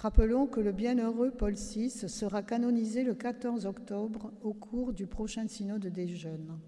Rappelons 0.04 0.48
que 0.48 0.60
le 0.60 0.74
bienheureux 0.74 1.32
Paul 1.32 1.54
VI 1.54 1.90
sera 1.90 2.44
canonisé 2.44 3.06
le 3.06 3.16
14 3.16 3.66
octobre 3.66 4.34
au 4.42 4.54
cours 4.54 4.92
du 4.92 5.08
prochain 5.08 5.48
synode 5.48 5.88
des 5.88 6.10
jeunes. 6.10 6.60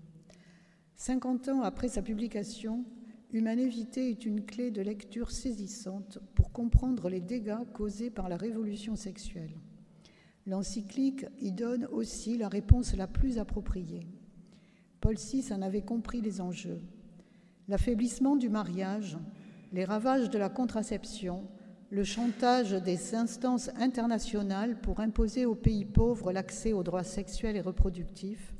Cinquante 0.96 1.50
ans 1.50 1.62
après 1.62 1.90
sa 1.90 2.02
publication, 2.02 2.86
Humanité 3.34 4.10
est 4.10 4.26
une 4.26 4.46
clé 4.46 4.72
de 4.72 4.82
lecture 4.82 5.32
saisissante 5.32 6.20
pour 6.34 6.54
comprendre 6.54 7.10
les 7.10 7.20
dégâts 7.20 7.66
causés 7.74 8.10
par 8.10 8.30
la 8.30 8.38
révolution 8.38 8.96
sexuelle. 8.96 9.58
L'encyclique 10.46 11.26
y 11.42 11.52
donne 11.52 11.88
aussi 11.88 12.38
la 12.38 12.48
réponse 12.48 12.96
la 12.96 13.08
plus 13.08 13.38
appropriée. 13.38 14.08
Paul 15.02 15.18
VI 15.18 15.52
en 15.52 15.62
avait 15.62 15.82
compris 15.82 16.22
les 16.22 16.40
enjeux. 16.40 16.80
L'affaiblissement 17.68 18.38
du 18.38 18.48
mariage, 18.48 19.18
les 19.74 19.84
ravages 19.84 20.30
de 20.30 20.38
la 20.38 20.48
contraception, 20.48 21.44
le 21.96 22.04
chantage 22.04 22.74
des 22.74 23.16
instances 23.16 23.70
internationales 23.78 24.78
pour 24.82 25.00
imposer 25.00 25.46
aux 25.46 25.56
pays 25.56 25.86
pauvres 25.86 26.34
l'accès 26.34 26.74
aux 26.74 26.84
droits 26.84 27.06
sexuels 27.06 27.56
et 27.56 27.62
reproductifs, 27.62 28.54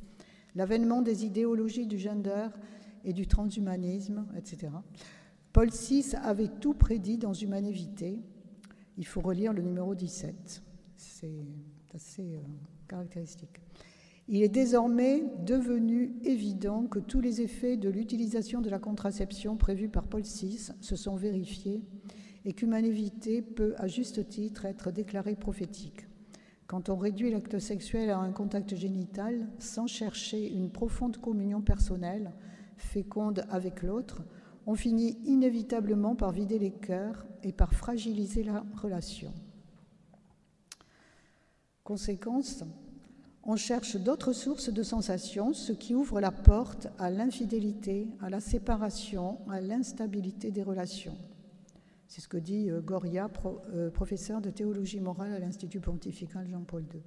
l'avènement 0.56 1.02
des 1.02 1.26
idéologies 1.26 1.86
du 1.86 2.00
gender 2.00 2.48
et 3.04 3.12
du 3.12 3.28
transhumanisme, 3.28 4.26
etc. 4.38 4.72
Paul 5.52 5.70
VI 5.70 6.16
avait 6.24 6.48
tout 6.48 6.74
prédit 6.74 7.18
dans 7.18 7.34
Humanité. 7.34 8.22
Il 8.98 9.06
faut 9.06 9.20
relire 9.20 9.52
le 9.52 9.64
numéro 9.64 9.96
17. 9.96 10.64
C'est 10.96 11.46
assez 11.94 12.36
euh, 12.36 12.42
caractéristique. 12.88 13.60
Il 14.30 14.44
est 14.44 14.50
désormais 14.50 15.26
devenu 15.46 16.16
évident 16.24 16.86
que 16.86 17.00
tous 17.00 17.20
les 17.20 17.42
effets 17.42 17.76
de 17.76 17.90
l'utilisation 17.90 18.62
de 18.62 18.70
la 18.70 18.80
contraception 18.80 19.58
prévue 19.58 19.90
par 19.90 20.08
Paul 20.08 20.22
VI 20.22 20.72
se 20.80 20.96
sont 20.96 21.18
vérifiés 21.18 21.82
et 22.46 22.54
qu'humanité 22.54 23.42
peut, 23.42 23.74
à 23.78 23.88
juste 23.88 24.30
titre, 24.30 24.66
être 24.66 24.92
déclarée 24.92 25.36
prophétique. 25.36 26.08
Quand 26.68 26.90
on 26.90 26.96
réduit 26.96 27.32
l'acte 27.32 27.60
sexuel 27.60 28.10
à 28.10 28.20
un 28.20 28.32
contact 28.32 28.76
génital 28.76 29.48
sans 29.60 29.88
chercher 29.88 30.52
une 30.52 30.72
profonde 30.72 31.18
communion 31.18 31.62
personnelle, 31.62 32.32
féconde 32.78 33.46
avec 33.50 33.84
l'autre, 33.84 34.24
on 34.68 34.76
finit 34.76 35.18
inévitablement 35.26 36.16
par 36.16 36.32
vider 36.32 36.58
les 36.58 36.72
cœurs 36.72 37.26
et 37.44 37.52
par 37.52 37.74
fragiliser 37.74 38.44
la 38.44 38.66
relation. 38.82 39.32
Conséquence, 41.84 42.64
on 43.44 43.56
cherche 43.56 43.96
d'autres 43.96 44.34
sources 44.34 44.74
de 44.74 44.82
sensations, 44.82 45.54
ce 45.54 45.72
qui 45.72 45.94
ouvre 45.94 46.20
la 46.20 46.32
porte 46.32 46.88
à 46.98 47.12
l'infidélité, 47.12 48.08
à 48.22 48.32
la 48.32 48.40
séparation, 48.40 49.38
à 49.48 49.62
l'instabilité 49.62 50.50
des 50.50 50.64
relations. 50.64 51.16
C'est 52.08 52.22
ce 52.22 52.28
que 52.28 52.38
dit 52.38 52.70
euh, 52.70 52.82
Goria, 52.82 53.30
euh, 53.74 53.90
professeur 53.90 54.42
de 54.42 54.50
théologie 54.50 55.00
morale 55.00 55.34
à 55.34 55.40
l'Institut 55.40 55.80
pontifical 55.80 56.48
Jean-Paul 56.48 56.84
II. 56.94 57.02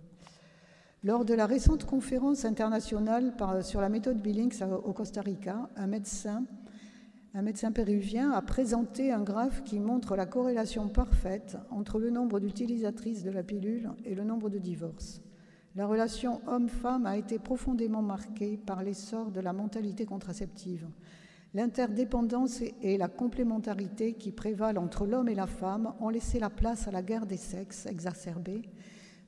Lors 1.04 1.24
de 1.24 1.34
la 1.34 1.46
récente 1.46 1.84
conférence 1.84 2.44
internationale 2.44 3.32
sur 3.62 3.80
la 3.80 3.88
méthode 3.88 4.20
Billings 4.20 4.62
au 4.64 4.92
Costa 4.92 5.20
Rica, 5.20 5.70
un 5.76 5.86
médecin, 5.86 6.44
un 7.34 7.42
médecin 7.42 7.70
péruvien 7.70 8.32
a 8.32 8.42
présenté 8.42 9.12
un 9.12 9.22
graphe 9.22 9.62
qui 9.62 9.78
montre 9.78 10.16
la 10.16 10.26
corrélation 10.26 10.88
parfaite 10.88 11.56
entre 11.70 12.00
le 12.00 12.10
nombre 12.10 12.40
d'utilisatrices 12.40 13.22
de 13.22 13.30
la 13.30 13.44
pilule 13.44 13.92
et 14.04 14.16
le 14.16 14.24
nombre 14.24 14.50
de 14.50 14.58
divorces. 14.58 15.22
La 15.76 15.86
relation 15.86 16.40
homme-femme 16.48 17.06
a 17.06 17.16
été 17.16 17.38
profondément 17.38 18.02
marquée 18.02 18.56
par 18.56 18.82
l'essor 18.82 19.30
de 19.30 19.38
la 19.38 19.52
mentalité 19.52 20.04
contraceptive. 20.04 20.88
L'interdépendance 21.54 22.62
et 22.82 22.98
la 22.98 23.08
complémentarité 23.08 24.12
qui 24.12 24.32
prévalent 24.32 24.82
entre 24.82 25.06
l'homme 25.06 25.30
et 25.30 25.34
la 25.34 25.46
femme 25.46 25.94
ont 25.98 26.10
laissé 26.10 26.38
la 26.38 26.50
place 26.50 26.86
à 26.88 26.90
la 26.90 27.02
guerre 27.02 27.26
des 27.26 27.38
sexes 27.38 27.86
exacerbée 27.86 28.62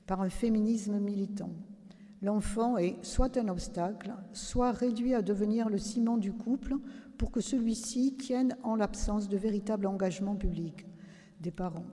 par 0.05 0.21
un 0.21 0.29
féminisme 0.29 0.99
militant. 0.99 1.49
L'enfant 2.21 2.77
est 2.77 3.03
soit 3.03 3.37
un 3.37 3.47
obstacle, 3.47 4.13
soit 4.33 4.71
réduit 4.71 5.15
à 5.15 5.23
devenir 5.23 5.69
le 5.69 5.79
ciment 5.79 6.17
du 6.17 6.31
couple 6.31 6.75
pour 7.17 7.31
que 7.31 7.41
celui-ci 7.41 8.15
tienne 8.17 8.55
en 8.61 8.75
l'absence 8.75 9.27
de 9.27 9.37
véritable 9.37 9.87
engagement 9.87 10.35
public 10.35 10.85
des 11.39 11.49
parents. 11.49 11.87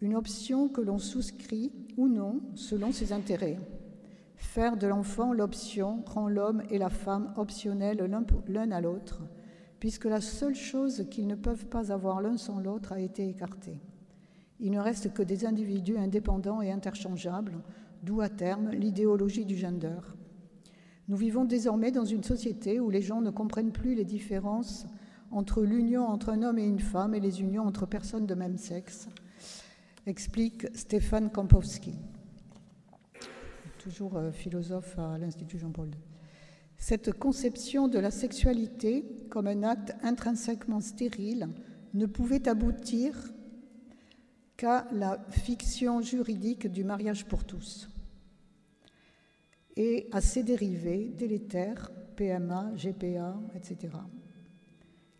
Une 0.00 0.16
option 0.16 0.68
que 0.68 0.80
l'on 0.80 0.98
souscrit 0.98 1.72
ou 1.96 2.08
non 2.08 2.40
selon 2.56 2.90
ses 2.90 3.12
intérêts. 3.12 3.60
Faire 4.34 4.76
de 4.76 4.88
l'enfant 4.88 5.32
l'option 5.32 6.02
rend 6.06 6.28
l'homme 6.28 6.64
et 6.70 6.78
la 6.78 6.90
femme 6.90 7.32
optionnels 7.36 8.10
l'un 8.48 8.70
à 8.72 8.80
l'autre 8.80 9.22
puisque 9.84 10.06
la 10.06 10.22
seule 10.22 10.54
chose 10.54 11.04
qu'ils 11.10 11.26
ne 11.26 11.34
peuvent 11.34 11.66
pas 11.66 11.92
avoir 11.92 12.22
l'un 12.22 12.38
sans 12.38 12.58
l'autre 12.58 12.92
a 12.92 13.00
été 13.00 13.28
écartée. 13.28 13.82
Il 14.58 14.70
ne 14.70 14.78
reste 14.78 15.12
que 15.12 15.22
des 15.22 15.44
individus 15.44 15.98
indépendants 15.98 16.62
et 16.62 16.72
interchangeables, 16.72 17.58
d'où 18.02 18.22
à 18.22 18.30
terme 18.30 18.70
l'idéologie 18.70 19.44
du 19.44 19.58
gender. 19.58 19.98
Nous 21.08 21.18
vivons 21.18 21.44
désormais 21.44 21.90
dans 21.90 22.06
une 22.06 22.24
société 22.24 22.80
où 22.80 22.88
les 22.88 23.02
gens 23.02 23.20
ne 23.20 23.28
comprennent 23.28 23.72
plus 23.72 23.94
les 23.94 24.06
différences 24.06 24.86
entre 25.30 25.62
l'union 25.62 26.06
entre 26.06 26.30
un 26.30 26.42
homme 26.42 26.58
et 26.58 26.66
une 26.66 26.80
femme 26.80 27.14
et 27.14 27.20
les 27.20 27.42
unions 27.42 27.66
entre 27.66 27.84
personnes 27.84 28.24
de 28.24 28.34
même 28.34 28.56
sexe, 28.56 29.10
explique 30.06 30.66
Stéphane 30.74 31.28
Kampowski, 31.28 31.92
toujours 33.76 34.16
euh, 34.16 34.32
philosophe 34.32 34.98
à 34.98 35.18
l'Institut 35.18 35.58
Jean-Paul. 35.58 35.90
Cette 36.86 37.14
conception 37.14 37.88
de 37.88 37.98
la 37.98 38.10
sexualité 38.10 39.06
comme 39.30 39.46
un 39.46 39.62
acte 39.62 39.94
intrinsèquement 40.02 40.82
stérile 40.82 41.48
ne 41.94 42.04
pouvait 42.04 42.46
aboutir 42.46 43.32
qu'à 44.58 44.86
la 44.92 45.18
fiction 45.30 46.02
juridique 46.02 46.66
du 46.66 46.84
mariage 46.84 47.24
pour 47.24 47.46
tous 47.46 47.88
et 49.78 50.08
à 50.12 50.20
ses 50.20 50.42
dérivés 50.42 51.14
délétères, 51.16 51.90
PMA, 52.16 52.72
GPA, 52.76 53.40
etc. 53.56 53.94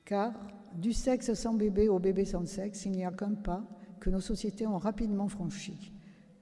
Car 0.05 0.35
du 0.75 0.93
sexe 0.93 1.33
sans 1.33 1.55
bébé 1.55 1.89
au 1.89 1.99
bébé 1.99 2.27
sans 2.27 2.45
sexe, 2.45 2.85
il 2.85 2.93
n'y 2.93 3.07
a 3.07 3.11
qu'un 3.11 3.37
pas 3.37 3.65
que 4.01 4.11
nos 4.11 4.21
sociétés 4.21 4.67
ont 4.67 4.77
rapidement 4.77 5.29
franchi. 5.29 5.95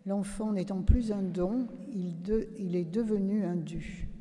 L'enfant 0.05 0.51
n'étant 0.51 0.83
plus 0.83 1.13
un 1.13 1.23
don, 1.23 1.69
il, 1.93 2.75
est 2.75 2.91
devenu 2.91 3.45
un 3.45 3.55
dû. 3.55 4.12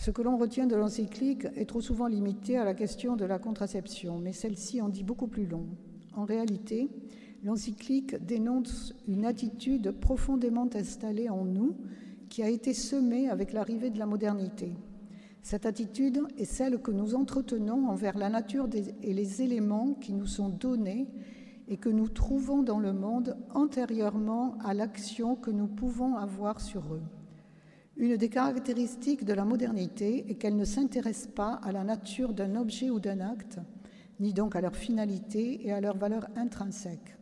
Ce 0.00 0.12
que 0.12 0.22
l'on 0.22 0.36
retient 0.36 0.68
de 0.68 0.76
l'encyclique 0.76 1.48
est 1.56 1.68
trop 1.68 1.80
souvent 1.80 2.06
limité 2.06 2.56
à 2.56 2.64
la 2.64 2.74
question 2.74 3.16
de 3.16 3.24
la 3.24 3.40
contraception, 3.40 4.18
mais 4.18 4.32
celle-ci 4.32 4.80
en 4.80 4.88
dit 4.88 5.02
beaucoup 5.02 5.26
plus 5.26 5.46
long. 5.46 5.66
En 6.14 6.24
réalité, 6.24 6.88
l'encyclique 7.42 8.14
dénonce 8.24 8.94
une 9.08 9.24
attitude 9.24 9.90
profondément 9.90 10.68
installée 10.72 11.28
en 11.28 11.44
nous 11.44 11.76
qui 12.28 12.44
a 12.44 12.48
été 12.48 12.74
semée 12.74 13.28
avec 13.28 13.52
l'arrivée 13.52 13.90
de 13.90 13.98
la 13.98 14.06
modernité. 14.06 14.72
Cette 15.42 15.66
attitude 15.66 16.20
est 16.36 16.44
celle 16.44 16.80
que 16.80 16.92
nous 16.92 17.16
entretenons 17.16 17.88
envers 17.88 18.16
la 18.18 18.28
nature 18.28 18.68
et 19.02 19.12
les 19.12 19.42
éléments 19.42 19.94
qui 19.94 20.12
nous 20.12 20.26
sont 20.26 20.48
donnés 20.48 21.08
et 21.66 21.76
que 21.76 21.88
nous 21.88 22.08
trouvons 22.08 22.62
dans 22.62 22.78
le 22.78 22.92
monde 22.92 23.36
antérieurement 23.52 24.56
à 24.64 24.74
l'action 24.74 25.34
que 25.34 25.50
nous 25.50 25.66
pouvons 25.66 26.16
avoir 26.16 26.60
sur 26.60 26.94
eux. 26.94 27.02
Une 27.98 28.16
des 28.16 28.28
caractéristiques 28.28 29.24
de 29.24 29.32
la 29.32 29.44
modernité 29.44 30.24
est 30.28 30.36
qu'elle 30.36 30.54
ne 30.54 30.64
s'intéresse 30.64 31.26
pas 31.26 31.54
à 31.64 31.72
la 31.72 31.82
nature 31.82 32.32
d'un 32.32 32.54
objet 32.54 32.90
ou 32.90 33.00
d'un 33.00 33.18
acte, 33.18 33.58
ni 34.20 34.32
donc 34.32 34.54
à 34.54 34.60
leur 34.60 34.76
finalité 34.76 35.66
et 35.66 35.72
à 35.72 35.80
leur 35.80 35.96
valeur 35.96 36.28
intrinsèque. 36.36 37.16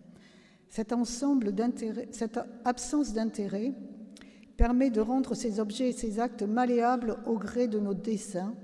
Cet 0.68 0.92
ensemble 0.92 1.54
cette 2.10 2.38
absence 2.66 3.14
d'intérêt 3.14 3.72
permet 4.58 4.90
de 4.90 5.00
rendre 5.00 5.34
ces 5.34 5.60
objets 5.60 5.88
et 5.88 5.92
ces 5.92 6.20
actes 6.20 6.42
malléables 6.42 7.16
au 7.24 7.38
gré 7.38 7.68
de 7.68 7.78
nos 7.78 7.94
desseins, 7.94 8.54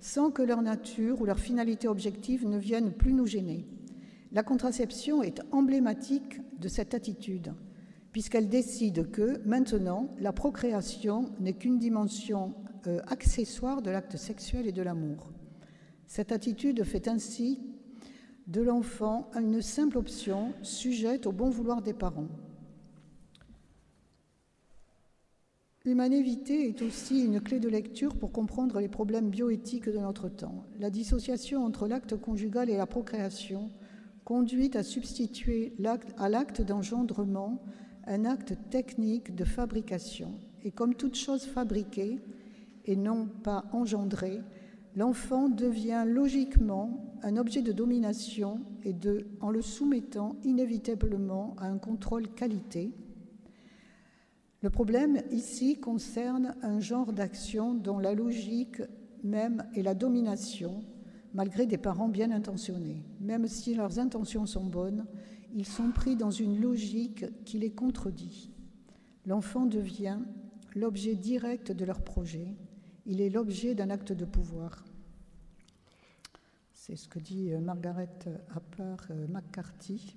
sans 0.00 0.32
que 0.32 0.42
leur 0.42 0.62
nature 0.62 1.20
ou 1.20 1.24
leur 1.24 1.38
finalité 1.38 1.86
objective 1.86 2.48
ne 2.48 2.58
viennent 2.58 2.92
plus 2.92 3.12
nous 3.12 3.26
gêner. 3.26 3.64
La 4.32 4.42
contraception 4.42 5.22
est 5.22 5.40
emblématique 5.52 6.40
de 6.58 6.66
cette 6.66 6.94
attitude 6.94 7.52
puisqu'elle 8.12 8.48
décide 8.48 9.10
que, 9.10 9.40
maintenant, 9.46 10.08
la 10.18 10.32
procréation 10.32 11.30
n'est 11.40 11.54
qu'une 11.54 11.78
dimension 11.78 12.54
euh, 12.86 13.00
accessoire 13.06 13.82
de 13.82 13.90
l'acte 13.90 14.16
sexuel 14.16 14.66
et 14.66 14.72
de 14.72 14.82
l'amour. 14.82 15.32
Cette 16.06 16.32
attitude 16.32 16.82
fait 16.84 17.08
ainsi 17.08 17.60
de 18.46 18.62
l'enfant 18.62 19.30
une 19.38 19.62
simple 19.62 19.98
option 19.98 20.52
sujette 20.62 21.26
au 21.26 21.32
bon 21.32 21.50
vouloir 21.50 21.82
des 21.82 21.92
parents. 21.92 22.28
L'humanévité 25.84 26.68
est 26.68 26.82
aussi 26.82 27.24
une 27.24 27.40
clé 27.40 27.58
de 27.58 27.68
lecture 27.68 28.14
pour 28.14 28.32
comprendre 28.32 28.80
les 28.80 28.88
problèmes 28.88 29.30
bioéthiques 29.30 29.88
de 29.88 29.98
notre 29.98 30.28
temps. 30.28 30.66
La 30.78 30.90
dissociation 30.90 31.64
entre 31.64 31.86
l'acte 31.86 32.16
conjugal 32.16 32.68
et 32.68 32.76
la 32.76 32.86
procréation 32.86 33.70
conduit 34.24 34.70
à 34.74 34.82
substituer 34.82 35.74
à 36.18 36.28
l'acte 36.28 36.60
d'engendrement 36.60 37.62
un 38.06 38.24
acte 38.24 38.56
technique 38.70 39.34
de 39.34 39.44
fabrication. 39.44 40.32
Et 40.64 40.70
comme 40.70 40.94
toute 40.94 41.16
chose 41.16 41.44
fabriquée 41.44 42.18
et 42.84 42.96
non 42.96 43.26
pas 43.26 43.64
engendrée, 43.72 44.40
l'enfant 44.96 45.48
devient 45.48 46.04
logiquement 46.06 47.14
un 47.22 47.36
objet 47.36 47.62
de 47.62 47.72
domination 47.72 48.60
et 48.84 48.92
de, 48.92 49.26
en 49.40 49.50
le 49.50 49.62
soumettant 49.62 50.36
inévitablement 50.44 51.54
à 51.58 51.66
un 51.66 51.78
contrôle 51.78 52.28
qualité. 52.28 52.92
Le 54.62 54.70
problème 54.70 55.22
ici 55.30 55.78
concerne 55.78 56.54
un 56.62 56.80
genre 56.80 57.12
d'action 57.12 57.74
dont 57.74 57.98
la 57.98 58.14
logique 58.14 58.82
même 59.22 59.64
est 59.74 59.82
la 59.82 59.94
domination, 59.94 60.82
malgré 61.32 61.66
des 61.66 61.78
parents 61.78 62.08
bien 62.08 62.30
intentionnés. 62.30 63.04
Même 63.20 63.46
si 63.46 63.74
leurs 63.74 63.98
intentions 63.98 64.46
sont 64.46 64.66
bonnes, 64.66 65.06
ils 65.54 65.66
sont 65.66 65.90
pris 65.90 66.16
dans 66.16 66.30
une 66.30 66.60
logique 66.60 67.24
qui 67.44 67.58
les 67.58 67.70
contredit. 67.70 68.50
L'enfant 69.26 69.66
devient 69.66 70.18
l'objet 70.74 71.14
direct 71.14 71.72
de 71.72 71.84
leur 71.84 72.02
projet, 72.02 72.54
il 73.06 73.20
est 73.20 73.30
l'objet 73.30 73.74
d'un 73.74 73.90
acte 73.90 74.12
de 74.12 74.24
pouvoir. 74.24 74.84
C'est 76.72 76.96
ce 76.96 77.08
que 77.08 77.18
dit 77.18 77.52
euh, 77.52 77.60
Margaret 77.60 78.08
Harper 78.50 78.96
euh, 79.10 79.26
McCarthy, 79.28 80.16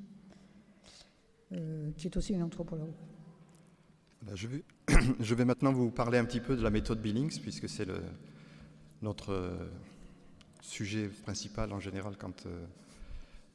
euh, 1.51 1.91
qui 1.97 2.07
est 2.07 2.17
aussi 2.17 2.33
une 2.33 2.43
anthropologue. 2.43 2.93
Ben, 4.21 4.35
je, 4.35 4.47
vais, 4.47 4.63
je, 5.19 5.35
vais, 5.35 5.45
maintenant 5.45 5.73
vous 5.73 5.91
parler 5.91 6.17
un 6.17 6.25
petit 6.25 6.39
peu 6.39 6.55
de 6.55 6.61
la 6.61 6.69
méthode 6.69 7.01
Billings, 7.01 7.41
puisque 7.41 7.67
c'est 7.67 7.87
notre 9.01 9.57
sujet 10.61 11.09
principal 11.09 11.73
en 11.73 11.79
général 11.79 12.15
quand 12.17 12.47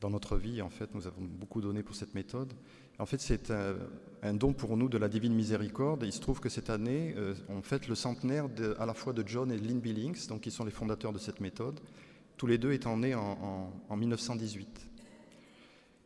dans 0.01 0.11
notre 0.11 0.37
vie, 0.37 0.63
en 0.63 0.71
fait, 0.71 0.95
nous 0.95 1.07
avons 1.07 1.23
beaucoup 1.23 1.61
donné 1.61 1.83
pour 1.83 1.97
cette 1.97 2.15
méthode. 2.15 2.53
En 2.99 3.07
fait, 3.07 3.21
c'est 3.21 3.53
un, 4.23 4.35
don 4.35 4.53
pour 4.53 4.77
nous 4.77 4.89
de 4.89 4.99
la 4.99 5.09
divine 5.09 5.35
miséricorde. 5.35 6.05
il 6.05 6.13
se 6.13 6.21
trouve 6.21 6.41
que 6.41 6.49
cette 6.49 6.71
année, 6.71 7.15
euh, 7.17 7.35
on 7.49 7.63
fête 7.63 7.89
le 7.89 7.95
centenaire 7.95 8.47
à 8.79 8.87
la 8.87 8.95
fois 8.95 9.13
de 9.13 9.27
John 9.27 9.51
et 9.53 9.57
Lynn 9.57 9.81
Billings, 9.81 10.29
donc 10.29 10.43
qui 10.43 10.51
sont 10.51 10.65
les 10.65 10.71
fondateurs 10.71 11.13
de 11.13 11.19
cette 11.19 11.41
méthode, 11.41 11.81
tous 12.37 12.47
les 12.47 12.59
deux 12.59 12.73
étant 12.73 12.97
nés 12.97 13.15
en, 13.15 13.71
1918. 13.91 14.89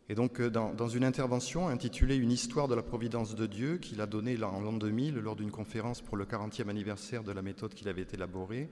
Et 0.08 0.14
donc, 0.14 0.40
euh, 0.40 0.50
dans, 0.50 0.88
une 0.88 1.04
intervention 1.04 1.68
intitulée 1.68 2.16
Une 2.16 2.32
histoire 2.32 2.68
de 2.68 2.74
la 2.74 2.82
providence 2.82 3.34
de 3.34 3.46
Dieu, 3.46 3.78
qu'il 3.78 4.00
a 4.00 4.06
donnée 4.06 4.42
en 4.42 4.60
l'an 4.60 4.72
2000 4.72 5.14
lors 5.16 5.36
d'une 5.36 5.50
conférence 5.50 6.00
pour 6.00 6.16
le 6.16 6.24
40e 6.24 6.68
anniversaire 6.68 7.24
de 7.24 7.32
la 7.32 7.42
méthode 7.42 7.74
qu'il 7.74 7.88
avait 7.88 8.06
élaborée, 8.12 8.68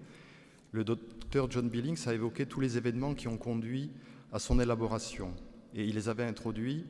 le 0.72 0.84
docteur 0.84 1.50
John 1.50 1.68
Billings 1.68 2.06
a 2.06 2.14
évoqué 2.14 2.46
tous 2.46 2.60
les 2.60 2.76
événements 2.76 3.14
qui 3.14 3.28
ont 3.28 3.38
conduit 3.38 3.90
à 4.32 4.38
son 4.38 4.60
élaboration. 4.60 5.34
Et 5.74 5.84
il 5.84 5.94
les 5.94 6.08
avait 6.08 6.24
introduits 6.24 6.86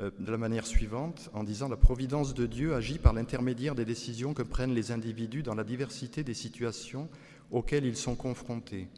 euh, 0.00 0.10
de 0.18 0.30
la 0.30 0.38
manière 0.38 0.66
suivante 0.66 1.30
en 1.32 1.44
disant 1.44 1.68
La 1.68 1.76
providence 1.76 2.34
de 2.34 2.46
Dieu 2.46 2.74
agit 2.74 2.98
par 2.98 3.12
l'intermédiaire 3.12 3.74
des 3.74 3.84
décisions 3.84 4.34
que 4.34 4.42
prennent 4.42 4.74
les 4.74 4.92
individus 4.92 5.42
dans 5.42 5.54
la 5.54 5.64
diversité 5.64 6.22
des 6.24 6.34
situations 6.34 7.08
auxquelles 7.50 7.84
ils 7.84 7.96
sont 7.96 8.16
confrontés. 8.16 8.88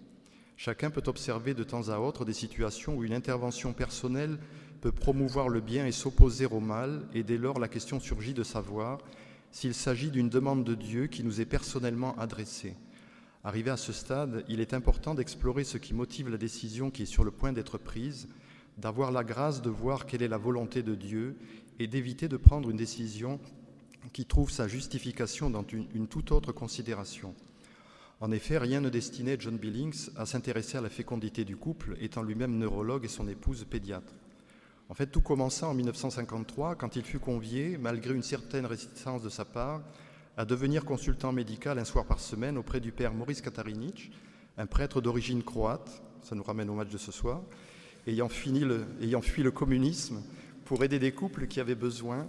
Chacun 0.57 0.91
peut 0.91 1.03
observer 1.07 1.55
de 1.55 1.65
temps 1.65 1.89
à 1.89 1.99
autre 1.99 2.25
des 2.25 2.33
situations 2.33 2.95
où 2.97 3.05
une 3.05 3.15
intervention 3.15 3.73
personnelle 3.73 4.39
peut 4.81 4.93
promouvoir 4.93 5.49
le 5.49 5.61
bien 5.61 5.87
et 5.87 5.93
s'opposer 5.93 6.47
au 6.47 6.61
mal, 6.61 7.09
et 7.15 7.23
dès 7.23 7.39
lors 7.39 7.59
la 7.59 7.69
question 7.69 8.01
surgit 8.01 8.35
de 8.35 8.43
savoir 8.43 8.99
s'il 9.51 9.75
s'agit 9.75 10.11
d'une 10.11 10.29
demande 10.29 10.65
de 10.65 10.75
Dieu 10.75 11.07
qui 11.07 11.25
nous 11.25 11.41
est 11.41 11.47
personnellement 11.47 12.19
adressée. 12.19 12.75
Arrivé 13.45 13.71
à 13.71 13.77
ce 13.77 13.93
stade, 13.93 14.45
il 14.49 14.61
est 14.61 14.73
important 14.73 15.15
d'explorer 15.15 15.65
ce 15.65 15.77
qui 15.77 15.95
motive 15.95 16.29
la 16.29 16.39
décision 16.39 16.93
qui 16.93 17.03
est 17.03 17.07
sur 17.07 17.25
le 17.25 17.33
point 17.33 17.53
d'être 17.53 17.77
prise, 17.77 18.29
d'avoir 18.79 19.11
la 19.11 19.25
grâce 19.25 19.63
de 19.63 19.71
voir 19.71 20.07
quelle 20.07 20.23
est 20.23 20.29
la 20.29 20.39
volonté 20.39 20.85
de 20.85 20.95
Dieu 20.95 21.37
et 21.81 21.89
d'éviter 21.89 22.29
de 22.29 22.37
prendre 22.37 22.71
une 22.71 22.77
décision 22.77 23.41
qui 24.13 24.27
trouve 24.27 24.51
sa 24.51 24.69
justification 24.69 25.51
dans 25.51 25.65
une, 25.73 26.07
toute 26.07 26.31
autre 26.31 26.53
considération. 26.53 27.35
En 28.21 28.31
effet, 28.31 28.59
rien 28.59 28.81
ne 28.81 28.89
destinait 28.89 29.37
John 29.41 29.57
Billings 29.57 30.11
à 30.17 30.25
s'intéresser 30.25 30.79
à 30.79 30.81
la 30.81 30.89
fécondité 30.89 31.45
du 31.45 31.57
couple, 31.57 31.97
étant 32.01 32.23
lui-même 32.23 32.57
neurologue 32.57 33.05
et 33.05 33.09
son 33.09 33.27
épouse 33.27 33.67
pédiatre. 33.69 34.13
En 34.89 34.95
fait, 34.95 35.07
tout 35.07 35.21
commença 35.21 35.67
en 35.67 35.75
1953 35.75 36.77
quand 36.77 36.95
il 36.95 37.03
fut 37.03 37.19
convié, 37.19 37.77
malgré 37.77 38.15
une 38.15 38.23
certaine 38.23 38.67
résistance 38.67 39.23
de 39.23 39.29
sa 39.29 39.45
part, 39.45 39.83
à 40.37 40.45
devenir 40.45 40.85
consultant 40.85 41.33
médical 41.33 41.79
un 41.79 41.85
soir 41.85 42.07
par 42.07 42.21
semaine 42.21 42.57
auprès 42.57 42.81
du 42.81 42.93
père 42.93 43.13
Maurice 43.13 43.43
Katarinic, 43.43 44.11
un 44.57 44.67
prêtre 44.67 45.01
d'origine 45.01 45.43
croate, 45.43 46.03
ça 46.23 46.35
nous 46.35 46.43
ramène 46.43 46.71
au 46.71 46.75
match 46.75 46.91
de 46.91 46.99
ce 46.99 47.13
soir, 47.13 47.43
ayant, 48.07 48.29
fui 48.29 48.53
le 48.53 49.51
communisme 49.51 50.23
pour 50.65 50.83
aider 50.85 50.99
des 50.99 51.13
couples 51.13 51.47
qui 51.47 51.61
avaient 51.61 51.75
besoin 51.75 52.29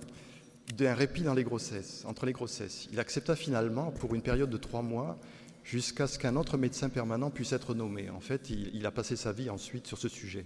d'un 0.76 0.94
répit 0.94 1.26
entre 1.28 2.26
les 2.26 2.34
grossesses. 2.34 2.88
Il 2.92 3.00
accepta 3.00 3.36
finalement 3.36 3.92
pour 3.92 4.16
une 4.16 4.22
période 4.22 4.50
de 4.50 4.58
trois 4.58 4.82
mois 4.82 5.18
jusqu'à 5.64 6.08
ce 6.08 6.20
qu'un 6.20 6.36
autre 6.36 6.58
médecin 6.58 6.90
permanent 6.90 7.30
puisse 7.30 7.54
être 7.54 7.74
nommé. 7.74 8.10
En 8.10 8.20
fait, 8.20 8.50
il, 8.50 8.76
il, 8.76 8.86
a 8.86 8.92
passé 8.92 9.16
sa 9.16 9.32
vie 9.32 9.50
ensuite 9.50 9.88
sur 9.88 9.98
ce 9.98 10.10
sujet. 10.10 10.46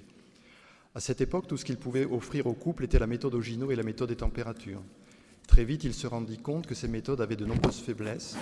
À 0.95 0.99
cette 0.99 1.21
époque, 1.21 1.47
tout 1.47 1.57
ce 1.57 1.65
qu'il 1.65 1.77
pouvait 1.77 2.05
offrir 2.05 2.47
aux 2.47 2.53
couples 2.53 2.83
était 2.83 2.99
la 2.99 3.07
méthode 3.07 3.35
Ogino 3.35 3.71
et 3.71 3.75
la 3.75 3.83
méthode 3.83 4.09
des 4.09 4.15
températures. 4.15 4.81
Très 5.47 5.65
vite, 5.65 5.83
il 5.83 5.93
se 5.93 6.05
rendit 6.07 6.37
compte 6.37 6.67
que 6.67 6.75
ces 6.75 6.87
méthodes 6.87 7.21
avaient 7.21 7.35
de 7.35 7.45
nombreuses 7.45 7.79
faiblesses 7.79 8.35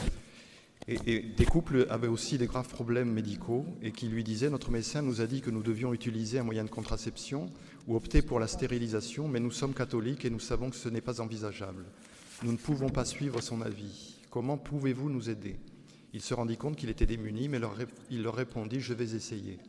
et, 0.88 1.20
des 1.22 1.46
couples 1.46 1.88
avaient 1.90 2.08
aussi 2.08 2.38
des 2.38 2.48
graves 2.48 2.68
problèmes 2.68 3.12
médicaux 3.12 3.66
et 3.82 3.92
qui 3.92 4.08
lui 4.08 4.24
disaient 4.24 4.50
Notre 4.50 4.72
médecin 4.72 5.02
nous 5.02 5.22
a 5.22 5.28
dit 5.28 5.42
que 5.42 5.50
nous 5.50 5.64
devions 5.64 5.94
utiliser 5.94 6.40
un 6.40 6.44
moyen 6.44 6.64
de 6.64 6.70
contraception 6.70 7.50
ou 7.88 7.96
opter 7.96 8.22
pour 8.22 8.40
la 8.40 8.48
stérilisation, 8.48 9.28
mais 9.28 9.40
nous 9.40 9.52
sommes 9.52 9.74
catholiques 9.74 10.26
et 10.26 10.30
nous 10.30 10.40
savons 10.40 10.70
que 10.70 10.76
ce 10.76 10.90
n'est 10.90 11.02
pas 11.02 11.22
envisageable. 11.22 11.86
Nous 12.44 12.52
ne 12.52 12.58
pouvons 12.58 12.90
pas 12.90 13.06
suivre 13.06 13.42
son 13.42 13.62
avis. 13.62 14.18
Comment 14.30 14.58
pouvez-vous 14.58 15.10
nous 15.10 15.30
aider? 15.30 15.58
Il 16.14 16.22
se 16.22 16.34
rendit 16.34 16.58
compte 16.58 16.76
qu'il 16.76 16.90
était 16.90 17.06
démuni, 17.06 17.48
mais 17.48 17.60
il 18.10 18.24
leur 18.24 18.36
répondit 18.36 18.80
Je 18.80 18.94
vais 18.94 19.16
essayer. 19.16 19.60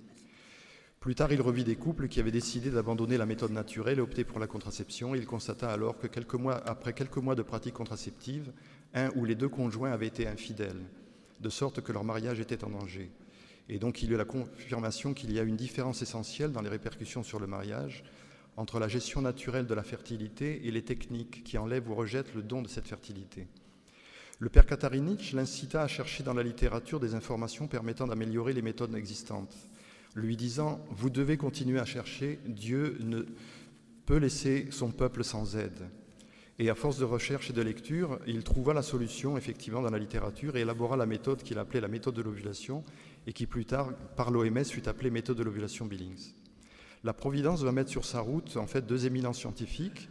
Plus 1.00 1.14
tard, 1.14 1.32
il 1.32 1.40
revit 1.40 1.64
des 1.64 1.76
couples 1.76 2.08
qui 2.08 2.20
avaient 2.20 2.30
décidé 2.30 2.70
d'abandonner 2.70 3.16
la 3.16 3.26
méthode 3.26 3.52
naturelle 3.52 3.98
et 3.98 4.02
opter 4.02 4.24
pour 4.24 4.40
la 4.40 4.46
contraception. 4.46 5.14
Il 5.14 5.26
constata 5.26 5.70
alors 5.70 5.98
que 5.98 6.06
quelques 6.06 6.34
mois, 6.34 6.56
après 6.66 6.92
quelques 6.92 7.18
mois 7.18 7.34
de 7.34 7.42
pratique 7.42 7.74
contraceptive, 7.74 8.52
un 8.94 9.10
ou 9.14 9.24
les 9.24 9.34
deux 9.34 9.48
conjoints 9.48 9.92
avaient 9.92 10.06
été 10.06 10.26
infidèles, 10.26 10.82
de 11.40 11.48
sorte 11.48 11.80
que 11.80 11.92
leur 11.92 12.02
mariage 12.02 12.40
était 12.40 12.64
en 12.64 12.70
danger. 12.70 13.10
Et 13.68 13.78
donc 13.78 14.02
il 14.02 14.10
y 14.10 14.14
eut 14.14 14.16
la 14.16 14.24
confirmation 14.24 15.12
qu'il 15.12 15.32
y 15.32 15.38
a 15.38 15.42
une 15.42 15.56
différence 15.56 16.02
essentielle 16.02 16.52
dans 16.52 16.62
les 16.62 16.68
répercussions 16.68 17.22
sur 17.22 17.40
le 17.40 17.46
mariage 17.46 18.04
entre 18.56 18.78
la 18.78 18.88
gestion 18.88 19.20
naturelle 19.20 19.66
de 19.66 19.74
la 19.74 19.82
fertilité 19.82 20.66
et 20.66 20.70
les 20.70 20.82
techniques 20.82 21.44
qui 21.44 21.58
enlèvent 21.58 21.90
ou 21.90 21.94
rejettent 21.94 22.34
le 22.34 22.42
don 22.42 22.62
de 22.62 22.68
cette 22.68 22.88
fertilité. 22.88 23.48
Le 24.38 24.48
père 24.48 24.66
Katarinitch 24.66 25.32
l'incita 25.34 25.82
à 25.82 25.88
chercher 25.88 26.22
dans 26.22 26.34
la 26.34 26.42
littérature 26.42 27.00
des 27.00 27.14
informations 27.14 27.68
permettant 27.68 28.06
d'améliorer 28.06 28.52
les 28.52 28.62
méthodes 28.62 28.94
existantes 28.94 29.54
lui 30.16 30.36
disant, 30.36 30.84
vous 30.90 31.10
devez 31.10 31.36
continuer 31.36 31.78
à 31.78 31.84
chercher, 31.84 32.40
Dieu 32.46 32.96
ne 33.00 33.24
peut 34.06 34.16
laisser 34.16 34.68
son 34.70 34.90
peuple 34.90 35.22
sans 35.22 35.56
aide. 35.56 35.88
Et 36.58 36.70
à 36.70 36.74
force 36.74 36.98
de 36.98 37.04
recherche 37.04 37.50
et 37.50 37.52
de 37.52 37.60
lecture, 37.60 38.18
il 38.26 38.42
trouva 38.42 38.72
la 38.72 38.80
solution 38.80 39.36
effectivement 39.36 39.82
dans 39.82 39.90
la 39.90 39.98
littérature 39.98 40.56
et 40.56 40.62
élabora 40.62 40.96
la 40.96 41.04
méthode 41.04 41.42
qu'il 41.42 41.58
appelait 41.58 41.82
la 41.82 41.88
méthode 41.88 42.14
de 42.14 42.22
l'ovulation 42.22 42.82
et 43.26 43.34
qui 43.34 43.44
plus 43.44 43.66
tard, 43.66 43.92
par 44.16 44.30
l'OMS, 44.30 44.64
fut 44.64 44.88
appelée 44.88 45.10
méthode 45.10 45.36
de 45.36 45.42
l'ovulation 45.42 45.84
Billings. 45.84 46.32
La 47.04 47.12
Providence 47.12 47.62
va 47.62 47.72
mettre 47.72 47.90
sur 47.90 48.06
sa 48.06 48.20
route 48.20 48.56
en 48.56 48.66
fait 48.66 48.86
deux 48.86 49.04
éminents 49.04 49.34
scientifiques, 49.34 50.08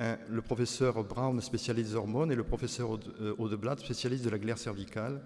le 0.00 0.40
professeur 0.40 1.04
Brown, 1.04 1.38
spécialiste 1.42 1.90
des 1.90 1.96
hormones, 1.96 2.32
et 2.32 2.36
le 2.36 2.42
professeur 2.42 2.98
Audeblatt, 3.38 3.78
spécialiste 3.78 4.24
de 4.24 4.30
la 4.30 4.38
glaire 4.38 4.58
cervicale, 4.58 5.22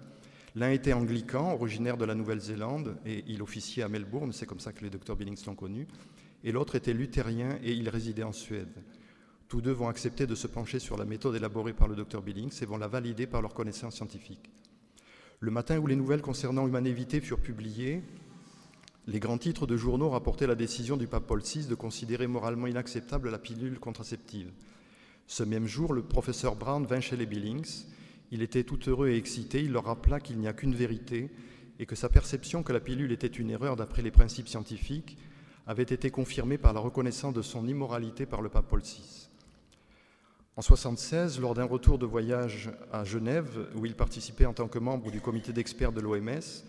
L'un 0.57 0.71
était 0.71 0.93
anglican, 0.93 1.53
originaire 1.53 1.97
de 1.97 2.05
la 2.05 2.15
Nouvelle-Zélande, 2.15 2.97
et 3.05 3.23
il 3.27 3.43
officiait 3.43 3.83
à 3.83 3.89
Melbourne, 3.89 4.33
c'est 4.33 4.47
comme 4.47 4.59
ça 4.59 4.73
que 4.73 4.83
les 4.83 4.89
docteurs 4.89 5.15
Billings 5.15 5.45
l'ont 5.45 5.53
connu, 5.53 5.85
et 6.43 6.51
l'autre 6.51 6.73
était 6.73 6.93
luthérien 6.93 7.59
et 7.61 7.73
il 7.73 7.87
résidait 7.89 8.23
en 8.23 8.31
Suède. 8.31 8.73
Tous 9.47 9.61
deux 9.61 9.71
vont 9.71 9.87
accepter 9.87 10.25
de 10.25 10.33
se 10.33 10.47
pencher 10.47 10.79
sur 10.79 10.97
la 10.97 11.05
méthode 11.05 11.35
élaborée 11.35 11.73
par 11.73 11.87
le 11.87 11.95
docteur 11.95 12.23
Billings 12.23 12.57
et 12.59 12.65
vont 12.65 12.79
la 12.79 12.87
valider 12.87 13.27
par 13.27 13.43
leurs 13.43 13.53
connaissances 13.53 13.97
scientifiques. 13.97 14.49
Le 15.41 15.51
matin 15.51 15.77
où 15.77 15.85
les 15.85 15.95
nouvelles 15.95 16.23
concernant 16.23 16.67
Humanévité 16.67 17.21
furent 17.21 17.39
publiées, 17.39 18.01
les 19.05 19.19
grands 19.19 19.37
titres 19.37 19.67
de 19.67 19.77
journaux 19.77 20.09
rapportaient 20.09 20.47
la 20.47 20.55
décision 20.55 20.97
du 20.97 21.05
pape 21.05 21.27
Paul 21.27 21.43
VI 21.43 21.67
de 21.67 21.75
considérer 21.75 22.25
moralement 22.25 22.65
inacceptable 22.65 23.29
la 23.29 23.37
pilule 23.37 23.77
contraceptive. 23.77 24.51
Ce 25.27 25.43
même 25.43 25.67
jour, 25.67 25.93
le 25.93 26.01
professeur 26.01 26.55
Brown 26.55 26.83
vint 26.83 26.99
chez 26.99 27.15
les 27.15 27.27
Billings 27.27 27.85
il 28.31 28.41
était 28.41 28.63
tout 28.63 28.79
heureux 28.87 29.09
et 29.09 29.17
excité, 29.17 29.63
il 29.63 29.71
leur 29.71 29.85
rappela 29.85 30.19
qu'il 30.19 30.37
n'y 30.37 30.47
a 30.47 30.53
qu'une 30.53 30.75
vérité 30.75 31.29
et 31.79 31.85
que 31.85 31.95
sa 31.95 32.09
perception 32.09 32.63
que 32.63 32.73
la 32.73 32.79
pilule 32.79 33.11
était 33.11 33.27
une 33.27 33.49
erreur 33.49 33.75
d'après 33.75 34.01
les 34.01 34.11
principes 34.11 34.47
scientifiques 34.47 35.17
avait 35.65 35.83
été 35.83 36.09
confirmée 36.09 36.57
par 36.57 36.73
la 36.73 36.79
reconnaissance 36.79 37.33
de 37.33 37.41
son 37.41 37.67
immoralité 37.67 38.25
par 38.25 38.41
le 38.41 38.49
pape 38.49 38.67
Paul 38.67 38.81
VI. 38.81 39.29
En 40.55 40.61
1976, 40.61 41.39
lors 41.39 41.53
d'un 41.53 41.65
retour 41.65 41.99
de 41.99 42.05
voyage 42.05 42.71
à 42.91 43.03
Genève, 43.03 43.67
où 43.75 43.85
il 43.85 43.93
participait 43.93 44.45
en 44.47 44.53
tant 44.53 44.67
que 44.67 44.79
membre 44.79 45.11
du 45.11 45.21
comité 45.21 45.53
d'experts 45.53 45.91
de 45.91 46.01
l'OMS, 46.01 46.63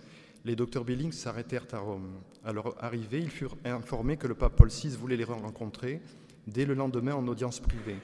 les 0.45 0.57
docteurs 0.57 0.85
Billings 0.85 1.13
s'arrêtèrent 1.13 1.67
à 1.73 1.79
Rome. 1.79 2.21
À 2.45 2.53
leur 2.53 2.83
arrivée, 2.85 3.21
ils 3.21 3.31
furent 3.31 3.57
informés 3.65 4.17
que 4.17 4.27
le 4.27 4.35
pape 4.35 4.57
Paul 4.57 4.69
VI 4.69 4.91
voulait 4.91 5.17
les 5.17 5.25
rencontrer 5.25 6.03
dès 6.47 6.67
le 6.67 6.75
lendemain 6.75 7.15
en 7.15 7.27
audience 7.29 7.61
privée. 7.61 7.97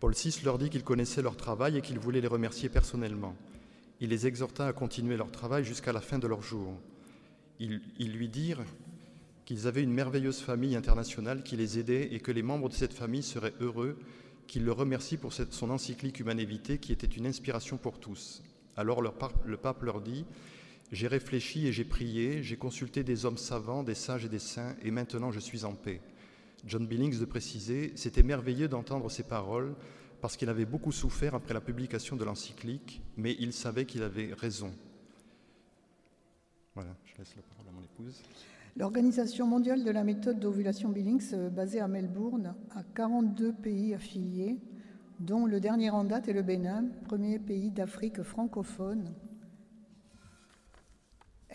Paul 0.00 0.12
VI 0.12 0.40
leur 0.44 0.58
dit 0.58 0.70
qu'il 0.70 0.84
connaissait 0.84 1.22
leur 1.22 1.36
travail 1.36 1.78
et 1.78 1.80
qu'il 1.80 1.98
voulait 1.98 2.20
les 2.20 2.28
remercier 2.28 2.68
personnellement. 2.68 3.36
Il 4.00 4.10
les 4.10 4.26
exhorta 4.26 4.66
à 4.66 4.72
continuer 4.72 5.16
leur 5.16 5.30
travail 5.30 5.64
jusqu'à 5.64 5.92
la 5.92 6.00
fin 6.00 6.18
de 6.18 6.26
leur 6.26 6.42
jour. 6.42 6.78
Ils, 7.60 7.80
lui 8.12 8.28
dirent 8.28 8.64
qu'ils 9.44 9.66
avaient 9.66 9.82
une 9.82 9.92
merveilleuse 9.92 10.40
famille 10.40 10.74
internationale 10.74 11.42
qui 11.42 11.56
les 11.56 11.78
aidait 11.78 12.12
et 12.12 12.20
que 12.20 12.32
les 12.32 12.42
membres 12.42 12.68
de 12.68 12.74
cette 12.74 12.92
famille 12.92 13.22
seraient 13.22 13.54
heureux 13.60 13.98
qu'il 14.46 14.64
le 14.64 14.72
remercie 14.72 15.16
pour 15.16 15.32
son 15.32 15.70
encyclique 15.70 16.20
Humanévité 16.20 16.78
qui 16.78 16.92
était 16.92 17.06
une 17.06 17.26
inspiration 17.26 17.76
pour 17.76 18.00
tous. 18.00 18.42
Alors 18.76 19.00
le 19.00 19.56
pape 19.56 19.82
leur 19.82 20.00
dit 20.00 20.26
J'ai 20.90 21.06
réfléchi 21.06 21.66
et 21.66 21.72
j'ai 21.72 21.84
prié, 21.84 22.42
j'ai 22.42 22.56
consulté 22.56 23.04
des 23.04 23.24
hommes 23.24 23.38
savants, 23.38 23.84
des 23.84 23.94
sages 23.94 24.24
et 24.24 24.28
des 24.28 24.40
saints, 24.40 24.74
et 24.82 24.90
maintenant 24.90 25.30
je 25.30 25.40
suis 25.40 25.64
en 25.64 25.74
paix. 25.74 26.00
John 26.66 26.86
Billings 26.86 27.18
de 27.18 27.24
préciser 27.24 27.92
C'était 27.94 28.22
merveilleux 28.22 28.68
d'entendre 28.68 29.10
ces 29.10 29.22
paroles 29.22 29.74
parce 30.20 30.36
qu'il 30.36 30.48
avait 30.48 30.64
beaucoup 30.64 30.92
souffert 30.92 31.34
après 31.34 31.52
la 31.52 31.60
publication 31.60 32.16
de 32.16 32.24
l'encyclique, 32.24 33.02
mais 33.16 33.36
il 33.38 33.52
savait 33.52 33.84
qu'il 33.84 34.02
avait 34.02 34.32
raison. 34.32 34.72
Voilà, 36.74 36.96
je 37.04 37.18
laisse 37.18 37.36
la 37.36 37.42
parole 37.42 37.66
à 37.68 37.72
mon 37.72 37.82
épouse. 37.82 38.22
L'Organisation 38.76 39.46
mondiale 39.46 39.84
de 39.84 39.90
la 39.90 40.02
méthode 40.02 40.40
d'ovulation 40.40 40.88
Billings, 40.88 41.34
euh, 41.34 41.50
basée 41.50 41.78
à 41.78 41.86
Melbourne, 41.86 42.54
a 42.74 42.82
42 42.94 43.52
pays 43.52 43.94
affiliés, 43.94 44.58
dont 45.20 45.46
le 45.46 45.60
dernier 45.60 45.90
en 45.90 46.04
date 46.04 46.26
est 46.28 46.32
le 46.32 46.42
Bénin, 46.42 46.86
premier 47.04 47.38
pays 47.38 47.70
d'Afrique 47.70 48.22
francophone. 48.22 49.12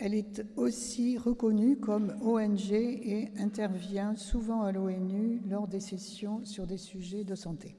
Elle 0.02 0.14
est 0.14 0.42
aussi 0.56 1.18
reconnue 1.18 1.76
comme 1.76 2.14
ONG 2.22 2.72
et 2.72 3.28
intervient 3.38 4.16
souvent 4.16 4.62
à 4.62 4.72
l'ONU 4.72 5.42
lors 5.46 5.68
des 5.68 5.80
sessions 5.80 6.42
sur 6.42 6.66
des 6.66 6.78
sujets 6.78 7.22
de 7.22 7.34
santé. 7.34 7.76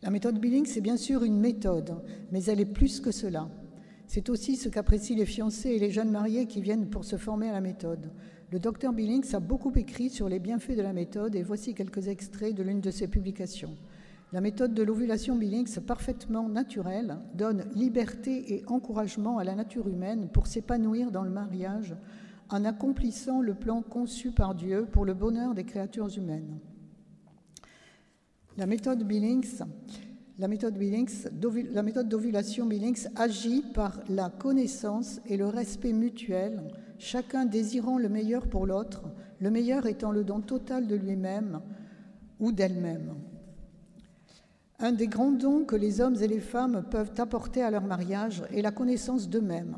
La 0.00 0.08
méthode 0.08 0.40
Billings 0.40 0.78
est 0.78 0.80
bien 0.80 0.96
sûr 0.96 1.24
une 1.24 1.38
méthode, 1.38 2.02
mais 2.30 2.42
elle 2.44 2.60
est 2.60 2.64
plus 2.64 3.00
que 3.00 3.10
cela. 3.10 3.50
C'est 4.06 4.30
aussi 4.30 4.56
ce 4.56 4.70
qu'apprécient 4.70 5.18
les 5.18 5.26
fiancés 5.26 5.72
et 5.72 5.78
les 5.78 5.90
jeunes 5.90 6.10
mariés 6.10 6.46
qui 6.46 6.62
viennent 6.62 6.88
pour 6.88 7.04
se 7.04 7.16
former 7.16 7.50
à 7.50 7.52
la 7.52 7.60
méthode. 7.60 8.12
Le 8.50 8.58
docteur 8.58 8.94
Billings 8.94 9.34
a 9.34 9.40
beaucoup 9.40 9.72
écrit 9.76 10.08
sur 10.08 10.30
les 10.30 10.38
bienfaits 10.38 10.76
de 10.76 10.82
la 10.82 10.94
méthode 10.94 11.36
et 11.36 11.42
voici 11.42 11.74
quelques 11.74 12.08
extraits 12.08 12.54
de 12.54 12.62
l'une 12.62 12.80
de 12.80 12.90
ses 12.90 13.08
publications. 13.08 13.76
La 14.32 14.40
méthode 14.40 14.72
de 14.72 14.82
l'ovulation 14.82 15.36
Billings, 15.36 15.78
parfaitement 15.80 16.48
naturelle, 16.48 17.18
donne 17.34 17.66
liberté 17.74 18.54
et 18.54 18.64
encouragement 18.66 19.36
à 19.36 19.44
la 19.44 19.54
nature 19.54 19.88
humaine 19.88 20.30
pour 20.32 20.46
s'épanouir 20.46 21.10
dans 21.10 21.22
le 21.22 21.30
mariage 21.30 21.94
en 22.48 22.64
accomplissant 22.64 23.42
le 23.42 23.52
plan 23.52 23.82
conçu 23.82 24.30
par 24.30 24.54
Dieu 24.54 24.86
pour 24.90 25.04
le 25.04 25.12
bonheur 25.12 25.54
des 25.54 25.64
créatures 25.64 26.16
humaines. 26.16 26.58
La 28.56 28.66
méthode 28.66 29.06
Billings, 29.06 29.62
la 30.38 30.48
méthode 30.48 32.08
d'ovulation 32.08 32.64
Billings 32.64 33.08
agit 33.16 33.62
par 33.74 34.00
la 34.08 34.30
connaissance 34.30 35.20
et 35.26 35.36
le 35.36 35.46
respect 35.46 35.92
mutuel 35.92 36.62
chacun 36.98 37.44
désirant 37.44 37.98
le 37.98 38.08
meilleur 38.08 38.46
pour 38.46 38.64
l'autre, 38.64 39.02
le 39.40 39.50
meilleur 39.50 39.86
étant 39.86 40.10
le 40.10 40.24
don 40.24 40.40
total 40.40 40.86
de 40.86 40.94
lui-même 40.94 41.60
ou 42.38 42.52
d'elle-même. 42.52 43.14
Un 44.84 44.90
des 44.90 45.06
grands 45.06 45.30
dons 45.30 45.64
que 45.64 45.76
les 45.76 46.00
hommes 46.00 46.16
et 46.20 46.26
les 46.26 46.40
femmes 46.40 46.82
peuvent 46.90 47.12
apporter 47.18 47.62
à 47.62 47.70
leur 47.70 47.84
mariage 47.84 48.42
est 48.52 48.62
la 48.62 48.72
connaissance 48.72 49.28
d'eux-mêmes. 49.28 49.76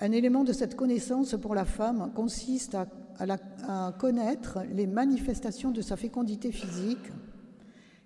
Un 0.00 0.10
élément 0.10 0.42
de 0.42 0.54
cette 0.54 0.74
connaissance 0.74 1.36
pour 1.38 1.54
la 1.54 1.66
femme 1.66 2.10
consiste 2.14 2.74
à, 2.74 3.92
connaître 3.98 4.60
les 4.72 4.86
manifestations 4.86 5.70
de 5.70 5.82
sa 5.82 5.98
fécondité 5.98 6.50
physique. 6.50 7.12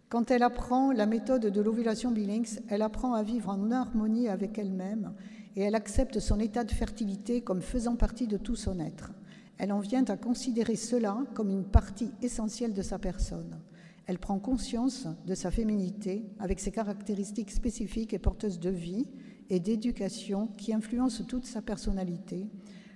Quand 0.09 0.33
elle 0.33 0.43
apprend 0.43 0.91
la 0.91 1.07
méthode 1.07 1.47
de 1.47 1.61
l'ovulation 1.61 2.11
Billings, 2.11 2.59
elle 2.69 2.83
apprend 2.83 3.15
à 3.15 3.23
vivre 3.23 3.51
en 3.51 3.71
harmonie 3.71 4.29
avec 4.29 4.59
elle-même 4.59 5.13
et 5.55 5.63
elle 5.63 5.77
accepte 5.77 6.19
son 6.19 6.41
état 6.41 6.65
de 6.65 6.73
fertilité 6.73 7.41
comme 7.41 7.63
faisant 7.63 7.95
partie 7.95 8.27
de 8.27 8.37
tout 8.37 8.57
son 8.57 8.81
être. 8.81 9.13
Elle 9.59 9.73
en 9.73 9.79
vient 9.79 10.05
à 10.07 10.17
considérer 10.17 10.75
cela 10.75 11.19
comme 11.35 11.51
une 11.51 11.65
partie 11.65 12.11
essentielle 12.21 12.75
de 12.75 12.83
sa 12.83 12.99
personne. 12.99 13.61
Elle 14.07 14.19
prend 14.19 14.39
conscience 14.39 15.09
de 15.27 15.35
sa 15.35 15.51
féminité 15.51 16.31
avec 16.39 16.61
ses 16.61 16.71
caractéristiques 16.71 17.51
spécifiques 17.51 18.15
et 18.15 18.21
porteuses 18.21 18.61
de 18.61 18.71
vie 18.71 19.09
et 19.51 19.59
d'éducation 19.59 20.47
qui 20.57 20.73
influencent 20.73 21.25
toute 21.25 21.45
sa 21.45 21.61
personnalité, 21.61 22.49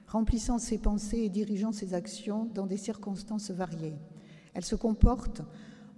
remplissant 0.07 0.59
ses 0.59 0.79
pensées 0.79 1.19
et 1.19 1.29
dirigeant 1.29 1.73
ses 1.73 1.95
actions 1.95 2.45
dans 2.55 2.67
des 2.67 2.77
circonstances 2.77 3.51
variées. 3.51 3.99
Elle 4.55 4.65
se 4.65 4.77
comporte 4.77 5.43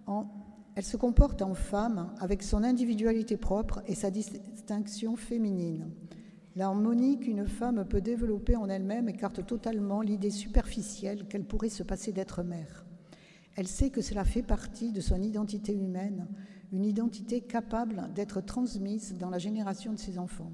en, 0.06 1.54
femme 1.54 2.14
avec 2.18 2.42
son 2.42 2.64
individualité 2.64 3.36
propre 3.36 3.82
et 3.86 3.94
sa 3.94 4.10
distinction 4.10 5.16
féminine. 5.16 5.90
L'harmonie 6.56 7.18
qu'une 7.18 7.46
femme 7.46 7.86
peut 7.86 8.00
développer 8.00 8.56
en 8.56 8.68
elle-même 8.68 9.08
écarte 9.08 9.44
totalement 9.46 10.00
l'idée 10.02 10.30
superficielle 10.30 11.26
qu'elle 11.28 11.44
pourrait 11.44 11.70
se 11.70 11.82
passer 11.82 12.12
d'être 12.12 12.42
mère. 12.42 12.86
Elle 13.56 13.68
sait 13.68 13.90
que 13.90 14.00
cela 14.00 14.24
fait 14.24 14.42
partie 14.42 14.92
de 14.92 15.00
son 15.00 15.22
identité 15.22 15.74
humaine, 15.74 16.26
une 16.72 16.84
identité 16.84 17.40
capable 17.40 18.08
d'être 18.14 18.40
transmise 18.40 19.16
dans 19.18 19.28
la 19.28 19.38
génération 19.38 19.92
de 19.92 19.98
ses 19.98 20.18
enfants. 20.18 20.52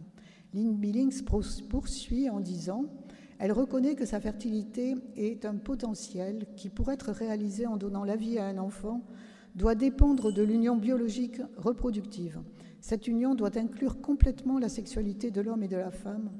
Lynn 0.53 0.77
Billings 0.77 1.23
poursuit 1.23 2.29
en 2.29 2.41
disant 2.41 2.87
Elle 3.39 3.53
reconnaît 3.53 3.95
que 3.95 4.07
sa 4.07 4.21
fertilité 4.21 4.97
est 5.17 5.45
un 5.45 5.55
potentiel 5.57 6.47
qui, 6.57 6.71
pour 6.71 6.91
être 6.91 7.13
réalisé 7.13 7.67
en 7.67 7.77
donnant 7.77 8.05
la 8.05 8.17
vie 8.17 8.39
à 8.39 8.47
un 8.47 8.59
enfant, 8.59 9.03
doit 9.55 9.75
dépendre 9.75 10.33
de 10.33 10.43
l'union 10.43 10.77
biologique 10.77 11.41
reproductive. 11.57 12.41
Cette 12.81 13.07
union 13.07 13.35
doit 13.35 13.57
inclure 13.59 14.01
complètement 14.01 14.59
la 14.59 14.69
sexualité 14.69 15.31
de 15.31 15.41
l'homme 15.41 15.63
et 15.63 15.69
de 15.69 15.77
la 15.77 15.91
femme, 15.91 16.31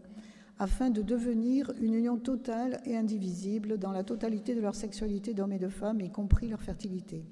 afin 0.59 0.91
de 0.91 1.03
devenir 1.03 1.73
une 1.81 1.95
union 1.95 2.19
totale 2.19 2.81
et 2.85 2.97
indivisible 2.97 3.79
dans 3.79 3.93
la 3.93 4.03
totalité 4.03 4.55
de 4.55 4.61
leur 4.61 4.75
sexualité 4.75 5.33
d'homme 5.35 5.53
et 5.53 5.59
de 5.59 5.69
femme, 5.69 6.01
y 6.01 6.11
compris 6.11 6.49
leur 6.49 6.63
fertilité. 6.63 7.25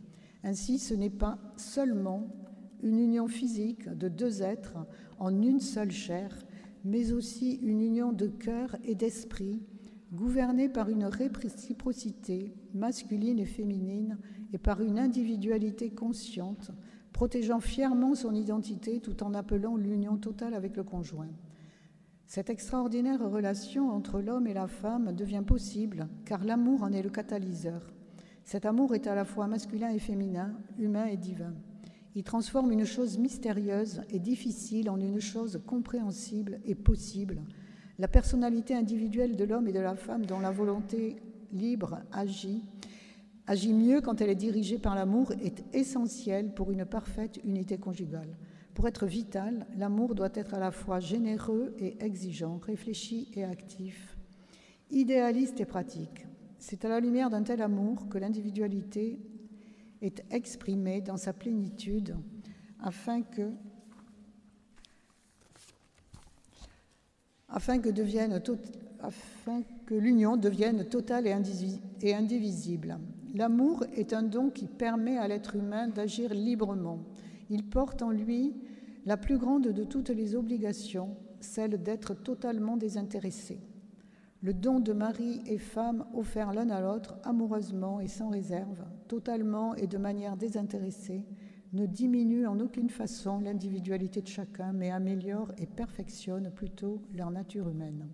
Ainsi, 0.44 0.78
ce 0.78 0.94
n'est 0.94 1.10
pas 1.10 1.38
seulement 1.56 2.28
une 2.82 2.98
union 2.98 3.26
physique 3.26 3.88
de 3.88 4.08
deux 4.08 4.42
êtres 4.42 4.76
en 5.18 5.42
une 5.42 5.60
seule 5.60 5.90
chair, 5.90 6.36
mais 6.84 7.12
aussi 7.12 7.54
une 7.62 7.80
union 7.80 8.12
de 8.12 8.28
cœur 8.28 8.76
et 8.84 8.94
d'esprit, 8.94 9.60
gouvernée 10.12 10.68
par 10.68 10.88
une 10.88 11.04
réciprocité 11.04 12.54
masculine 12.74 13.40
et 13.40 13.44
féminine 13.46 14.18
et 14.52 14.58
par 14.58 14.80
une 14.80 15.00
individualité 15.00 15.90
consciente, 15.90 16.70
protégeant 17.12 17.60
fièrement 17.60 18.14
son 18.14 18.34
identité 18.34 19.00
tout 19.00 19.24
en 19.24 19.34
appelant 19.34 19.76
l'union 19.76 20.16
totale 20.16 20.54
avec 20.54 20.76
le 20.76 20.84
conjoint. 20.84 21.30
Cette 22.26 22.50
extraordinaire 22.50 23.30
relation 23.30 23.90
entre 23.90 24.20
l'homme 24.20 24.48
et 24.48 24.54
la 24.54 24.66
femme 24.66 25.14
devient 25.14 25.44
possible 25.46 26.08
car 26.24 26.44
l'amour 26.44 26.82
en 26.82 26.92
est 26.92 27.02
le 27.02 27.10
catalyseur. 27.10 27.92
Cet 28.44 28.66
amour 28.66 28.94
est 28.94 29.06
à 29.06 29.14
la 29.14 29.24
fois 29.24 29.46
masculin 29.46 29.90
et 29.90 30.00
féminin, 30.00 30.52
humain 30.76 31.06
et 31.06 31.16
divin. 31.16 31.54
Il 32.16 32.24
transforme 32.24 32.72
une 32.72 32.84
chose 32.84 33.18
mystérieuse 33.18 34.02
et 34.10 34.18
difficile 34.18 34.90
en 34.90 34.98
une 34.98 35.20
chose 35.20 35.62
compréhensible 35.66 36.60
et 36.64 36.74
possible. 36.74 37.42
La 37.98 38.08
personnalité 38.08 38.74
individuelle 38.74 39.36
de 39.36 39.44
l'homme 39.44 39.68
et 39.68 39.72
de 39.72 39.80
la 39.80 39.94
femme 39.94 40.26
dont 40.26 40.40
la 40.40 40.50
volonté 40.50 41.16
libre 41.52 42.00
agit 42.12 42.64
agit 43.46 43.72
mieux 43.72 44.00
quand 44.00 44.20
elle 44.20 44.30
est 44.30 44.34
dirigée 44.34 44.78
par 44.78 44.96
l'amour 44.96 45.32
est 45.40 45.64
essentielle 45.72 46.52
pour 46.52 46.72
une 46.72 46.84
parfaite 46.84 47.38
unité 47.44 47.78
conjugale. 47.78 48.36
Pour 48.76 48.86
être 48.86 49.06
vital, 49.06 49.66
l'amour 49.78 50.14
doit 50.14 50.28
être 50.34 50.52
à 50.52 50.58
la 50.58 50.70
fois 50.70 51.00
généreux 51.00 51.74
et 51.78 51.96
exigeant, 52.04 52.58
réfléchi 52.58 53.26
et 53.32 53.42
actif, 53.42 54.18
idéaliste 54.90 55.58
et 55.62 55.64
pratique. 55.64 56.26
C'est 56.58 56.84
à 56.84 56.90
la 56.90 57.00
lumière 57.00 57.30
d'un 57.30 57.42
tel 57.42 57.62
amour 57.62 58.06
que 58.10 58.18
l'individualité 58.18 59.18
est 60.02 60.22
exprimée 60.30 61.00
dans 61.00 61.16
sa 61.16 61.32
plénitude 61.32 62.16
afin 62.82 63.22
que, 63.22 63.50
afin 67.48 67.78
que, 67.78 67.88
l'union 69.94 70.36
devienne 70.36 70.84
totale 70.84 71.26
et 71.26 72.14
indivisible. 72.14 72.98
L'amour 73.34 73.86
est 73.94 74.12
un 74.12 74.22
don 74.22 74.50
qui 74.50 74.66
permet 74.66 75.16
à 75.16 75.28
l'être 75.28 75.56
humain 75.56 75.88
d'agir 75.88 76.34
librement. 76.34 76.98
Il 77.50 77.68
porte 77.68 78.02
en 78.02 78.10
lui 78.10 78.54
la 79.04 79.16
plus 79.16 79.38
grande 79.38 79.68
de 79.68 79.84
toutes 79.84 80.10
les 80.10 80.34
obligations, 80.34 81.16
celle 81.40 81.82
d'être 81.82 82.14
totalement 82.14 82.76
désintéressé. 82.76 83.60
Le 84.42 84.52
don 84.52 84.80
de 84.80 84.92
mari 84.92 85.40
et 85.46 85.58
femme 85.58 86.06
offert 86.12 86.52
l'un 86.52 86.70
à 86.70 86.80
l'autre 86.80 87.16
amoureusement 87.24 88.00
et 88.00 88.08
sans 88.08 88.28
réserve, 88.28 88.84
totalement 89.08 89.74
et 89.74 89.86
de 89.86 89.98
manière 89.98 90.36
désintéressée, 90.36 91.24
ne 91.72 91.86
diminue 91.86 92.46
en 92.46 92.60
aucune 92.60 92.90
façon 92.90 93.40
l'individualité 93.40 94.22
de 94.22 94.28
chacun, 94.28 94.72
mais 94.72 94.90
améliore 94.90 95.52
et 95.58 95.66
perfectionne 95.66 96.50
plutôt 96.50 97.02
leur 97.14 97.30
nature 97.30 97.68
humaine. 97.68 98.08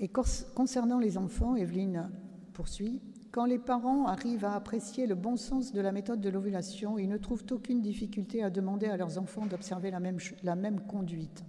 Et 0.00 0.08
concernant 0.08 0.98
les 0.98 1.16
enfants, 1.16 1.56
Evelyne 1.56 2.10
poursuit, 2.52 3.00
quand 3.34 3.46
les 3.46 3.58
parents 3.58 4.06
arrivent 4.06 4.44
à 4.44 4.54
apprécier 4.54 5.08
le 5.08 5.16
bon 5.16 5.36
sens 5.36 5.72
de 5.72 5.80
la 5.80 5.90
méthode 5.90 6.20
de 6.20 6.28
l'ovulation, 6.30 7.00
ils 7.00 7.08
ne 7.08 7.16
trouvent 7.16 7.42
aucune 7.50 7.82
difficulté 7.82 8.44
à 8.44 8.48
demander 8.48 8.86
à 8.86 8.96
leurs 8.96 9.18
enfants 9.18 9.44
d'observer 9.44 9.90
la 9.90 10.54
même, 10.54 10.80
conduite. 10.86 11.44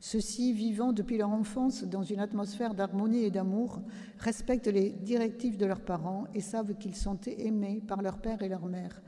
Ceux-ci, 0.00 0.54
vivant 0.54 0.94
depuis 0.94 1.18
leur 1.18 1.28
enfance 1.28 1.84
dans 1.84 2.02
une 2.02 2.20
atmosphère 2.20 2.72
d'harmonie 2.72 3.24
et 3.24 3.30
d'amour, 3.30 3.82
respectent 4.20 4.68
les 4.68 4.88
directives 4.88 5.58
de 5.58 5.66
leurs 5.66 5.82
parents 5.82 6.24
et 6.34 6.40
savent 6.40 6.78
qu'ils 6.78 6.96
sont 6.96 7.20
aimés 7.26 7.82
par 7.86 8.00
leur 8.00 8.22
père 8.22 8.40
et 8.40 8.48
leur 8.48 8.64
mère. 8.64 9.02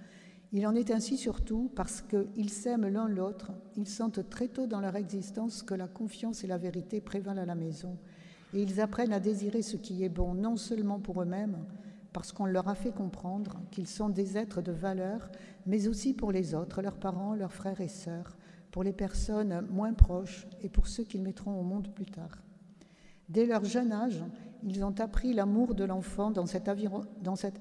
Il 0.53 0.67
en 0.67 0.75
est 0.75 0.91
ainsi 0.91 1.17
surtout 1.17 1.73
parce 1.75 2.03
qu'ils 2.03 2.51
s'aiment 2.51 2.89
l'un 2.89 3.09
l'autre, 3.09 3.51
ils 3.79 3.89
sentent 3.89 4.29
très 4.29 4.49
tôt 4.49 4.67
dans 4.67 4.83
leur 4.83 4.97
existence 4.97 5.63
que 5.63 5.73
la 5.73 5.89
confiance 5.89 6.45
et 6.45 6.49
la 6.49 6.59
vérité 6.59 7.01
prévalent 7.01 7.41
à 7.41 7.47
la 7.47 7.55
maison, 7.55 7.97
et 8.53 8.61
ils 8.61 8.79
apprennent 8.79 9.15
à 9.15 9.21
désirer 9.21 9.63
ce 9.63 9.79
qui 9.79 10.05
est 10.05 10.11
bon, 10.11 10.35
non 10.35 10.57
seulement 10.57 11.01
pour 11.01 11.23
eux-mêmes, 11.23 11.57
parce 12.13 12.33
qu'on 12.33 12.47
leur 12.47 12.69
a 12.69 12.75
fait 12.75 12.93
comprendre 12.93 13.61
qu'ils 13.71 13.87
sont 13.87 14.09
des 14.09 14.37
êtres 14.37 14.63
de 14.63 14.73
valeur, 14.73 15.31
mais 15.67 15.89
aussi 15.89 16.15
pour 16.15 16.33
les 16.33 16.55
autres, 16.55 16.83
leurs 16.83 16.99
parents, 16.99 17.35
leurs 17.35 17.53
frères 17.53 17.81
et 17.81 17.89
sœurs, 17.89 18.37
pour 18.71 18.83
les 18.83 18.93
personnes 18.93 19.67
moins 19.71 19.93
proches 19.93 20.47
et 20.63 20.69
pour 20.69 20.87
ceux 20.87 21.05
qu'ils 21.05 21.23
mettront 21.23 21.59
au 21.59 21.63
monde 21.63 21.93
plus 21.95 22.07
tard. 22.07 22.43
Dès 23.29 23.47
leur 23.47 23.65
jeune 23.65 23.93
âge, 23.93 24.25
ils 24.65 24.85
ont 24.85 24.95
appris 24.99 25.33
l'amour 25.33 25.75
de 25.75 25.85
l'enfant 25.85 26.31
dans, 26.31 26.47
cet 26.47 26.69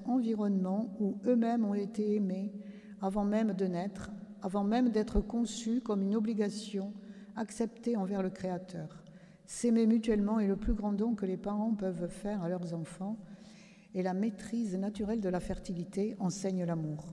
environnement 0.04 0.96
où 0.98 1.16
eux-mêmes 1.26 1.64
ont 1.64 1.74
été 1.74 2.16
aimés 2.16 2.52
avant 3.00 3.24
même 3.24 3.54
de 3.54 3.66
naître, 3.66 4.10
avant 4.42 4.64
même 4.64 4.90
d'être 4.90 5.20
conçus 5.20 5.80
comme 5.80 6.02
une 6.02 6.16
obligation 6.16 6.92
acceptée 7.36 7.96
envers 7.96 8.22
le 8.22 8.30
Créateur. 8.30 9.04
S'aimer 9.46 9.86
mutuellement 9.86 10.38
est 10.38 10.46
le 10.46 10.56
plus 10.56 10.74
grand 10.74 10.92
don 10.92 11.14
que 11.14 11.26
les 11.26 11.36
parents 11.36 11.74
peuvent 11.74 12.08
faire 12.08 12.42
à 12.42 12.48
leurs 12.48 12.74
enfants 12.74 13.16
et 13.94 14.02
la 14.02 14.14
maîtrise 14.14 14.76
naturelle 14.76 15.20
de 15.20 15.28
la 15.28 15.40
fertilité 15.40 16.16
enseigne 16.18 16.64
l'amour. 16.64 17.12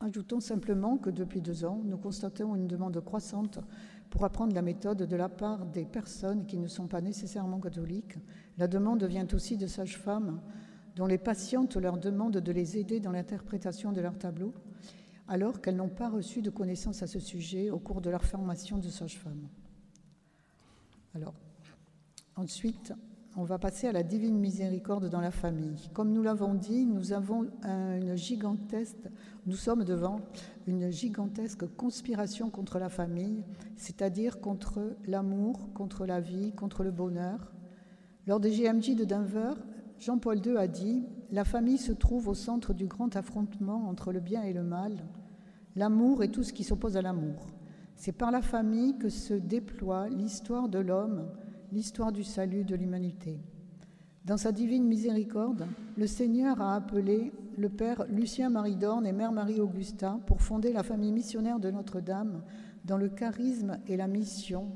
Ajoutons 0.00 0.40
simplement 0.40 0.98
que 0.98 1.10
depuis 1.10 1.40
deux 1.40 1.64
ans, 1.64 1.80
nous 1.84 1.96
constatons 1.96 2.56
une 2.56 2.66
demande 2.66 3.00
croissante 3.04 3.60
pour 4.10 4.24
apprendre 4.24 4.52
la 4.52 4.62
méthode 4.62 5.04
de 5.04 5.16
la 5.16 5.28
part 5.28 5.64
des 5.64 5.84
personnes 5.84 6.44
qui 6.44 6.58
ne 6.58 6.66
sont 6.66 6.88
pas 6.88 7.00
nécessairement 7.00 7.60
catholiques. 7.60 8.18
La 8.58 8.66
demande 8.66 9.04
vient 9.04 9.26
aussi 9.32 9.56
de 9.56 9.68
sages-femmes 9.68 10.40
dont 10.96 11.06
les 11.06 11.18
patientes 11.18 11.76
leur 11.76 11.98
demandent 11.98 12.38
de 12.38 12.52
les 12.52 12.76
aider 12.76 13.00
dans 13.00 13.12
l'interprétation 13.12 13.92
de 13.92 14.00
leur 14.00 14.18
tableau, 14.18 14.52
alors 15.28 15.60
qu'elles 15.60 15.76
n'ont 15.76 15.88
pas 15.88 16.10
reçu 16.10 16.42
de 16.42 16.50
connaissances 16.50 17.02
à 17.02 17.06
ce 17.06 17.20
sujet 17.20 17.70
au 17.70 17.78
cours 17.78 18.00
de 18.00 18.10
leur 18.10 18.24
formation 18.24 18.78
de 18.78 18.88
sage-femme. 18.88 19.48
Alors, 21.14 21.34
ensuite, 22.36 22.92
on 23.36 23.44
va 23.44 23.58
passer 23.58 23.86
à 23.86 23.92
la 23.92 24.02
divine 24.02 24.36
miséricorde 24.36 25.08
dans 25.08 25.20
la 25.20 25.30
famille. 25.30 25.88
Comme 25.94 26.12
nous 26.12 26.22
l'avons 26.22 26.54
dit, 26.54 26.84
nous 26.84 27.12
avons 27.12 27.46
une 27.64 28.14
gigantesque, 28.14 29.08
nous 29.46 29.56
sommes 29.56 29.84
devant 29.84 30.20
une 30.66 30.90
gigantesque 30.90 31.66
conspiration 31.76 32.50
contre 32.50 32.78
la 32.78 32.90
famille, 32.90 33.42
c'est-à-dire 33.76 34.40
contre 34.40 34.96
l'amour, 35.06 35.72
contre 35.72 36.04
la 36.04 36.20
vie, 36.20 36.52
contre 36.52 36.84
le 36.84 36.90
bonheur. 36.90 37.52
Lors 38.26 38.38
des 38.38 38.50
GMJ 38.50 38.96
de 38.96 39.04
Denver, 39.04 39.54
Jean-Paul 39.98 40.44
II 40.44 40.56
a 40.58 40.68
dit 40.68 41.06
La 41.30 41.44
famille 41.44 41.78
se 41.78 41.92
trouve 41.92 42.28
au 42.28 42.34
centre 42.34 42.74
du 42.74 42.86
grand 42.86 43.16
affrontement 43.16 43.88
entre 43.88 44.12
le 44.12 44.20
bien 44.20 44.42
et 44.42 44.52
le 44.52 44.62
mal. 44.62 44.96
L'amour 45.74 46.22
et 46.22 46.30
tout 46.30 46.42
ce 46.42 46.52
qui 46.52 46.64
s'oppose 46.64 46.98
à 46.98 47.02
l'amour. 47.02 47.46
C'est 47.96 48.12
par 48.12 48.30
la 48.30 48.42
famille 48.42 48.98
que 48.98 49.08
se 49.08 49.32
déploie 49.32 50.08
l'histoire 50.08 50.68
de 50.68 50.80
l'homme 50.80 51.30
l'histoire 51.72 52.12
du 52.12 52.22
salut 52.22 52.64
de 52.64 52.76
l'humanité. 52.76 53.40
Dans 54.26 54.36
sa 54.36 54.52
divine 54.52 54.84
miséricorde, 54.84 55.66
le 55.96 56.06
Seigneur 56.06 56.60
a 56.60 56.74
appelé 56.74 57.32
le 57.56 57.70
Père 57.70 58.04
Lucien 58.10 58.50
Marie 58.50 58.76
Dorne 58.76 59.06
et 59.06 59.12
Mère 59.12 59.32
Marie 59.32 59.58
Augusta 59.58 60.18
pour 60.26 60.42
fonder 60.42 60.70
la 60.70 60.82
famille 60.82 61.12
missionnaire 61.12 61.58
de 61.58 61.70
Notre-Dame 61.70 62.42
dans 62.84 62.98
le 62.98 63.08
charisme 63.08 63.78
et 63.88 63.96
la 63.96 64.06
mission, 64.06 64.70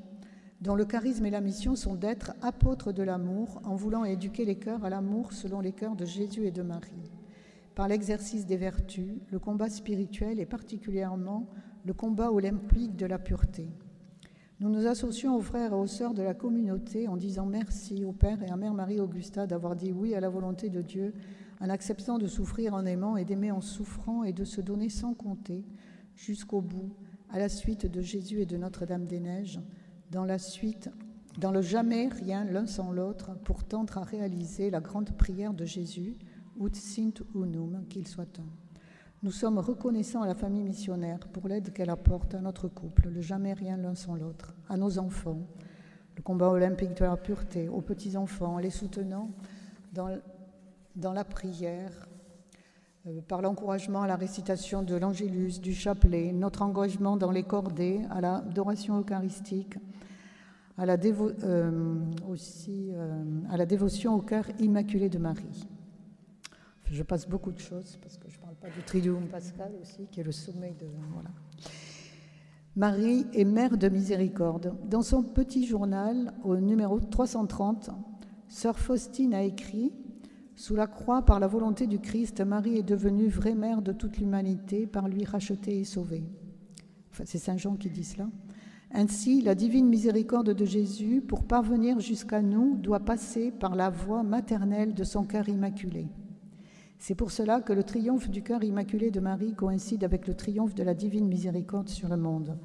dont 0.62 0.74
le 0.74 0.86
charisme 0.86 1.26
et 1.26 1.30
la 1.30 1.42
mission 1.42 1.76
sont 1.76 1.96
d'être 1.96 2.32
apôtres 2.40 2.92
de 2.92 3.02
l'amour 3.02 3.60
en 3.64 3.74
voulant 3.74 4.06
éduquer 4.06 4.46
les 4.46 4.56
cœurs 4.56 4.82
à 4.82 4.88
l'amour 4.88 5.34
selon 5.34 5.60
les 5.60 5.72
cœurs 5.72 5.96
de 5.96 6.06
Jésus 6.06 6.46
et 6.46 6.50
de 6.50 6.62
Marie. 6.62 7.12
Par 7.74 7.88
l'exercice 7.88 8.46
des 8.46 8.56
vertus, 8.56 9.16
le 9.30 9.38
combat 9.38 9.68
spirituel 9.68 10.40
et 10.40 10.46
particulièrement 10.46 11.46
le 11.84 11.92
combat 11.92 12.32
olympique 12.32 12.96
de 12.96 13.04
la 13.04 13.18
pureté. 13.18 13.68
Nous 14.58 14.70
nous 14.70 14.86
associons 14.86 15.36
aux 15.36 15.42
frères 15.42 15.72
et 15.72 15.76
aux 15.76 15.86
sœurs 15.86 16.14
de 16.14 16.22
la 16.22 16.32
communauté 16.32 17.08
en 17.08 17.18
disant 17.18 17.44
merci 17.44 18.06
au 18.06 18.12
Père 18.12 18.42
et 18.42 18.48
à 18.48 18.56
Mère 18.56 18.72
Marie-Augusta 18.72 19.46
d'avoir 19.46 19.76
dit 19.76 19.92
oui 19.92 20.14
à 20.14 20.20
la 20.20 20.30
volonté 20.30 20.70
de 20.70 20.80
Dieu, 20.80 21.12
en 21.60 21.68
acceptant 21.68 22.16
de 22.16 22.26
souffrir 22.26 22.72
en 22.72 22.86
aimant 22.86 23.18
et 23.18 23.26
d'aimer 23.26 23.50
en 23.50 23.60
souffrant 23.60 24.24
et 24.24 24.32
de 24.32 24.44
se 24.44 24.62
donner 24.62 24.88
sans 24.88 25.12
compter 25.12 25.66
jusqu'au 26.14 26.62
bout, 26.62 26.96
à 27.28 27.38
la 27.38 27.50
suite 27.50 27.84
de 27.84 28.00
Jésus 28.00 28.40
et 28.40 28.46
de 28.46 28.56
Notre-Dame-des-Neiges, 28.56 29.60
dans 30.10 30.24
la 30.24 30.38
suite, 30.38 30.88
dans 31.38 31.50
le 31.50 31.60
jamais 31.60 32.08
rien 32.08 32.44
l'un 32.44 32.66
sans 32.66 32.92
l'autre, 32.92 33.36
pour 33.44 33.62
tendre 33.62 33.98
à 33.98 34.04
réaliser 34.04 34.70
la 34.70 34.80
grande 34.80 35.10
prière 35.18 35.52
de 35.52 35.66
Jésus, 35.66 36.16
ut 36.58 36.74
sint 36.74 37.12
unum, 37.34 37.84
qu'il 37.90 38.08
soit 38.08 38.24
temps. 38.24 38.48
Nous 39.26 39.32
sommes 39.32 39.58
reconnaissants 39.58 40.22
à 40.22 40.26
la 40.28 40.36
famille 40.36 40.62
missionnaire 40.62 41.18
pour 41.18 41.48
l'aide 41.48 41.72
qu'elle 41.72 41.90
apporte 41.90 42.36
à 42.36 42.40
notre 42.40 42.68
couple, 42.68 43.08
le 43.08 43.20
jamais 43.20 43.54
rien 43.54 43.76
l'un 43.76 43.96
sans 43.96 44.14
l'autre, 44.14 44.54
à 44.68 44.76
nos 44.76 45.00
enfants, 45.00 45.40
le 46.16 46.22
combat 46.22 46.48
olympique 46.48 46.96
de 46.96 47.04
la 47.04 47.16
pureté, 47.16 47.68
aux 47.68 47.80
petits-enfants, 47.80 48.58
les 48.58 48.70
soutenant 48.70 49.32
dans, 49.92 51.12
la 51.12 51.24
prière, 51.24 51.90
euh, 53.08 53.20
par 53.26 53.42
l'encouragement 53.42 54.02
à 54.02 54.06
la 54.06 54.14
récitation 54.14 54.84
de 54.84 54.94
l'Angélus, 54.94 55.60
du 55.60 55.74
chapelet, 55.74 56.30
notre 56.32 56.62
engagement 56.62 57.16
dans 57.16 57.32
les 57.32 57.42
cordées, 57.42 58.02
à 58.10 58.20
l'adoration 58.20 59.00
eucharistique, 59.00 59.74
euh, 60.78 61.96
aussi, 62.30 62.90
euh, 62.92 63.24
à 63.50 63.56
la 63.56 63.66
dévotion 63.66 64.14
au 64.14 64.20
cœur 64.20 64.44
immaculé 64.60 65.08
de 65.08 65.18
Marie. 65.18 65.66
Je 66.90 67.02
passe 67.02 67.28
beaucoup 67.28 67.52
de 67.52 67.58
choses 67.58 67.98
parce 68.00 68.16
que 68.16 68.28
je 68.28 68.36
ne 68.36 68.42
parle 68.42 68.54
pas 68.56 68.68
du 68.68 68.82
Triduum 68.84 69.26
Pascal 69.26 69.72
aussi, 69.80 70.06
qui 70.10 70.20
est 70.20 70.24
le 70.24 70.32
sommet 70.32 70.74
de. 70.78 70.86
Voilà. 71.12 71.30
Marie 72.76 73.26
est 73.32 73.44
mère 73.44 73.76
de 73.76 73.88
miséricorde. 73.88 74.74
Dans 74.88 75.02
son 75.02 75.22
petit 75.22 75.66
journal, 75.66 76.34
au 76.44 76.56
numéro 76.56 77.00
330, 77.00 77.90
Sœur 78.48 78.78
Faustine 78.78 79.34
a 79.34 79.42
écrit 79.42 79.92
Sous 80.54 80.76
la 80.76 80.86
croix, 80.86 81.22
par 81.22 81.40
la 81.40 81.46
volonté 81.46 81.86
du 81.86 81.98
Christ, 81.98 82.40
Marie 82.42 82.78
est 82.78 82.82
devenue 82.82 83.28
vraie 83.28 83.54
mère 83.54 83.82
de 83.82 83.92
toute 83.92 84.18
l'humanité, 84.18 84.86
par 84.86 85.08
lui 85.08 85.24
rachetée 85.24 85.80
et 85.80 85.84
sauvée. 85.84 86.24
C'est 87.24 87.38
Saint 87.38 87.56
Jean 87.56 87.76
qui 87.76 87.88
dit 87.88 88.04
cela. 88.04 88.28
Ainsi, 88.92 89.40
la 89.40 89.54
divine 89.54 89.88
miséricorde 89.88 90.50
de 90.50 90.64
Jésus, 90.64 91.20
pour 91.20 91.44
parvenir 91.44 91.98
jusqu'à 91.98 92.42
nous, 92.42 92.76
doit 92.76 93.00
passer 93.00 93.50
par 93.50 93.74
la 93.74 93.90
voie 93.90 94.22
maternelle 94.22 94.94
de 94.94 95.02
son 95.02 95.24
cœur 95.24 95.48
immaculé. 95.48 96.08
C'est 96.98 97.14
pour 97.14 97.30
cela 97.30 97.60
que 97.60 97.72
le 97.72 97.82
triomphe 97.82 98.30
du 98.30 98.42
cœur 98.42 98.64
immaculé 98.64 99.10
de 99.10 99.20
Marie 99.20 99.54
coïncide 99.54 100.04
avec 100.04 100.26
le 100.26 100.34
triomphe 100.34 100.74
de 100.74 100.82
la 100.82 100.94
divine 100.94 101.28
miséricorde 101.28 101.88
sur 101.88 102.08
le 102.08 102.16
monde. 102.16 102.58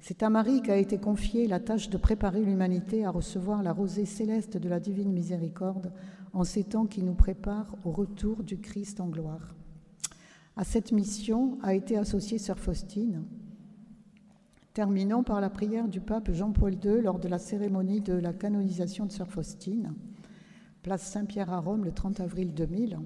C'est 0.00 0.22
à 0.22 0.30
Marie 0.30 0.62
qu'a 0.62 0.76
été 0.76 0.98
confiée 0.98 1.48
la 1.48 1.58
tâche 1.58 1.90
de 1.90 1.96
préparer 1.96 2.44
l'humanité 2.44 3.04
à 3.04 3.10
recevoir 3.10 3.62
la 3.62 3.72
rosée 3.72 4.04
céleste 4.04 4.56
de 4.56 4.68
la 4.68 4.78
divine 4.78 5.12
miséricorde 5.12 5.92
en 6.32 6.44
ces 6.44 6.64
temps 6.64 6.86
qui 6.86 7.02
nous 7.02 7.14
préparent 7.14 7.74
au 7.84 7.90
retour 7.90 8.44
du 8.44 8.58
Christ 8.58 9.00
en 9.00 9.08
gloire. 9.08 9.54
À 10.54 10.64
cette 10.64 10.92
mission 10.92 11.58
a 11.62 11.74
été 11.74 11.96
associée 11.96 12.38
sœur 12.38 12.58
Faustine. 12.58 13.24
Terminons 14.74 15.22
par 15.22 15.40
la 15.40 15.50
prière 15.50 15.88
du 15.88 16.00
pape 16.00 16.30
Jean-Paul 16.30 16.74
II 16.74 17.00
lors 17.02 17.18
de 17.18 17.28
la 17.28 17.38
cérémonie 17.38 18.00
de 18.00 18.12
la 18.12 18.32
canonisation 18.32 19.06
de 19.06 19.12
sœur 19.12 19.28
Faustine, 19.28 19.94
place 20.82 21.02
Saint-Pierre 21.02 21.52
à 21.52 21.58
Rome 21.58 21.84
le 21.84 21.92
30 21.92 22.20
avril 22.20 22.54
2000. 22.54 22.98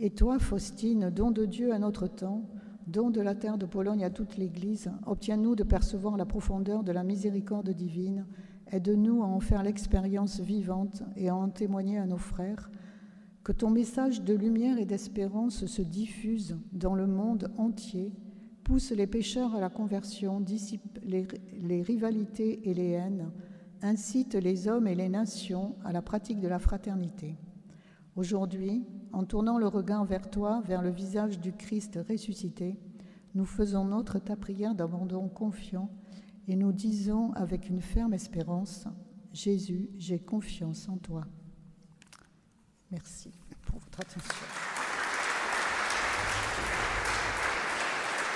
Et 0.00 0.10
toi, 0.10 0.38
Faustine, 0.38 1.10
don 1.10 1.32
de 1.32 1.44
Dieu 1.44 1.72
à 1.72 1.78
notre 1.80 2.06
temps, 2.06 2.48
don 2.86 3.10
de 3.10 3.20
la 3.20 3.34
terre 3.34 3.58
de 3.58 3.66
Pologne 3.66 4.04
à 4.04 4.10
toute 4.10 4.36
l'Église, 4.36 4.92
obtiens-nous 5.06 5.56
de 5.56 5.64
percevoir 5.64 6.16
la 6.16 6.24
profondeur 6.24 6.84
de 6.84 6.92
la 6.92 7.02
miséricorde 7.02 7.70
divine, 7.70 8.24
aide-nous 8.70 9.24
à 9.24 9.26
en 9.26 9.40
faire 9.40 9.64
l'expérience 9.64 10.38
vivante 10.38 11.02
et 11.16 11.30
à 11.30 11.34
en 11.34 11.48
témoigner 11.48 11.98
à 11.98 12.06
nos 12.06 12.16
frères, 12.16 12.70
que 13.42 13.50
ton 13.50 13.70
message 13.70 14.22
de 14.22 14.34
lumière 14.34 14.78
et 14.78 14.84
d'espérance 14.84 15.66
se 15.66 15.82
diffuse 15.82 16.56
dans 16.72 16.94
le 16.94 17.08
monde 17.08 17.50
entier, 17.56 18.12
pousse 18.62 18.92
les 18.92 19.08
pécheurs 19.08 19.56
à 19.56 19.60
la 19.60 19.70
conversion, 19.70 20.40
dissipe 20.40 21.00
les, 21.02 21.26
les 21.60 21.82
rivalités 21.82 22.68
et 22.70 22.74
les 22.74 22.90
haines, 22.90 23.32
incite 23.82 24.34
les 24.34 24.68
hommes 24.68 24.86
et 24.86 24.94
les 24.94 25.08
nations 25.08 25.74
à 25.84 25.92
la 25.92 26.02
pratique 26.02 26.40
de 26.40 26.48
la 26.48 26.60
fraternité. 26.60 27.36
Aujourd'hui, 28.18 28.84
en 29.12 29.22
tournant 29.22 29.58
le 29.58 29.68
regard 29.68 30.04
vers 30.04 30.28
toi, 30.28 30.60
vers 30.66 30.82
le 30.82 30.90
visage 30.90 31.38
du 31.38 31.52
Christ 31.52 32.00
ressuscité, 32.08 32.76
nous 33.36 33.44
faisons 33.44 33.84
nôtre 33.84 34.18
ta 34.18 34.34
prière 34.34 34.74
d'abandon 34.74 35.28
confiant 35.28 35.88
et 36.48 36.56
nous 36.56 36.72
disons 36.72 37.32
avec 37.34 37.68
une 37.68 37.80
ferme 37.80 38.14
espérance, 38.14 38.88
Jésus, 39.32 39.88
j'ai 39.98 40.18
confiance 40.18 40.88
en 40.88 40.96
toi. 40.96 41.28
Merci 42.90 43.30
pour 43.62 43.78
votre 43.78 44.00
attention. 44.00 44.77